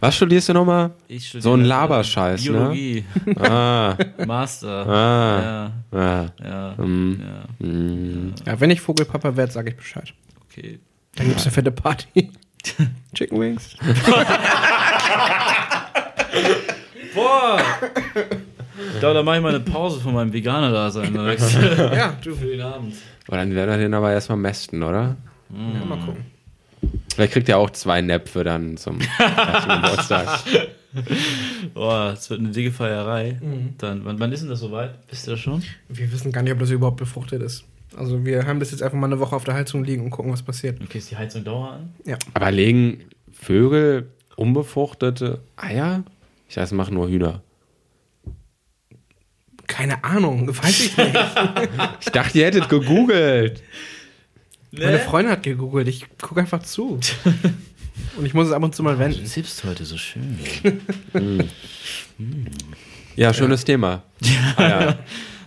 [0.00, 0.92] Was studierst du nochmal?
[1.08, 2.50] ich studiere, So ein Laberscheiß, ne?
[2.50, 3.04] Biologie,
[3.38, 3.94] Ah,
[4.26, 4.86] Master.
[4.88, 6.26] ah, Ja, ah.
[6.42, 7.20] ja, Mm.
[7.20, 8.34] ja, Mm.
[8.46, 10.12] Ja, wenn ich Vogelpapa werde, sage ich Bescheid.
[10.48, 10.78] okay.
[11.16, 12.30] Dann gibt's eine fette Party.
[13.14, 13.76] Chicken Wings.
[17.14, 17.60] Boah!
[18.94, 21.12] Ich glaube, da mache ich mal eine Pause von meinem Veganer-Dasein.
[21.12, 21.36] ne?
[21.94, 22.34] ja, du.
[22.36, 22.94] Für den Abend.
[23.26, 25.16] Aber dann werden wir den aber erstmal mästen, oder?
[25.50, 26.24] Ja, mal gucken.
[27.14, 30.40] Vielleicht kriegt er auch zwei Näpfe dann zum Geburtstag.
[31.74, 33.38] Boah, es wird eine dicke Feierei.
[33.40, 33.74] Mhm.
[33.78, 34.94] Dann, wann, wann ist denn das soweit?
[35.08, 35.62] Wisst ihr das schon?
[35.88, 37.64] Wir wissen gar nicht, ob das überhaupt befruchtet ist.
[37.96, 40.32] Also wir haben das jetzt einfach mal eine Woche auf der Heizung liegen und gucken,
[40.32, 40.80] was passiert.
[40.82, 41.90] Okay, ist die Heizung Dauer an?
[42.06, 42.16] Ja.
[42.34, 46.04] Aber legen Vögel unbefruchtete Eier?
[46.48, 47.42] Ich weiß, machen nur Hühner.
[49.70, 51.16] Keine Ahnung, weiß ich nicht.
[52.00, 53.62] Ich dachte, ihr hättet gegoogelt.
[54.72, 56.98] Meine Freundin hat gegoogelt, ich gucke einfach zu.
[58.16, 59.24] Und ich muss es ab und zu mal Du wenden.
[59.26, 60.38] zippst heute so schön.
[63.16, 64.02] Ja, schönes Thema.
[64.56, 64.98] Eier.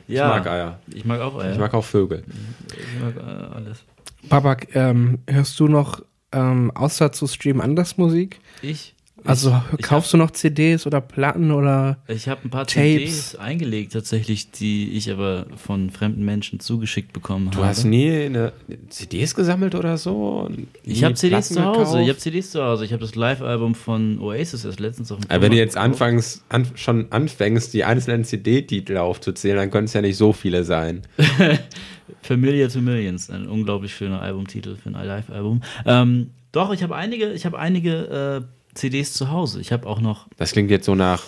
[0.07, 0.80] Ich Ja, mag Eier.
[0.93, 1.51] ich mag auch Eier.
[1.53, 2.24] Ich mag auch Vögel.
[2.69, 3.84] Ich mag äh, alles.
[4.30, 6.01] Babak, ähm, hörst du noch
[6.32, 8.39] ähm, außer zu streamen anders Musik?
[8.61, 8.93] Ich?
[9.26, 12.76] Also ich kaufst du noch CDs oder Platten oder Ich habe ein paar Tapes.
[12.76, 17.67] CDs eingelegt, tatsächlich, die ich aber von fremden Menschen zugeschickt bekommen Du habe.
[17.67, 18.51] hast nie eine
[18.89, 20.49] CDs gesammelt oder so?
[20.84, 21.80] ich habe CDs Platten zu Hause.
[21.80, 22.01] gekauft?
[22.03, 22.86] Ich habe CDs zu Hause.
[22.86, 26.43] Ich habe das Live-Album von Oasis erst letztens auf dem Aber wenn du jetzt anfängst,
[26.49, 31.01] an, schon anfängst, die einzelnen CD-Titel aufzuzählen, dann können es ja nicht so viele sein.
[32.21, 35.61] Familiar to Millions, ein unglaublich schöner Albumtitel für ein Live-Album.
[35.86, 38.45] Ähm, doch, ich habe einige, ich habe einige äh,
[38.76, 39.61] CDs zu Hause.
[39.61, 41.24] Ich habe auch noch, Das klingt jetzt so nach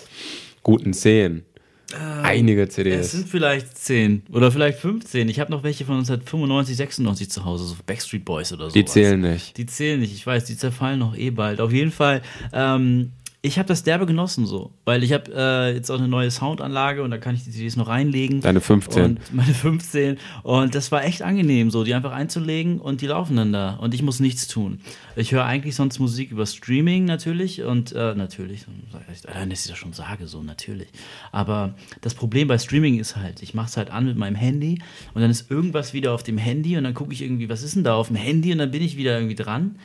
[0.64, 1.44] guten Szenen.
[2.24, 3.12] Einige Es CDs.
[3.12, 5.30] sind vielleicht 10 oder vielleicht 15.
[5.30, 8.74] Ich habe noch welche von 1995, 96 zu Hause, so Backstreet Boys oder so.
[8.74, 9.56] Die zählen nicht.
[9.58, 11.62] Die zählen nicht, ich weiß, die zerfallen noch eh bald.
[11.62, 12.22] Auf jeden Fall,
[12.54, 13.12] ähm,
[13.46, 17.04] ich habe das derbe genossen so, weil ich habe äh, jetzt auch eine neue Soundanlage
[17.04, 18.42] und da kann ich die CDs noch reinlegen.
[18.42, 19.04] Deine 15.
[19.04, 20.18] Und meine 15.
[20.44, 23.76] Und das war echt angenehm, so die einfach einzulegen und die laufen dann da.
[23.76, 24.80] Und ich muss nichts tun.
[25.16, 28.66] Ich höre eigentlich sonst Musik über Streaming natürlich und äh, natürlich,
[29.28, 30.90] allein, dass ich das schon sage, so natürlich.
[31.32, 34.80] Aber das Problem bei Streaming ist halt, ich mache es halt an mit meinem Handy
[35.14, 37.76] und dann ist irgendwas wieder auf dem Handy und dann gucke ich irgendwie, was ist
[37.76, 39.78] denn da auf dem Handy und dann bin ich wieder irgendwie dran.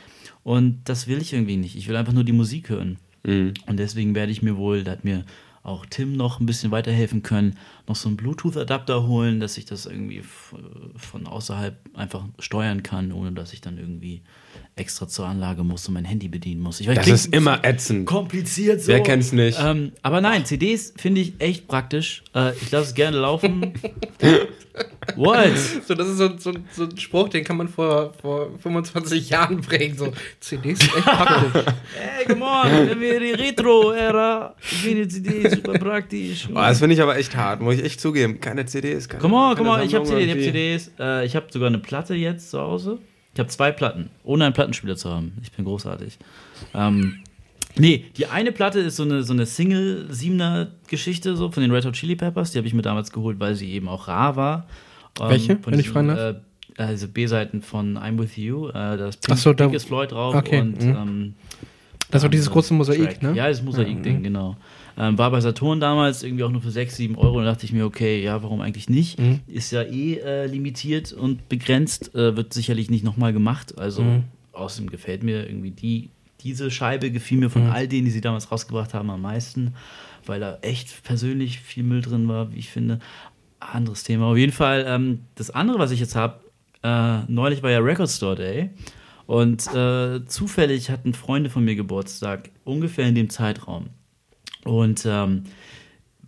[0.43, 1.75] Und das will ich irgendwie nicht.
[1.75, 2.97] Ich will einfach nur die Musik hören.
[3.23, 5.25] Und deswegen werde ich mir wohl, da hat mir
[5.63, 7.57] auch Tim noch ein bisschen weiterhelfen können,
[7.87, 10.23] noch so einen Bluetooth-Adapter holen, dass ich das irgendwie
[10.95, 14.23] von außerhalb einfach steuern kann, ohne dass ich dann irgendwie
[14.75, 16.79] extra zur Anlage muss und mein Handy bedienen muss.
[16.79, 18.05] Ich weiß, Das ist immer ätzend.
[18.07, 18.87] kompliziert so.
[18.87, 19.59] Wer kennt's nicht?
[19.61, 22.23] Ähm, aber nein, CDs finde ich echt praktisch.
[22.33, 23.73] Äh, ich lasse es gerne laufen.
[25.15, 25.57] What?
[25.85, 29.59] So, das ist so, so, so ein Spruch, den kann man vor, vor 25 Jahren
[29.61, 29.97] bringen.
[29.97, 31.73] So, CDs sind echt praktisch.
[31.95, 36.47] Hey, come on, wenn wir die Retro-Ära, ich finde CD super praktisch.
[36.49, 38.39] Oh, das finde ich aber echt hart, muss ich echt zugeben.
[38.39, 40.43] Keine CDs, keine Come on, keine come on, ich habe CDs, ich.
[40.45, 40.91] CDs.
[40.99, 42.99] Äh, ich habe sogar eine Platte jetzt zu Hause.
[43.33, 45.33] Ich habe zwei Platten, ohne einen Plattenspieler zu haben.
[45.41, 46.17] Ich bin großartig.
[46.73, 47.19] Ähm,
[47.77, 51.93] nee, die eine Platte ist so eine, so eine Single-Siebener-Geschichte so von den Red Hot
[51.93, 52.51] Chili Peppers.
[52.51, 54.67] Die habe ich mir damals geholt, weil sie eben auch rar war.
[55.19, 56.35] Ähm, Welche, von wenn ich fragen darf?
[56.77, 58.69] Äh, also B-Seiten von I'm With You.
[58.69, 60.95] Äh, da ist Ach so, da- Pink is Floyd drauf Okay, und mhm.
[60.95, 61.33] ähm,
[62.09, 63.23] Das war dieses große Mosaik, Track.
[63.23, 63.33] ne?
[63.33, 64.57] Ja, das Mosaik-Ding, genau.
[64.97, 67.39] Ähm, war bei Saturn damals irgendwie auch nur für 6, 7 Euro.
[67.39, 69.19] Da dachte ich mir, okay, ja, warum eigentlich nicht?
[69.19, 69.39] Mhm.
[69.47, 73.77] Ist ja eh äh, limitiert und begrenzt, äh, wird sicherlich nicht nochmal gemacht.
[73.77, 74.23] Also Mhm.
[74.53, 76.09] außerdem gefällt mir irgendwie die,
[76.41, 77.71] diese Scheibe gefiel mir von Mhm.
[77.71, 79.73] all denen, die sie damals rausgebracht haben, am meisten,
[80.25, 82.99] weil da echt persönlich viel Müll drin war, wie ich finde.
[83.59, 84.25] Anderes Thema.
[84.25, 86.41] Auf jeden Fall, ähm, das andere, was ich jetzt habe,
[86.83, 88.71] äh, neulich war ja Record Store Day.
[89.27, 93.85] Und äh, zufällig hatten Freunde von mir Geburtstag, ungefähr in dem Zeitraum.
[94.65, 95.43] Und ähm,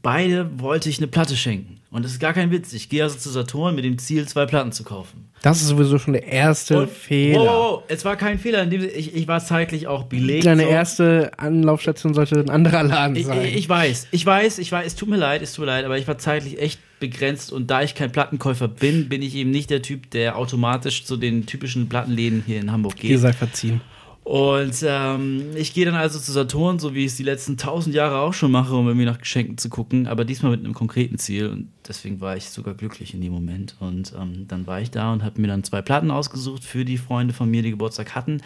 [0.02, 1.80] beide wollte ich eine Platte schenken.
[1.92, 2.74] Und das ist gar kein Witz.
[2.74, 5.26] Ich gehe also zu Saturn mit dem Ziel, zwei Platten zu kaufen.
[5.44, 7.40] Das ist sowieso schon der erste Und- Fehler.
[7.42, 8.64] Wow, wow, es war kein Fehler.
[8.64, 10.46] In dem, ich, ich war zeitlich auch belegt.
[10.48, 10.70] Deine so.
[10.70, 13.46] erste Anlaufstation sollte ein anderer Laden Ich, sein.
[13.46, 15.98] ich weiß, ich weiß, ich weiß, es tut mir leid, es tut mir leid, aber
[16.00, 19.70] ich war zeitlich echt begrenzt und da ich kein Plattenkäufer bin, bin ich eben nicht
[19.70, 23.20] der Typ, der automatisch zu den typischen Plattenläden hier in Hamburg Ihr geht.
[23.20, 23.82] seid verziehen.
[24.24, 27.94] Und ähm, ich gehe dann also zu Saturn, so wie ich es die letzten tausend
[27.94, 31.18] Jahre auch schon mache, um irgendwie nach Geschenken zu gucken, aber diesmal mit einem konkreten
[31.18, 33.76] Ziel und deswegen war ich sogar glücklich in dem Moment.
[33.82, 36.98] Und ähm, dann war ich da und habe mir dann zwei Platten ausgesucht für die
[36.98, 38.42] Freunde von mir, die Geburtstag hatten.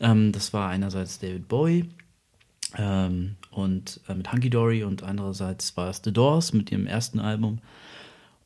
[0.00, 1.86] Ähm, das war einerseits David Bowie
[2.76, 7.20] ähm, und äh, mit Hunky Dory und andererseits war es The Doors mit ihrem ersten
[7.20, 7.60] Album.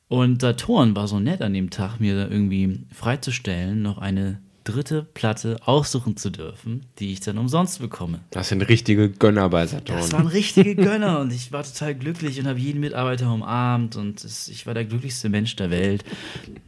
[0.07, 5.07] Und Saturn war so nett an dem Tag, mir da irgendwie freizustellen, noch eine dritte
[5.15, 8.21] Platte aussuchen zu dürfen, die ich dann umsonst bekomme.
[8.31, 9.99] Das sind richtige Gönner bei Saturn.
[9.99, 14.25] Das waren richtige Gönner und ich war total glücklich und habe jeden Mitarbeiter umarmt und
[14.25, 16.05] es, ich war der glücklichste Mensch der Welt.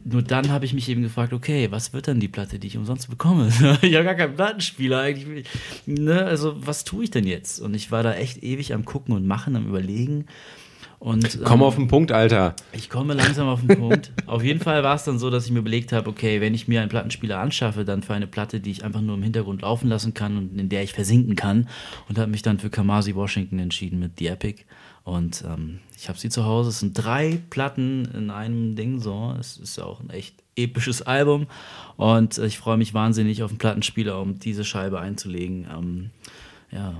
[0.03, 2.77] Nur dann habe ich mich eben gefragt, okay, was wird dann die Platte, die ich
[2.77, 3.47] umsonst bekomme?
[3.81, 5.45] ich habe gar keinen Plattenspieler eigentlich.
[5.85, 6.23] Ne?
[6.23, 7.59] Also was tue ich denn jetzt?
[7.59, 10.25] Und ich war da echt ewig am Gucken und Machen, am Überlegen.
[10.99, 12.55] Und, Komm ähm, auf den Punkt, Alter.
[12.73, 14.11] ich komme langsam auf den Punkt.
[14.25, 16.67] auf jeden Fall war es dann so, dass ich mir überlegt habe, okay, wenn ich
[16.67, 19.87] mir einen Plattenspieler anschaffe, dann für eine Platte, die ich einfach nur im Hintergrund laufen
[19.87, 21.69] lassen kann und in der ich versinken kann.
[22.09, 24.65] Und habe mich dann für Kamasi Washington entschieden mit The Epic.
[25.05, 26.69] Und ähm, ich habe sie zu Hause.
[26.69, 29.33] Es sind drei Platten in einem Ding so.
[29.39, 31.47] Es ist auch ein echt episches Album.
[31.95, 35.65] Und äh, ich freue mich wahnsinnig auf den Plattenspieler, um diese Scheibe einzulegen.
[35.73, 36.09] Ähm,
[36.71, 36.95] ja.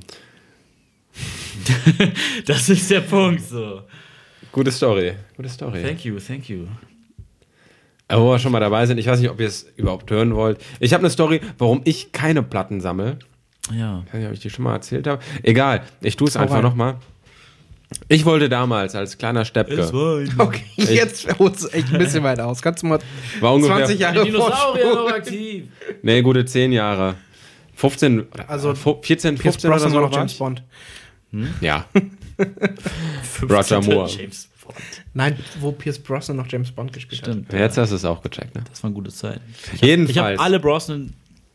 [2.45, 3.81] das ist der Punkt so.
[4.51, 5.13] Gute Story.
[5.37, 5.81] Gute Story.
[5.83, 6.65] Thank you, thank you.
[8.07, 10.35] Aber wo wir schon mal dabei sind, ich weiß nicht, ob ihr es überhaupt hören
[10.35, 10.59] wollt.
[10.79, 13.19] Ich habe eine Story, warum ich keine Platten sammle.
[13.71, 14.03] Ja.
[14.07, 15.21] Ich weiß nicht, ob ich die schon mal erzählt habe.
[15.43, 16.63] Egal, ich tue es einfach rein.
[16.63, 16.95] nochmal.
[18.07, 19.83] Ich wollte damals als kleiner Steppke,
[20.37, 22.61] Okay, jetzt holt es echt ein bisschen weit aus.
[22.61, 22.99] Kannst du mal
[23.39, 25.65] war ungefähr, 20 Jahre Dinosaurier noch aktiv.
[26.01, 27.15] nee, gute 10 Jahre.
[27.75, 30.39] 15, oder Also, fu- 14, Pierce 15 oder so war noch war James ich.
[31.31, 31.47] Bond.
[31.61, 31.85] Ja.
[33.41, 34.09] Roger Moore.
[34.09, 34.75] James Bond.
[35.13, 37.33] Nein, wo Pierce Brosnan noch James Bond gespielt hat.
[37.33, 37.53] Stimmt.
[37.53, 38.63] Jetzt hast du es auch gecheckt, ne?
[38.69, 39.41] Das waren gute Zeiten.
[39.73, 40.39] Ich habe Jedenfalls.
[40.39, 41.13] alle Brosnan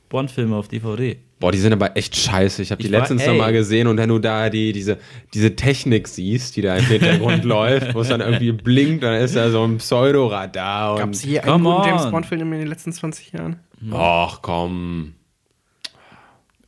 [0.09, 1.17] Bond-Filme auf DVD.
[1.41, 2.63] Boah, die sind aber echt scheiße.
[2.63, 3.29] Ich habe die Ich letztens ey.
[3.29, 4.99] noch mal gesehen und wenn du da die, diese,
[5.35, 9.35] diese Technik siehst, die da im Hintergrund läuft, wo es dann irgendwie blinkt, dann ist
[9.37, 12.11] da so ein Pseudoradar Gab es hier einen guten James on.
[12.13, 13.57] Bond-Film in den letzten 20 Jahren?
[13.93, 15.15] Ach komm.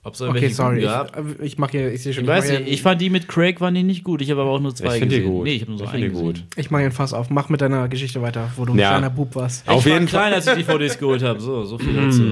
[0.07, 0.85] Ob es Okay, sorry.
[0.85, 3.61] Ich, ich mache hier, ich sehe schon, Ich weiß nicht, ich fand die mit Craig
[3.61, 4.23] waren die nicht gut.
[4.23, 5.35] Ich habe aber auch nur zwei Ich finde die gesehen.
[5.35, 5.45] gut.
[5.45, 6.45] Nee, ich habe nur so Ich einen finde die gesehen.
[6.47, 6.59] gut.
[6.59, 7.28] Ich mache ein Fass auf.
[7.31, 8.91] Mach mit deiner Geschichte weiter, wo du ein Ja.
[8.91, 9.69] kleiner Bub warst.
[9.69, 10.35] Auf ich war jeden klein, Fall.
[10.35, 11.41] als ich die VDs geholt habe.
[11.41, 12.23] So, so viel dazu.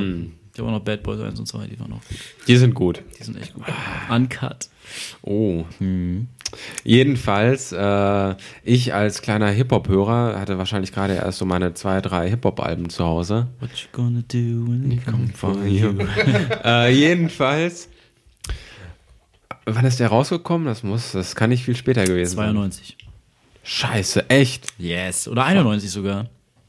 [0.55, 2.19] Ich habe auch noch Bad Boys 1 und 2, die waren auch gut.
[2.47, 3.03] Die sind gut.
[3.19, 3.65] Die sind echt gut.
[4.09, 4.69] Uncut.
[5.23, 5.65] Oh.
[6.85, 12.89] Jedenfalls, äh, ich als kleiner Hip-Hop-Hörer hatte wahrscheinlich gerade erst so meine zwei, drei Hip-Hop-Alben
[12.89, 13.49] zu Hause.
[13.59, 15.93] What you gonna do when they come for you.
[16.65, 17.89] äh, jedenfalls,
[19.65, 20.69] wann ist der rausgekommen?
[20.69, 22.53] Das muss, das kann nicht viel später gewesen sein.
[22.53, 22.97] 92.
[23.65, 24.69] Scheiße, echt?
[24.79, 25.27] Yes.
[25.27, 26.29] Oder 91 sogar.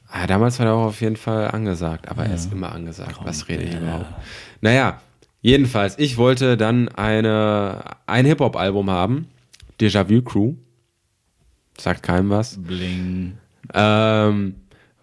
[0.09, 3.17] Ah, damals war er auch auf jeden Fall angesagt, aber er ist immer angesagt.
[3.23, 4.05] Was rede ich überhaupt?
[4.61, 5.01] Naja,
[5.41, 9.27] jedenfalls, ich wollte dann eine, ein Hip-Hop-Album haben.
[9.79, 10.53] Déjà-vu Crew.
[11.77, 12.57] Sagt keinem was.
[12.61, 13.37] Bling.
[13.73, 14.55] Ähm,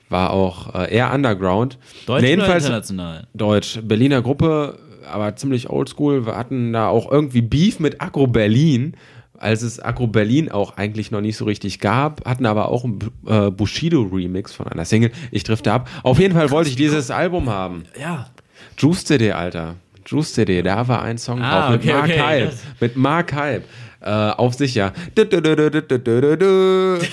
[0.09, 1.79] war auch äh, eher Underground.
[2.07, 3.27] Deutsch Nee, oder international?
[3.35, 3.81] Deutsch.
[3.83, 4.79] Berliner Gruppe,
[5.11, 6.25] aber ziemlich oldschool.
[6.27, 8.95] Wir hatten da auch irgendwie Beef mit Agro Berlin,
[9.43, 12.99] als es Agro Berlin auch eigentlich noch nicht so richtig gab, hatten aber auch einen
[13.27, 15.11] äh, Bushido-Remix von einer Single.
[15.31, 15.89] Ich drifte ab.
[16.03, 17.85] Auf jeden Fall wollte ich dieses Album haben.
[18.01, 18.31] Ja.
[18.79, 19.75] Juice CD, Alter.
[20.07, 22.21] Juice CD, da war ein Song Ah, drauf mit okay, Mark okay.
[22.21, 22.51] Hype.
[22.51, 23.65] Das- Mit Mark Hype.
[24.01, 24.93] Äh, auf sicher.
[25.15, 26.99] Du.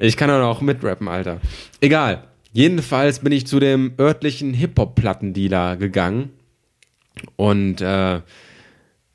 [0.00, 1.40] Ich kann auch noch mitrappen, Alter.
[1.80, 2.24] Egal.
[2.52, 6.30] Jedenfalls bin ich zu dem örtlichen Hip-Hop-Plattendealer gegangen.
[7.36, 8.20] Und äh,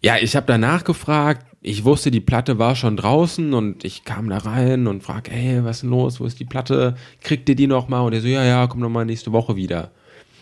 [0.02, 1.46] ja, ich habe danach gefragt.
[1.66, 5.64] Ich wusste, die Platte war schon draußen und ich kam da rein und frag, hey,
[5.64, 6.20] was ist denn los?
[6.20, 6.96] Wo ist die Platte?
[7.22, 8.02] Kriegt ihr die noch mal?
[8.02, 9.92] Und er so, ja, ja, komm noch mal nächste Woche wieder.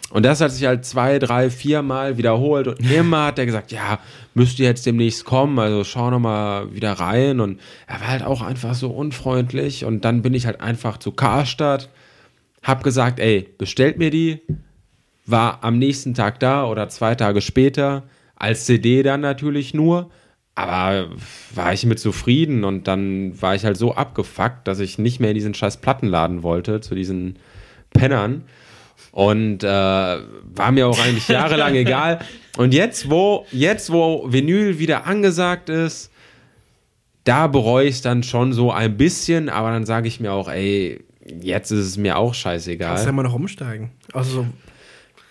[0.09, 3.71] Und das hat sich halt zwei, drei, vier Mal wiederholt und immer hat er gesagt,
[3.71, 3.99] ja,
[4.33, 8.23] müsst ihr jetzt demnächst kommen, also schau noch mal wieder rein und er war halt
[8.23, 11.89] auch einfach so unfreundlich und dann bin ich halt einfach zu Karstadt,
[12.63, 14.41] hab gesagt, ey, bestellt mir die,
[15.27, 18.03] war am nächsten Tag da oder zwei Tage später,
[18.35, 20.09] als CD dann natürlich nur,
[20.61, 21.09] aber
[21.55, 25.31] war ich mit zufrieden und dann war ich halt so abgefuckt, dass ich nicht mehr
[25.31, 27.37] in diesen scheiß Plattenladen wollte, zu diesen
[27.91, 28.43] Pennern.
[29.11, 32.19] Und äh, war mir auch eigentlich jahrelang egal.
[32.57, 36.11] Und jetzt, wo, jetzt, wo Vinyl wieder angesagt ist,
[37.23, 40.49] da bereue ich es dann schon so ein bisschen, aber dann sage ich mir auch,
[40.49, 41.03] ey,
[41.41, 42.89] jetzt ist es mir auch scheißegal.
[42.89, 43.91] Kannst ja immer noch umsteigen.
[44.13, 44.47] Also so,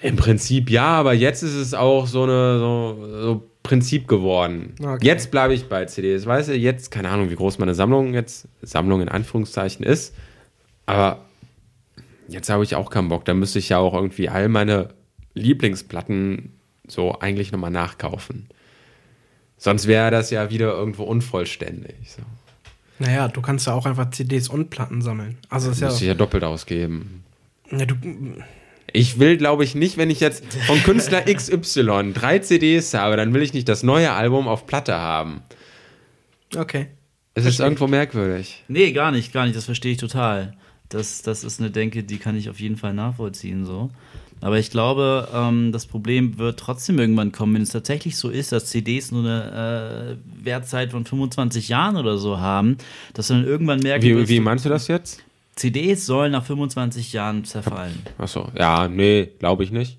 [0.01, 4.75] Im Prinzip ja, aber jetzt ist es auch so eine so, so Prinzip geworden.
[4.81, 5.07] Okay.
[5.07, 6.27] Jetzt bleibe ich bei CDs.
[6.27, 10.15] Weißt du, jetzt, keine Ahnung, wie groß meine Sammlung jetzt, Sammlung in Anführungszeichen ist,
[10.87, 11.25] aber
[12.29, 13.25] jetzt habe ich auch keinen Bock.
[13.25, 14.89] Da müsste ich ja auch irgendwie all meine
[15.35, 16.53] Lieblingsplatten
[16.87, 18.49] so eigentlich nochmal nachkaufen.
[19.57, 21.95] Sonst wäre das ja wieder irgendwo unvollständig.
[22.07, 22.23] So.
[22.99, 25.37] naja, du kannst ja auch einfach CDs und Platten sammeln.
[25.51, 27.25] Also ist ja, ich ja doppelt ausgeben.
[27.71, 27.95] ja du,
[28.93, 33.35] Ich will, glaube ich, nicht, wenn ich jetzt von Künstler XY drei CDs habe, dann
[33.35, 35.43] will ich nicht das neue Album auf Platte haben.
[36.57, 36.89] okay.
[37.35, 38.65] Es ist irgendwo merkwürdig.
[38.67, 39.57] Nee, gar nicht, gar nicht.
[39.57, 40.55] Das verstehe ich total.
[40.89, 43.65] Das, das ist eine Denke, die kann ich auf jeden Fall nachvollziehen.
[43.65, 43.91] So.
[44.41, 48.53] Aber ich glaube, ähm, das Problem wird trotzdem irgendwann kommen, wenn es tatsächlich so ist,
[48.53, 52.77] dass CDs nur eine äh, Wertzeit von 25 Jahren oder so haben,
[53.15, 55.23] dass du dann irgendwann merken Wie, wie meinst du das jetzt?
[55.57, 57.99] CDs sollen nach 25 Jahren zerfallen.
[58.19, 59.99] Achso, ja, nee, glaube ich nicht.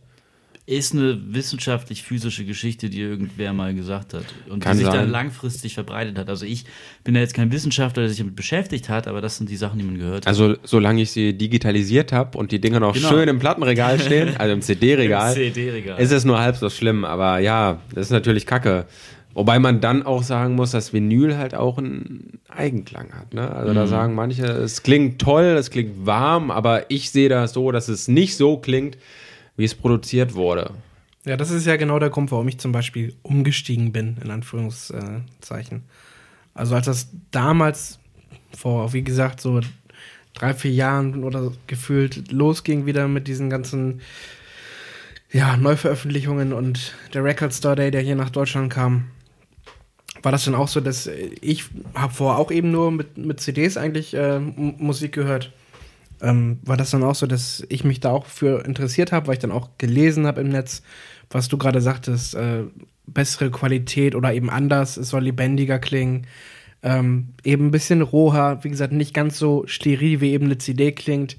[0.68, 4.96] Ist eine wissenschaftlich-physische Geschichte, die irgendwer mal gesagt hat und Kann die sich sein.
[5.02, 6.30] dann langfristig verbreitet hat.
[6.30, 6.66] Also ich
[7.04, 9.80] bin ja jetzt kein Wissenschaftler, der sich damit beschäftigt hat, aber das sind die Sachen,
[9.80, 10.28] die man gehört hat.
[10.28, 13.10] Also, solange ich sie digitalisiert habe und die Dinger noch Genau.
[13.10, 16.00] schön im Plattenregal stehen, also im CD-Regal, CD-Regal.
[16.00, 17.06] ist es nur halb so schlimm.
[17.06, 18.86] Aber ja, das ist natürlich kacke.
[19.34, 23.34] Wobei man dann auch sagen muss, dass Vinyl halt auch einen Eigenklang hat.
[23.34, 23.50] Ne?
[23.50, 27.72] Also da sagen manche, es klingt toll, es klingt warm, aber ich sehe das so,
[27.72, 28.98] dass es nicht so klingt,
[29.56, 30.72] wie es produziert wurde.
[31.24, 35.84] Ja, das ist ja genau der Grund, warum ich zum Beispiel umgestiegen bin, in Anführungszeichen.
[36.54, 38.00] Also als das damals
[38.58, 39.62] vor, wie gesagt, so
[40.34, 44.02] drei, vier Jahren oder gefühlt losging wieder mit diesen ganzen
[45.32, 49.06] ja, Neuveröffentlichungen und der Record Store Day, der hier nach Deutschland kam,
[50.24, 51.10] war das dann auch so, dass
[51.42, 51.66] ich
[51.96, 55.52] habe vorher auch eben nur mit, mit CDs eigentlich äh, Musik gehört.
[56.22, 59.34] Ähm, war das dann auch so, dass ich mich da auch für interessiert habe, weil
[59.34, 60.84] ich dann auch gelesen habe im Netz,
[61.32, 62.64] was du gerade sagtest, äh,
[63.08, 66.28] bessere Qualität oder eben anders, es soll lebendiger klingen,
[66.84, 70.92] ähm, eben ein bisschen roher, wie gesagt, nicht ganz so steril, wie eben eine CD
[70.92, 71.38] klingt.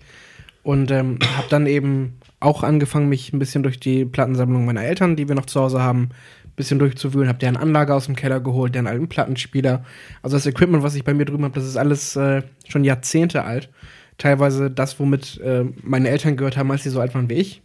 [0.62, 5.16] Und ähm, habe dann eben auch angefangen, mich ein bisschen durch die Plattensammlung meiner Eltern,
[5.16, 6.10] die wir noch zu Hause haben,
[6.57, 7.29] bisschen durchzuwühlen.
[7.29, 9.85] Habe deren Anlage aus dem Keller geholt, deren alten Plattenspieler.
[10.23, 13.45] Also das Equipment, was ich bei mir drüben habe, das ist alles äh, schon Jahrzehnte
[13.45, 13.70] alt.
[14.19, 17.62] Teilweise das, womit äh, meine Eltern gehört haben, als sie so alt waren wie ich.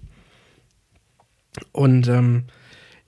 [1.72, 2.46] Und ähm,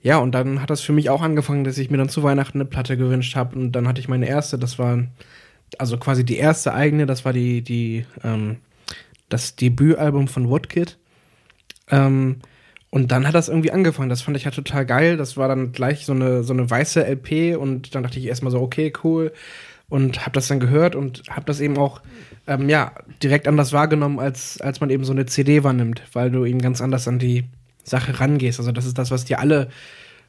[0.02, 2.58] ja, und dann hat das für mich auch angefangen, dass ich mir dann zu Weihnachten
[2.58, 3.56] eine Platte gewünscht habe.
[3.56, 5.04] Und dann hatte ich meine erste, das war
[5.78, 8.56] also quasi die erste eigene, das war die, die, ähm,
[9.28, 10.98] das Debütalbum von Woodkid.
[11.90, 12.36] Ähm,
[12.90, 14.08] und dann hat das irgendwie angefangen.
[14.08, 15.16] Das fand ich halt total geil.
[15.16, 18.50] Das war dann gleich so eine, so eine weiße LP und dann dachte ich erstmal
[18.50, 19.32] so, okay, cool.
[19.88, 22.00] Und habe das dann gehört und habe das eben auch
[22.46, 22.92] ähm, ja,
[23.22, 26.80] direkt anders wahrgenommen, als, als man eben so eine CD wahrnimmt, weil du eben ganz
[26.80, 27.44] anders an die
[27.84, 28.58] Sache rangehst.
[28.58, 29.68] Also das ist das, was dir alle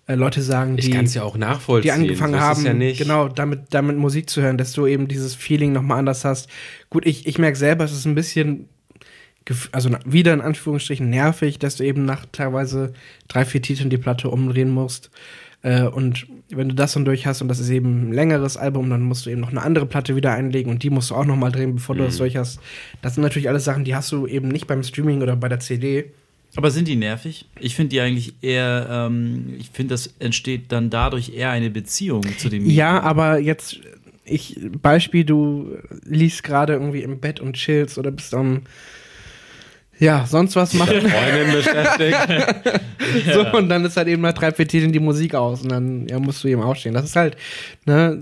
[0.08, 1.84] äh, Leute sagen, die, ja auch nachvollziehen.
[1.84, 5.74] die angefangen haben, ja genau, damit, damit Musik zu hören, dass du eben dieses Feeling
[5.74, 6.50] nochmal anders hast.
[6.90, 8.68] Gut, ich, ich merke selber, es ist ein bisschen,
[9.72, 12.94] also wieder in Anführungsstrichen nervig, dass du eben nach teilweise
[13.28, 15.10] drei, vier Titeln die Platte umdrehen musst.
[15.64, 18.90] Äh, und wenn du das dann durch hast und das ist eben ein längeres Album,
[18.90, 21.26] dann musst du eben noch eine andere Platte wieder einlegen und die musst du auch
[21.26, 22.60] nochmal drehen, bevor du das durch hast.
[23.02, 25.60] Das sind natürlich alles Sachen, die hast du eben nicht beim Streaming oder bei der
[25.60, 26.12] CD.
[26.56, 27.46] Aber sind die nervig?
[27.60, 32.24] Ich finde die eigentlich eher, ähm, ich finde, das entsteht dann dadurch eher eine Beziehung
[32.38, 33.80] zu dem Ja, aber jetzt,
[34.26, 38.64] ich, Beispiel, du liest gerade irgendwie im Bett und chillst oder bist am,
[40.02, 41.02] ja, sonst was machen.
[41.02, 42.18] Freundin beschäftigt.
[43.34, 46.08] so, und dann ist halt eben nach drei, vier Titeln die Musik aus und dann
[46.08, 46.94] ja, musst du eben aufstehen.
[46.94, 47.38] Das ist halt,
[47.86, 48.22] ne,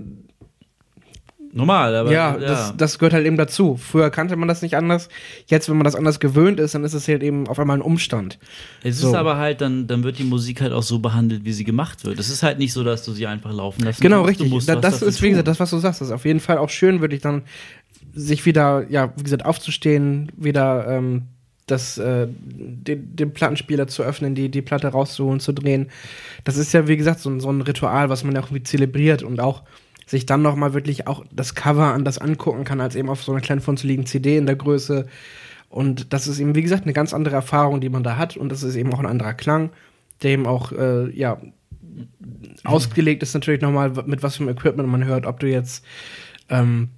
[1.52, 3.76] Normal, aber ja, Das, das gehört halt eben dazu.
[3.76, 5.08] Früher kannte man das nicht anders.
[5.46, 7.82] Jetzt, wenn man das anders gewöhnt ist, dann ist es halt eben auf einmal ein
[7.82, 8.38] Umstand.
[8.84, 9.08] Es So.
[9.08, 12.04] ist aber halt, dann, dann wird die Musik halt auch so behandelt, wie sie gemacht
[12.04, 12.20] wird.
[12.20, 14.00] Es ist halt nicht so, dass du sie einfach laufen lässt.
[14.00, 14.48] Genau, richtig.
[14.48, 16.58] musst Da, das ist, wie gesagt, das, was du sagst, das ist auf jeden Fall
[16.58, 17.42] auch schön, würde ich dann
[18.14, 21.24] sich wieder, ja, wie gesagt, aufzustehen, wieder ähm,
[21.66, 25.90] das, äh, den, den Plattenspieler zu öffnen, die, die Platte rauszuholen, zu drehen.
[26.44, 28.64] Das ist ja, wie gesagt, so, ein- so ein Ritual, was man ja auch irgendwie
[28.64, 29.62] zelebriert und auch
[30.06, 33.30] sich dann noch mal wirklich auch das Cover anders angucken kann, als eben auf so
[33.32, 35.06] einer kleinen von zu liegen CD in der Größe.
[35.68, 38.36] Und das ist eben, wie gesagt, eine ganz andere Erfahrung, die man da hat.
[38.36, 39.70] Und das ist eben auch ein anderer Klang,
[40.24, 41.40] der eben auch, äh, ja,
[42.64, 45.84] ausgelegt ist natürlich nochmal, mit was für einem Equipment man hört, ob du jetzt
[46.48, 46.88] ähm,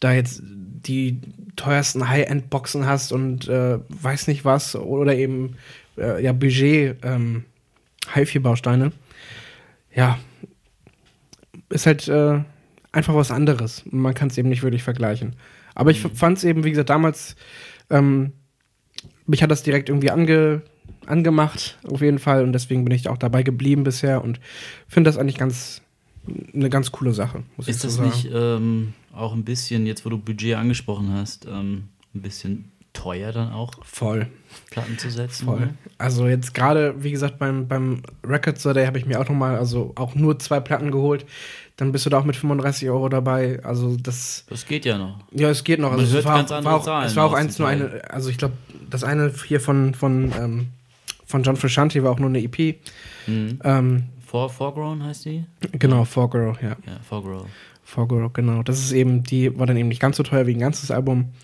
[0.00, 1.20] da jetzt die
[1.56, 5.56] teuersten High-End-Boxen hast und äh, weiß nicht was oder eben
[5.98, 7.44] äh, ja Budget ähm,
[8.14, 8.92] HiFi-Bausteine.
[9.94, 10.18] Ja,
[11.68, 12.40] ist halt äh,
[12.92, 13.82] einfach was anderes.
[13.90, 15.36] Man kann es eben nicht wirklich vergleichen.
[15.74, 17.36] Aber ich fand es eben, wie gesagt, damals,
[17.90, 18.32] ähm,
[19.26, 20.62] mich hat das direkt irgendwie ange,
[21.06, 22.44] angemacht, auf jeden Fall.
[22.44, 24.40] Und deswegen bin ich auch dabei geblieben bisher und
[24.88, 25.82] finde das eigentlich ganz
[26.54, 27.42] eine ganz coole Sache.
[27.56, 28.08] Muss Ist ich so das sagen.
[28.08, 33.32] nicht ähm, auch ein bisschen, jetzt wo du Budget angesprochen hast, ähm, ein bisschen teuer
[33.32, 34.26] dann auch, voll?
[34.70, 35.46] Platten zu setzen?
[35.46, 35.56] Voll.
[35.56, 35.68] oder?
[35.98, 39.34] Also jetzt gerade, wie gesagt, beim, beim Record Store Day habe ich mir auch noch
[39.34, 41.24] mal, also auch nur zwei Platten geholt.
[41.78, 43.60] Dann bist du da auch mit 35 Euro dabei.
[43.64, 45.18] Also das, Das geht ja noch.
[45.32, 45.90] ja, es geht noch.
[45.90, 47.66] Man Also es hört war, ganz war andere auch, Zahlen es war auch eins nur
[47.68, 48.54] eine, also ich glaube,
[48.90, 50.68] das eine hier von, von, ähm,
[51.24, 52.76] von John Frusciante war auch nur eine EP.
[53.26, 53.58] Mhm.
[53.64, 54.02] Ähm,
[54.32, 55.44] For, Foregrown heißt die?
[55.72, 56.70] genau, Forgrow, ja.
[56.86, 57.44] Ja, Foregrow.
[57.82, 58.62] Forgrow, genau.
[58.62, 61.34] Das ist eben, die war dann eben nicht ganz so teuer wie ein ganzes Album.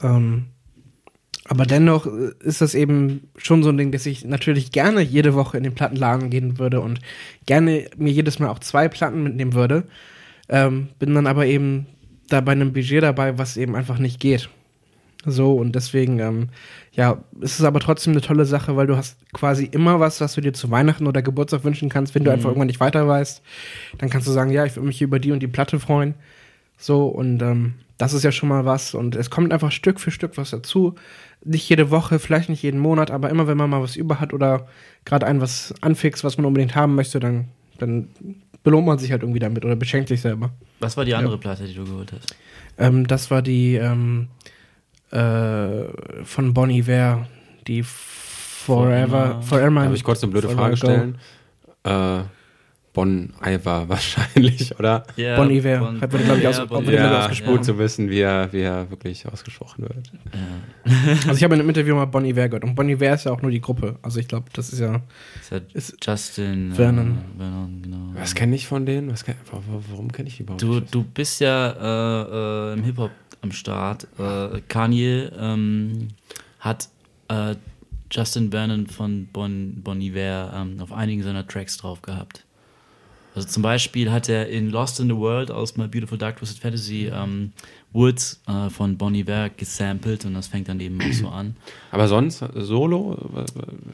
[0.00, 0.46] Ähm,
[1.44, 5.34] aber dennoch äh, ist das eben schon so ein Ding, dass ich natürlich gerne jede
[5.34, 6.98] Woche in den Plattenladen gehen würde und
[7.44, 9.84] gerne mir jedes Mal auch zwei Platten mitnehmen würde.
[10.48, 11.84] Ähm, bin dann aber eben
[12.30, 14.48] da bei einem Budget dabei, was eben einfach nicht geht.
[15.26, 16.48] So, und deswegen, ähm,
[16.92, 20.34] ja, ist es aber trotzdem eine tolle Sache, weil du hast quasi immer was, was
[20.34, 23.42] du dir zu Weihnachten oder Geburtstag wünschen kannst, wenn du einfach irgendwann nicht weiter weißt.
[23.98, 26.14] Dann kannst du sagen, ja, ich würde mich über die und die Platte freuen.
[26.76, 28.94] So, und ähm, das ist ja schon mal was.
[28.94, 30.94] Und es kommt einfach Stück für Stück was dazu.
[31.44, 34.32] Nicht jede Woche, vielleicht nicht jeden Monat, aber immer wenn man mal was über hat
[34.32, 34.66] oder
[35.04, 37.48] gerade ein was anfixt, was man unbedingt haben möchte, dann,
[37.78, 38.08] dann
[38.62, 40.50] belohnt man sich halt irgendwie damit oder beschenkt sich selber.
[40.80, 42.34] Was war die andere Platte, die du geholt hast?
[42.78, 44.28] Ähm, das war die ähm,
[45.14, 47.26] äh, von Bonnie Iver,
[47.66, 49.42] die Forever, Forever.
[49.42, 49.84] Forever.
[49.84, 51.18] Darf ich kurz eine blöde Forever Frage stellen?
[51.84, 52.24] Äh,
[52.94, 55.02] Bon Iver wahrscheinlich, oder?
[55.16, 55.78] Ja, Bon Iver.
[55.80, 57.56] Bon- Hat wurde, glaub ich, ja, aus- Bon Iver, glaub ich, Ja, ausgesprochen.
[57.56, 60.12] gut zu wissen, wie er, wie er wirklich ausgesprochen wird.
[61.26, 62.62] Also ich habe in einem Interview mal Bonnie Iver gehört.
[62.62, 63.96] Und Bonnie Iver ist ja auch nur die Gruppe.
[64.00, 65.00] Also ich glaube, das ist ja.
[65.40, 67.18] Ist ja Ist Justin Vernon.
[67.36, 67.96] Äh, Vernon, genau.
[68.14, 69.10] Was kenne ich von denen?
[69.10, 70.94] Was kenn, wa- wa- warum kenne ich die überhaupt Du, nicht?
[70.94, 73.10] du bist ja äh, äh, im Hip-Hop
[73.44, 74.08] am Start.
[74.18, 76.08] Äh, Kanye ähm,
[76.58, 76.88] hat
[77.28, 77.54] äh,
[78.10, 82.44] Justin Vernon von Bon, bon Iver ähm, auf einigen seiner Tracks drauf gehabt.
[83.34, 86.60] Also zum Beispiel hat er in Lost in the World aus My Beautiful Dark Twisted
[86.60, 87.52] Fantasy ähm,
[87.94, 91.56] Woods äh, von Bon Iver gesampelt und das fängt dann eben auch so an.
[91.92, 93.16] Aber sonst, äh, Solo?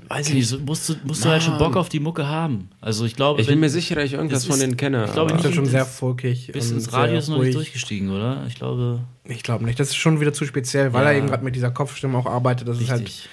[0.08, 2.70] Weiß ich nicht, so musst du, musst du halt schon Bock auf die Mucke haben.
[2.80, 5.04] Also ich glaube, Ich bin wenn- mir sicher, dass ich irgendwas von denen kenne.
[5.04, 6.50] ich glaube ist ja schon Bis- sehr folkig.
[6.52, 8.44] bis und ins Radio ist noch nicht durchgestiegen, oder?
[8.48, 9.78] Ich glaube, Ich glaube nicht.
[9.78, 11.10] Das ist schon wieder zu speziell, weil Ja.
[11.12, 12.66] er eben gerade mit dieser Kopfstimme auch arbeitet.
[12.66, 13.28] Das ist halt richtig.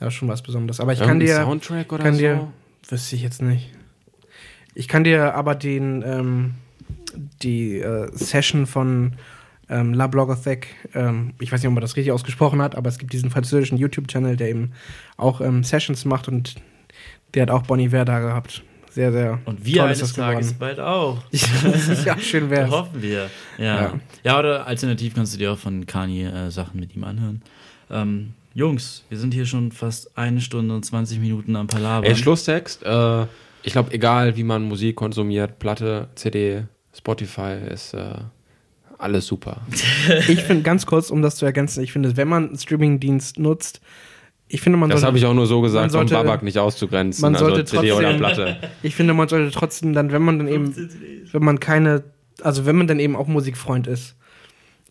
[0.00, 0.78] ja schon was Besonderes.
[0.80, 1.42] Aber ich kann Irgendein dir.
[1.44, 2.20] Soundtrack oder kann so?
[2.20, 2.46] dir-
[2.88, 3.70] Wüsste ich jetzt nicht.
[4.74, 6.54] Ich kann dir aber den, ähm,
[7.42, 9.14] die äh, Session von
[9.70, 12.98] ähm, La Blogothek, ähm, ich weiß nicht, ob man das richtig ausgesprochen hat, aber es
[12.98, 14.72] gibt diesen französischen YouTube-Channel, der eben
[15.16, 16.56] auch ähm, Sessions macht und
[17.34, 18.62] der hat auch Bonnie Iver da gehabt.
[18.90, 20.58] Sehr, sehr Und wir toll eines ist das Tages geworden.
[20.58, 21.22] bald auch.
[22.04, 22.70] ja, schön wär's.
[22.72, 23.30] Hoffen wir.
[23.56, 23.64] Ja.
[23.64, 23.92] Ja.
[24.24, 24.38] ja.
[24.38, 27.42] oder alternativ kannst du dir auch von Kanye äh, Sachen mit ihm anhören.
[27.88, 32.10] Ähm, Jungs, wir sind hier schon fast eine Stunde und 20 Minuten am Palabern.
[32.10, 32.82] Ey, Schlusstext.
[32.82, 33.26] Äh,
[33.62, 38.14] ich glaube, egal wie man Musik konsumiert, Platte, CD, Spotify, ist äh,
[39.00, 39.60] alles super.
[40.28, 43.80] Ich finde, ganz kurz, um das zu ergänzen, ich finde, wenn man einen Streamingdienst nutzt,
[44.52, 47.22] ich finde, man Das habe ich auch nur so gesagt, um sollte- Babak nicht auszugrenzen.
[47.22, 48.56] man also sollte CD oder trotzdem- Platte.
[48.82, 50.74] ich finde, man sollte trotzdem dann, wenn man dann eben,
[51.32, 52.02] wenn man keine,
[52.42, 54.16] also wenn man dann eben auch Musikfreund ist,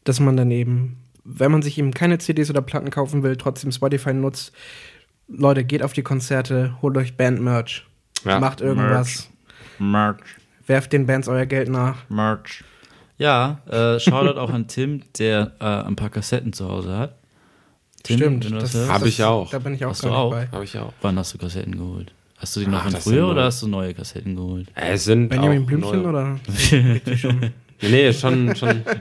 [0.06, 3.72] dass man dann eben, wenn man sich eben keine CDs oder Platten kaufen will, trotzdem
[3.72, 4.54] Spotify nutzt.
[5.28, 7.86] Leute, geht auf die Konzerte, holt euch Band-Merch,
[8.26, 8.40] Ja.
[8.40, 9.30] macht irgendwas,
[9.78, 10.22] Merch.
[10.66, 12.10] werft den Bands euer Geld nach.
[12.10, 12.64] Merch.
[13.20, 17.16] Ja, äh, Shoutout auch an Tim, der äh, ein paar Kassetten zu Hause hat.
[18.02, 18.92] Tim, Stimmt, das das- hörst.
[18.92, 19.50] Hab ich auch.
[19.52, 20.32] Da bin ich auch Hast gar du nicht auch?
[20.32, 20.48] bei.
[20.52, 20.94] Habe ich auch.
[21.02, 22.14] Wann hast du Kassetten geholt?
[22.38, 24.70] Hast du die noch Ach, von das früher oder hast du neue Kassetten geholt?
[24.74, 26.40] Es sind Benjamin auch Blümchen neue- oder?
[27.82, 28.82] Nee, schon, schon.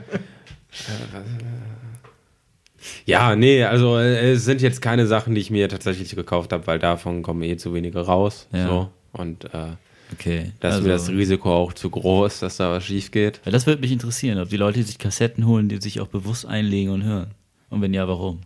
[3.05, 6.65] ja, nee, also äh, es sind jetzt keine Sachen, die ich mir tatsächlich gekauft habe,
[6.67, 8.47] weil davon kommen eh zu wenige raus.
[8.53, 8.67] Ja.
[8.67, 8.89] So.
[9.13, 9.71] Und äh,
[10.13, 10.51] Okay.
[10.59, 13.41] da ist also- mir das Risiko auch zu groß, dass da was schief geht.
[13.45, 16.07] Ja, das würde mich interessieren, ob die Leute, die sich Kassetten holen, die sich auch
[16.07, 17.31] bewusst einlegen und hören.
[17.69, 18.39] Und wenn ja, warum?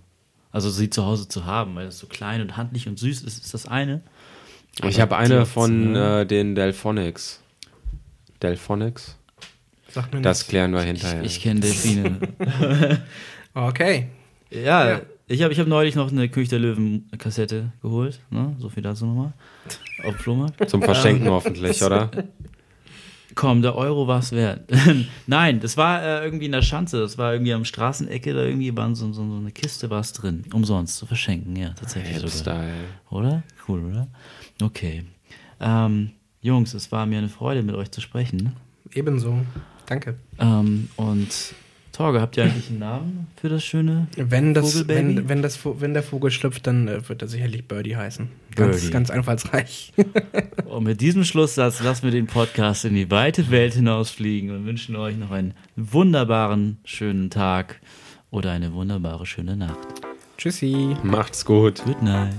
[0.52, 3.44] Also sie zu Hause zu haben, weil das so klein und handlich und süß ist,
[3.44, 4.02] ist das eine.
[4.78, 7.40] Ich Aber habe die eine von zu- äh, den Delphonics.
[8.42, 9.16] Delphonics?
[9.90, 10.50] Sagt mir Das nichts.
[10.50, 11.24] klären wir hinterher.
[11.24, 12.20] Ich kenne Delfine.
[13.56, 14.08] Okay.
[14.50, 15.02] ja, Ja.
[15.28, 18.20] Ich habe ich hab neulich noch eine König der Löwen-Kassette geholt.
[18.30, 18.56] Ne?
[18.60, 19.34] So viel dazu nochmal.
[20.04, 20.70] Auf dem Flohmarkt.
[20.70, 22.12] Zum Verschenken hoffentlich, oder?
[23.36, 24.70] Komm, der Euro war es wert.
[25.28, 27.00] Nein, das war äh, irgendwie in der Schanze.
[27.00, 30.14] Das war irgendwie am Straßenecke, da irgendwie war so, so, so eine Kiste war es
[30.14, 30.44] drin.
[30.54, 32.62] Umsonst zu verschenken, ja, tatsächlich sogar.
[32.62, 32.74] Hipstyle.
[33.10, 33.44] Oder?
[33.68, 34.08] Cool, oder?
[34.62, 35.06] Okay.
[35.60, 38.54] Ähm, Jungs, es war mir eine Freude, mit euch zu sprechen.
[38.92, 39.40] Ebenso.
[39.88, 40.16] Danke.
[40.40, 41.56] Ähm, und
[41.94, 44.08] Torge, habt ihr eigentlich einen Namen für das schöne?
[44.18, 45.18] Wenn, das, Vogelbaby?
[45.18, 48.30] wenn, wenn, das, wenn der Vogel schlüpft, dann äh, wird er sicherlich Birdie heißen.
[48.56, 48.92] Ganz, Birdie.
[48.92, 49.94] ganz einfallsreich.
[50.66, 54.96] Und mit diesem Schlusssatz lassen wir den Podcast in die weite Welt hinausfliegen und wünschen
[54.96, 57.80] euch noch einen wunderbaren, schönen Tag
[58.32, 59.78] oder eine wunderbare, schöne Nacht.
[60.38, 60.96] Tschüssi.
[61.04, 61.84] Macht's gut.
[61.86, 62.34] Good night.